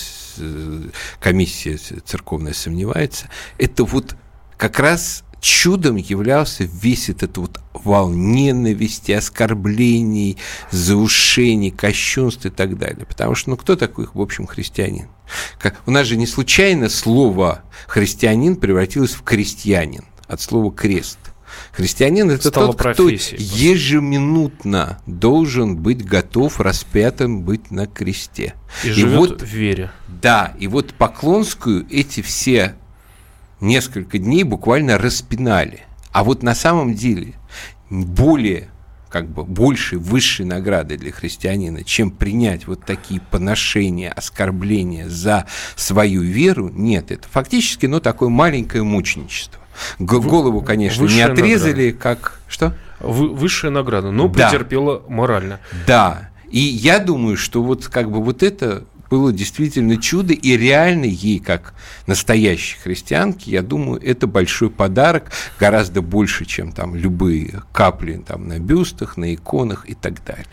комиссия 1.18 1.78
церковная 1.78 2.52
сомневается. 2.52 3.28
Это 3.58 3.82
вот 3.82 4.14
как 4.56 4.78
раз 4.78 5.24
чудом 5.44 5.96
являлся 5.96 6.64
весь 6.64 7.10
этот 7.10 7.36
вот 7.36 7.60
вал 7.74 8.10
ненависти, 8.10 9.12
оскорблений, 9.12 10.38
заушений, 10.70 11.70
кощунств 11.70 12.46
и 12.46 12.50
так 12.50 12.78
далее. 12.78 13.04
Потому 13.04 13.34
что, 13.34 13.50
ну, 13.50 13.56
кто 13.58 13.76
такой, 13.76 14.08
в 14.12 14.20
общем, 14.20 14.46
христианин? 14.46 15.08
Как, 15.58 15.82
у 15.86 15.90
нас 15.90 16.06
же 16.06 16.16
не 16.16 16.26
случайно 16.26 16.88
слово 16.88 17.62
«христианин» 17.86 18.56
превратилось 18.56 19.12
в 19.12 19.22
«крестьянин» 19.22 20.04
от 20.26 20.40
слова 20.40 20.72
«крест». 20.72 21.18
Христианин 21.72 22.30
это 22.30 22.48
Стало 22.48 22.72
тот, 22.72 22.94
кто 22.94 23.08
ежеминутно 23.08 24.98
должен 25.06 25.76
быть 25.76 26.04
готов 26.04 26.58
распятым 26.58 27.42
быть 27.42 27.70
на 27.70 27.86
кресте. 27.86 28.54
И, 28.82 28.88
и 28.88 28.90
живет 28.92 29.18
вот, 29.18 29.42
в 29.42 29.46
вере. 29.46 29.92
Да, 30.08 30.54
и 30.58 30.68
вот 30.68 30.94
Поклонскую 30.94 31.86
эти 31.90 32.22
все 32.22 32.74
несколько 33.60 34.18
дней 34.18 34.42
буквально 34.42 34.98
распинали. 34.98 35.82
А 36.12 36.24
вот 36.24 36.42
на 36.42 36.54
самом 36.54 36.94
деле 36.94 37.34
более 37.90 38.68
как 39.14 39.28
бы 39.28 39.44
больше 39.44 39.96
высшей 39.96 40.44
награды 40.44 40.96
для 40.96 41.12
христианина, 41.12 41.84
чем 41.84 42.10
принять 42.10 42.66
вот 42.66 42.84
такие 42.84 43.20
поношения, 43.20 44.10
оскорбления 44.10 45.08
за 45.08 45.46
свою 45.76 46.22
веру, 46.22 46.68
нет. 46.68 47.12
Это 47.12 47.28
фактически, 47.28 47.86
ну, 47.86 48.00
такое 48.00 48.28
маленькое 48.28 48.82
мученичество. 48.82 49.60
Голову, 50.00 50.62
конечно, 50.62 51.02
Высшая 51.02 51.14
не 51.14 51.22
отрезали, 51.22 51.92
награда. 51.92 51.98
как... 51.98 52.40
Что? 52.48 52.74
Высшая 52.98 53.70
награда, 53.70 54.10
но 54.10 54.26
да. 54.26 54.50
претерпела 54.50 55.04
морально. 55.08 55.60
Да. 55.86 56.30
И 56.50 56.58
я 56.58 56.98
думаю, 56.98 57.36
что 57.36 57.62
вот 57.62 57.86
как 57.86 58.10
бы 58.10 58.20
вот 58.20 58.42
это 58.42 58.84
было 59.10 59.32
действительно 59.32 60.00
чудо, 60.00 60.32
и 60.32 60.56
реально 60.56 61.04
ей, 61.04 61.38
как 61.38 61.74
настоящей 62.06 62.78
христианке, 62.78 63.50
я 63.50 63.62
думаю, 63.62 64.00
это 64.02 64.26
большой 64.26 64.70
подарок, 64.70 65.30
гораздо 65.58 66.02
больше, 66.02 66.44
чем 66.44 66.72
там 66.72 66.94
любые 66.94 67.62
капли 67.72 68.22
там, 68.26 68.48
на 68.48 68.58
бюстах, 68.58 69.16
на 69.16 69.34
иконах 69.34 69.88
и 69.88 69.94
так 69.94 70.24
далее. 70.24 70.46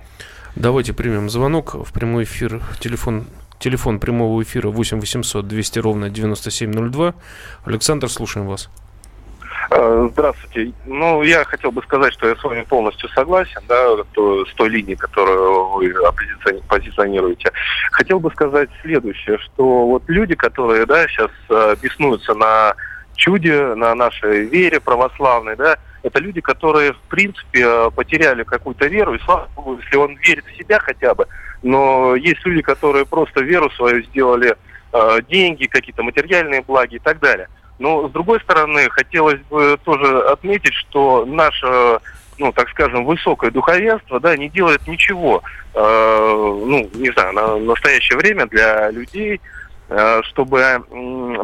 Давайте 0.56 0.94
примем 0.94 1.30
звонок 1.30 1.76
в 1.76 1.94
прямой 1.94 2.26
эфир. 2.26 2.62
Телефон, 2.80 3.26
телефон 3.60 4.00
прямого 4.00 4.42
эфира 4.44 4.70
8 4.70 5.00
800 5.00 5.48
200 5.48 5.80
ровно 5.80 6.10
9702. 6.10 7.16
Александр, 7.64 8.10
слушаем 8.10 8.48
вас. 8.48 8.70
Э, 9.70 10.10
здравствуйте. 10.12 10.74
Ну, 10.86 11.22
я 11.24 11.44
хотел 11.44 11.72
бы 11.72 11.82
сказать, 11.84 12.14
что 12.14 12.28
я 12.28 12.36
с 12.36 12.44
вами 12.44 12.64
полностью 12.64 13.10
согласен, 13.10 13.62
да, 13.68 14.04
то, 14.14 14.46
с 14.46 14.54
той 14.54 14.70
линией, 14.70 14.96
которую 14.96 15.70
вы 15.70 15.94
позиционируете. 16.68 17.52
Хотел 17.92 18.20
бы 18.20 18.32
сказать 18.32 18.70
следующее, 18.82 19.38
что 19.38 19.88
вот 19.88 20.04
люди, 20.08 20.36
которые, 20.36 20.86
да, 20.86 21.08
сейчас 21.08 21.32
э, 21.50 21.76
беснуются 21.82 22.34
на 22.34 22.76
чуде, 23.16 23.76
на 23.76 23.94
нашей 23.94 24.46
вере 24.46 24.80
православной, 24.80 25.56
да, 25.56 25.78
это 26.04 26.20
люди, 26.20 26.42
которые, 26.42 26.94
в 26.94 27.02
принципе, 27.10 27.64
э, 27.64 27.92
потеряли 27.96 28.44
какую-то 28.44 28.88
веру, 28.88 29.14
и 29.14 29.20
слава 29.20 29.48
богу, 29.56 29.80
если 29.82 29.96
он 29.98 30.16
верит 30.18 30.46
в 30.46 30.58
себя 30.58 30.80
хотя 30.80 31.14
бы, 31.14 31.28
но 31.62 32.16
есть 32.16 32.44
люди, 32.46 32.62
которые 32.62 33.06
просто 33.06 33.42
веру 33.42 33.70
свою 33.72 34.04
сделали 34.04 34.56
э, 34.92 35.20
деньги, 35.30 35.68
какие-то 35.68 36.02
материальные 36.04 36.64
благи 36.64 36.96
и 36.96 37.00
так 37.00 37.20
далее. 37.20 37.48
Но, 37.82 38.08
с 38.08 38.12
другой 38.12 38.40
стороны, 38.42 38.88
хотелось 38.92 39.42
бы 39.50 39.76
тоже 39.84 40.22
отметить, 40.30 40.74
что 40.76 41.26
наше, 41.26 42.00
ну, 42.38 42.52
так 42.52 42.70
скажем, 42.70 43.06
высокое 43.06 43.50
духовенство, 43.50 44.20
да, 44.20 44.38
не 44.38 44.50
делает 44.50 44.88
ничего, 44.88 45.42
э, 45.74 45.80
ну, 45.80 46.88
не 46.94 47.12
знаю, 47.12 47.34
на 47.34 47.58
настоящее 47.58 48.20
время 48.20 48.46
для 48.46 48.92
людей, 48.92 49.42
э, 49.90 50.22
чтобы 50.26 50.60
э, 50.60 50.80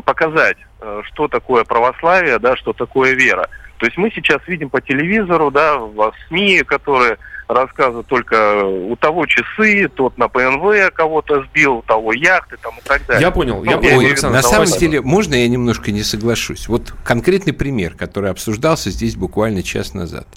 показать, 0.05 0.57
э, 0.79 1.01
что 1.05 1.27
такое 1.27 1.63
православие, 1.63 2.37
да, 2.37 2.55
что 2.55 2.71
такое 2.71 3.13
вера. 3.13 3.49
То 3.79 3.87
есть 3.87 3.97
мы 3.97 4.11
сейчас 4.11 4.39
видим 4.47 4.69
по 4.69 4.79
телевизору, 4.79 5.49
да, 5.49 5.77
в 5.79 6.13
СМИ, 6.27 6.61
которые 6.67 7.17
рассказывают 7.47 8.07
только 8.07 8.63
у 8.63 8.95
того 8.95 9.25
часы, 9.25 9.87
тот 9.87 10.17
на 10.17 10.27
ПНВ 10.27 10.93
кого-то 10.93 11.43
сбил, 11.43 11.77
у 11.77 11.81
того 11.81 12.13
яхты 12.13 12.57
там 12.57 12.73
и 12.77 12.87
так 12.87 13.05
далее. 13.05 13.21
Я 13.21 13.31
понял, 13.31 13.63
ну, 13.63 13.71
я 13.71 13.77
понял, 13.77 13.99
Александр. 13.99 14.35
На 14.35 14.43
самом 14.43 14.67
деле, 14.67 15.01
можно 15.01 15.35
я 15.35 15.47
немножко 15.47 15.91
не 15.91 16.03
соглашусь? 16.03 16.67
Вот 16.67 16.93
конкретный 17.03 17.53
пример, 17.53 17.95
который 17.95 18.31
обсуждался 18.31 18.89
здесь 18.91 19.15
буквально 19.15 19.63
час 19.63 19.93
назад. 19.93 20.27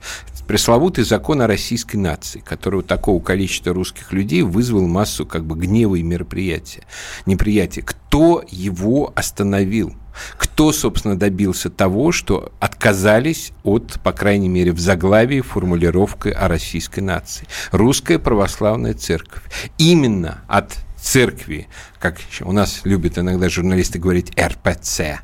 Пресловутый 0.46 1.04
закон 1.04 1.42
о 1.42 1.46
российской 1.46 1.96
нации, 1.96 2.40
который 2.40 2.80
у 2.80 2.82
такого 2.82 3.22
количества 3.22 3.72
русских 3.72 4.12
людей 4.12 4.42
вызвал 4.42 4.86
массу 4.86 5.24
как 5.24 5.44
бы 5.44 5.54
гнева 5.54 5.94
и 5.94 6.02
мероприятия, 6.02 6.82
неприятия. 7.26 7.82
Кто 7.82 8.42
его 8.48 9.12
остановил? 9.14 9.94
Кто, 10.36 10.72
собственно, 10.72 11.18
добился 11.18 11.70
того, 11.70 12.12
что 12.12 12.52
отказались 12.60 13.52
от, 13.62 14.00
по 14.02 14.12
крайней 14.12 14.48
мере, 14.48 14.72
в 14.72 14.80
заглавии 14.80 15.40
формулировкой 15.40 16.32
о 16.32 16.48
российской 16.48 17.00
нации? 17.00 17.46
Русская 17.72 18.18
православная 18.18 18.94
церковь. 18.94 19.42
Именно 19.78 20.42
от 20.48 20.76
церкви, 21.00 21.68
как 21.98 22.18
у 22.42 22.52
нас 22.52 22.80
любят 22.84 23.18
иногда 23.18 23.48
журналисты 23.48 23.98
говорить, 23.98 24.32
РПЦ, 24.38 25.20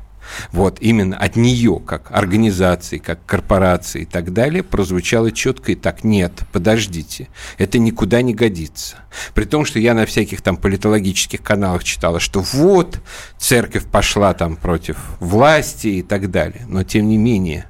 вот 0.51 0.77
именно 0.81 1.17
от 1.17 1.35
нее, 1.35 1.81
как 1.85 2.11
организации, 2.11 2.97
как 2.97 3.25
корпорации 3.25 4.01
и 4.01 4.05
так 4.05 4.33
далее, 4.33 4.63
прозвучало 4.63 5.31
четко 5.31 5.71
и 5.71 5.75
так, 5.75 6.03
нет, 6.03 6.31
подождите, 6.51 7.27
это 7.57 7.79
никуда 7.79 8.21
не 8.21 8.33
годится. 8.33 8.97
При 9.33 9.45
том, 9.45 9.65
что 9.65 9.79
я 9.79 9.93
на 9.93 10.05
всяких 10.05 10.41
там 10.41 10.57
политологических 10.57 11.41
каналах 11.41 11.83
читала, 11.83 12.19
что 12.19 12.41
вот, 12.41 12.99
церковь 13.37 13.85
пошла 13.85 14.33
там 14.33 14.55
против 14.55 14.97
власти 15.19 15.87
и 15.87 16.01
так 16.01 16.31
далее. 16.31 16.65
Но 16.67 16.83
тем 16.83 17.07
не 17.07 17.17
менее, 17.17 17.67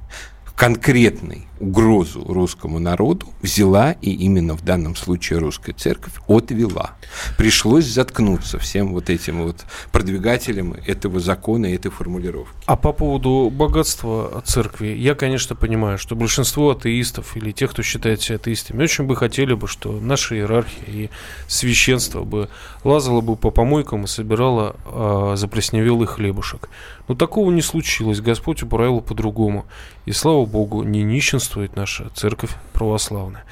конкретный 0.56 1.47
угрозу 1.60 2.24
русскому 2.26 2.78
народу 2.78 3.26
взяла 3.42 3.92
и 3.92 4.10
именно 4.10 4.56
в 4.56 4.62
данном 4.62 4.96
случае 4.96 5.38
русская 5.38 5.72
церковь 5.72 6.14
отвела. 6.26 6.92
Пришлось 7.36 7.86
заткнуться 7.86 8.58
всем 8.58 8.92
вот 8.92 9.10
этим 9.10 9.42
вот 9.42 9.64
продвигателям 9.92 10.74
этого 10.86 11.20
закона 11.20 11.66
и 11.66 11.74
этой 11.74 11.90
формулировки. 11.90 12.56
А 12.66 12.76
по 12.76 12.92
поводу 12.92 13.50
богатства 13.50 14.42
церкви, 14.44 14.88
я, 14.88 15.14
конечно, 15.14 15.56
понимаю, 15.56 15.98
что 15.98 16.16
большинство 16.16 16.70
атеистов 16.70 17.36
или 17.36 17.52
тех, 17.52 17.70
кто 17.70 17.82
считает 17.82 18.20
себя 18.20 18.36
атеистами, 18.36 18.82
очень 18.82 19.04
бы 19.04 19.16
хотели 19.16 19.54
бы, 19.54 19.66
что 19.68 19.92
наша 19.92 20.36
иерархия 20.36 20.84
и 20.86 21.10
священство 21.46 22.24
бы 22.24 22.48
лазало 22.84 23.20
бы 23.20 23.36
по 23.36 23.50
помойкам 23.50 24.04
и 24.04 24.06
собирало 24.06 24.76
э, 24.86 25.36
заплесневелый 25.36 26.06
хлебушек. 26.06 26.68
Но 27.08 27.14
такого 27.14 27.50
не 27.50 27.62
случилось. 27.62 28.20
Господь 28.20 28.62
управил 28.62 29.00
по-другому. 29.00 29.66
И 30.04 30.12
слава 30.12 30.44
Богу, 30.44 30.82
не 30.82 31.02
нищенство 31.02 31.47
присутствует 31.48 31.76
наша 31.76 32.10
церковь 32.14 32.50
православная. 32.72 33.44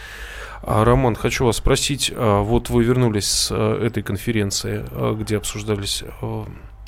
А, 0.63 0.85
Роман, 0.85 1.15
хочу 1.15 1.47
вас 1.47 1.57
спросить, 1.57 2.13
а, 2.15 2.43
вот 2.43 2.69
вы 2.69 2.85
вернулись 2.85 3.27
с 3.27 3.49
а, 3.51 3.83
этой 3.83 4.03
конференции, 4.03 4.85
где 5.15 5.39
обсуждались 5.39 6.05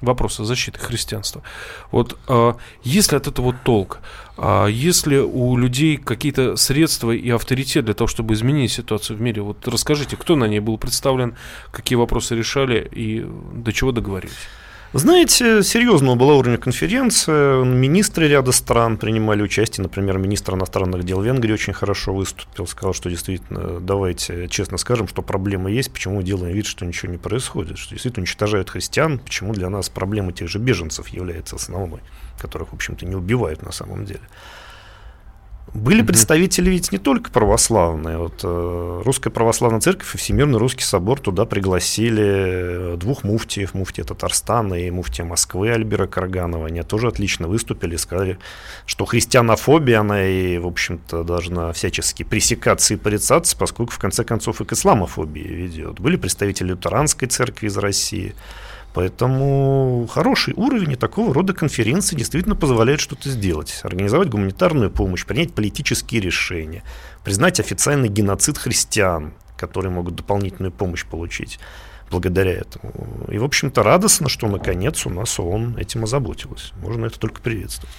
вопросы 0.00 0.44
защиты 0.44 0.78
христианства. 0.78 1.42
Вот 1.90 2.16
есть 2.84 3.11
ли 3.11 3.18
от 3.18 3.26
этого 3.26 3.52
толк? 3.52 3.98
Есть 4.68 5.09
ли 5.09 5.18
у 5.18 5.56
людей 5.56 5.96
какие-то 5.96 6.54
средства 6.56 7.11
и 7.11 7.30
авторитет 7.30 7.84
для 7.84 7.94
того, 7.94 8.06
чтобы 8.06 8.34
изменить 8.34 8.70
ситуацию 8.70 9.16
в 9.16 9.20
мире? 9.20 9.42
Вот 9.42 9.66
расскажите, 9.66 10.16
кто 10.16 10.36
на 10.36 10.44
ней 10.44 10.61
был 10.61 10.78
представлен, 10.78 11.34
какие 11.72 11.96
вопросы 11.96 12.36
решали 12.36 12.88
и 12.96 13.26
до 13.54 13.72
чего 13.72 13.90
договорились? 13.90 14.48
Знаете, 14.95 15.62
серьезного 15.62 16.14
была 16.14 16.34
уровня 16.34 16.57
конференция. 16.57 17.62
Министры 17.62 18.26
ряда 18.26 18.53
стран 18.53 18.97
принимали 18.97 19.43
участие. 19.43 19.82
Например, 19.82 20.16
министр 20.16 20.55
иностранных 20.55 21.05
дел 21.05 21.20
Венгрии 21.20 21.53
очень 21.53 21.74
хорошо 21.74 22.14
выступил. 22.14 22.66
Сказал, 22.66 22.95
что 22.95 23.11
действительно, 23.11 23.80
давайте 23.80 24.49
честно 24.49 24.78
скажем, 24.78 25.07
что 25.07 25.20
проблема 25.20 25.70
есть, 25.70 25.93
почему 25.93 26.16
мы 26.16 26.22
делаем 26.22 26.55
вид, 26.55 26.64
что 26.64 26.86
ничего 26.86 27.12
не 27.12 27.18
происходит. 27.18 27.76
Что 27.76 27.91
действительно 27.91 28.22
уничтожают 28.22 28.70
христиан, 28.70 29.18
почему 29.18 29.53
для 29.53 29.68
нас 29.68 29.91
проблема 29.91 30.32
тех 30.32 30.49
же 30.49 30.59
беженцев 30.59 31.09
является 31.09 31.57
основной, 31.57 32.01
которых, 32.41 32.70
в 32.70 32.74
общем-то, 32.74 33.05
не 33.05 33.14
убивают 33.14 33.62
на 33.62 33.72
самом 33.72 34.07
деле. 34.07 34.22
Были 35.78 36.02
представители 36.02 36.70
ведь 36.70 36.90
не 36.90 36.98
только 36.98 37.30
православные. 37.30 38.18
Вот, 38.18 38.40
э, 38.42 39.02
Русская 39.04 39.30
Православная 39.30 39.80
Церковь 39.80 40.12
и 40.12 40.18
Всемирный 40.18 40.58
Русский 40.58 40.82
Собор 40.82 41.20
туда 41.20 41.44
пригласили 41.44 42.96
двух 42.96 43.22
муфтиев, 43.22 43.74
муфтия 43.74 44.04
Татарстана 44.04 44.74
и 44.74 44.90
муфтия 44.90 45.24
Москвы 45.24 45.70
Альбера 45.70 46.08
Карганова. 46.08 46.66
Они 46.66 46.82
тоже 46.82 47.06
отлично 47.06 47.46
выступили, 47.46 47.94
сказали, 47.94 48.38
что 48.86 49.04
христианофобия, 49.04 50.00
она 50.00 50.26
и, 50.26 50.58
в 50.58 50.66
общем-то, 50.66 51.22
должна 51.22 51.72
всячески 51.72 52.24
пресекаться 52.24 52.94
и 52.94 52.96
порицаться, 52.96 53.56
поскольку, 53.56 53.92
в 53.92 53.98
конце 53.98 54.24
концов, 54.24 54.60
и 54.60 54.64
к 54.64 54.72
исламофобии 54.72 55.46
ведет. 55.46 56.00
Были 56.00 56.16
представители 56.16 56.70
лютеранской 56.70 57.28
церкви 57.28 57.68
из 57.68 57.76
России, 57.76 58.34
Поэтому 58.95 60.09
хороший 60.11 60.55
уровень 60.55 60.93
и 60.93 60.97
такого 60.97 61.32
рода 61.34 61.53
конференции 61.53 62.16
действительно 62.16 62.57
позволяет 62.57 63.01
что-то 63.01 63.28
сделать. 63.28 63.80
Организовать 63.82 64.28
гуманитарную 64.28 64.91
помощь, 64.91 65.24
принять 65.24 65.53
политические 65.53 66.20
решения, 66.20 66.82
признать 67.22 67.61
официальный 67.61 68.09
геноцид 68.09 68.59
христиан, 68.59 69.34
которые 69.57 69.93
могут 69.93 70.16
дополнительную 70.16 70.72
помощь 70.72 71.05
получить 71.05 71.61
благодаря 72.11 72.53
этому. 72.53 73.26
И, 73.30 73.39
в 73.39 73.45
общем-то, 73.45 73.82
радостно, 73.82 74.28
что 74.28 74.49
наконец 74.49 75.05
у 75.07 75.11
нас 75.11 75.39
ООН 75.39 75.76
этим 75.78 76.05
озаботилась. 76.05 76.72
Можно 76.80 77.07
это 77.07 77.18
только 77.20 77.41
приветствовать. 77.41 77.95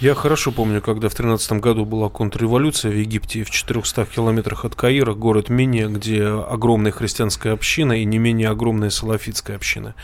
Я 0.00 0.14
хорошо 0.14 0.50
помню, 0.50 0.80
когда 0.80 1.10
в 1.10 1.14
13 1.14 1.60
году 1.60 1.84
была 1.84 2.08
контрреволюция 2.08 2.90
в 2.90 2.94
Египте, 2.94 3.44
в 3.44 3.50
400 3.50 4.06
километрах 4.06 4.64
от 4.64 4.74
Каира, 4.74 5.12
город 5.12 5.50
Миния, 5.50 5.88
где 5.88 6.24
огромная 6.24 6.90
христианская 6.90 7.52
община 7.52 7.92
и 7.92 8.06
не 8.06 8.16
менее 8.16 8.48
огромная 8.48 8.88
салафитская 8.88 9.56
община. 9.56 9.94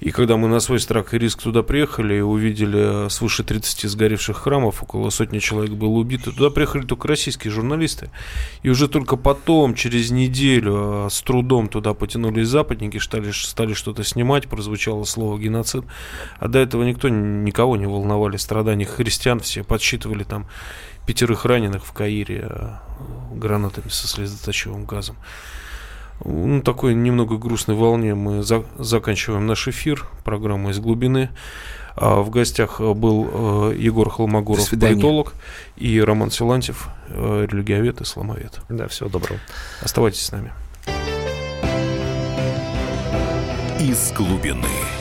И 0.00 0.12
когда 0.12 0.36
мы 0.36 0.46
на 0.46 0.60
свой 0.60 0.78
страх 0.78 1.12
и 1.12 1.18
риск 1.18 1.42
туда 1.42 1.62
приехали 1.64 2.14
и 2.14 2.20
увидели 2.20 3.08
свыше 3.08 3.42
30 3.42 3.90
сгоревших 3.90 4.36
храмов, 4.36 4.82
около 4.82 5.10
сотни 5.10 5.40
человек 5.40 5.72
было 5.72 5.90
убито, 5.90 6.30
туда 6.30 6.50
приехали 6.50 6.82
только 6.82 7.08
российские 7.08 7.52
журналисты. 7.52 8.10
И 8.62 8.70
уже 8.70 8.86
только 8.86 9.16
потом, 9.16 9.74
через 9.74 10.10
неделю, 10.12 10.74
а, 10.76 11.08
с 11.10 11.20
трудом 11.22 11.68
туда 11.68 11.94
потянулись 11.94 12.46
западники, 12.46 12.98
стали, 12.98 13.32
стали 13.32 13.74
что-то 13.74 14.04
снимать, 14.04 14.48
прозвучало 14.48 15.02
слово 15.02 15.36
геноцид. 15.38 15.84
А 16.38 16.46
до 16.46 16.60
этого 16.60 16.84
никто, 16.84 17.08
никого 17.08 17.76
не 17.76 17.86
волновали 17.86 18.36
страдания 18.36 18.86
христиан, 18.86 19.40
все 19.40 19.64
подсчитывали 19.64 20.22
там 20.22 20.46
пятерых 21.06 21.44
раненых 21.44 21.84
в 21.84 21.92
Каире 21.92 22.46
а, 22.48 22.82
гранатами 23.32 23.88
со 23.88 24.06
слезоточивым 24.06 24.84
газом 24.84 25.16
ну, 26.24 26.62
такой 26.62 26.94
немного 26.94 27.36
грустной 27.36 27.76
волне 27.76 28.14
мы 28.14 28.42
за 28.42 28.64
заканчиваем 28.78 29.46
наш 29.46 29.68
эфир, 29.68 30.06
программу 30.24 30.70
«Из 30.70 30.78
глубины». 30.78 31.30
А 32.00 32.20
в 32.20 32.30
гостях 32.30 32.80
был 32.80 33.28
э, 33.72 33.76
Егор 33.76 34.08
Холмогоров, 34.08 34.70
политолог, 34.70 35.34
и 35.76 36.00
Роман 36.00 36.30
Силантьев, 36.30 36.88
э, 37.08 37.46
религиовед 37.50 38.00
и 38.00 38.04
исламовед. 38.04 38.60
Да, 38.68 38.86
всего 38.86 39.08
доброго. 39.08 39.40
Оставайтесь 39.82 40.24
с 40.26 40.30
нами. 40.30 40.52
«Из 43.80 44.12
глубины». 44.12 44.97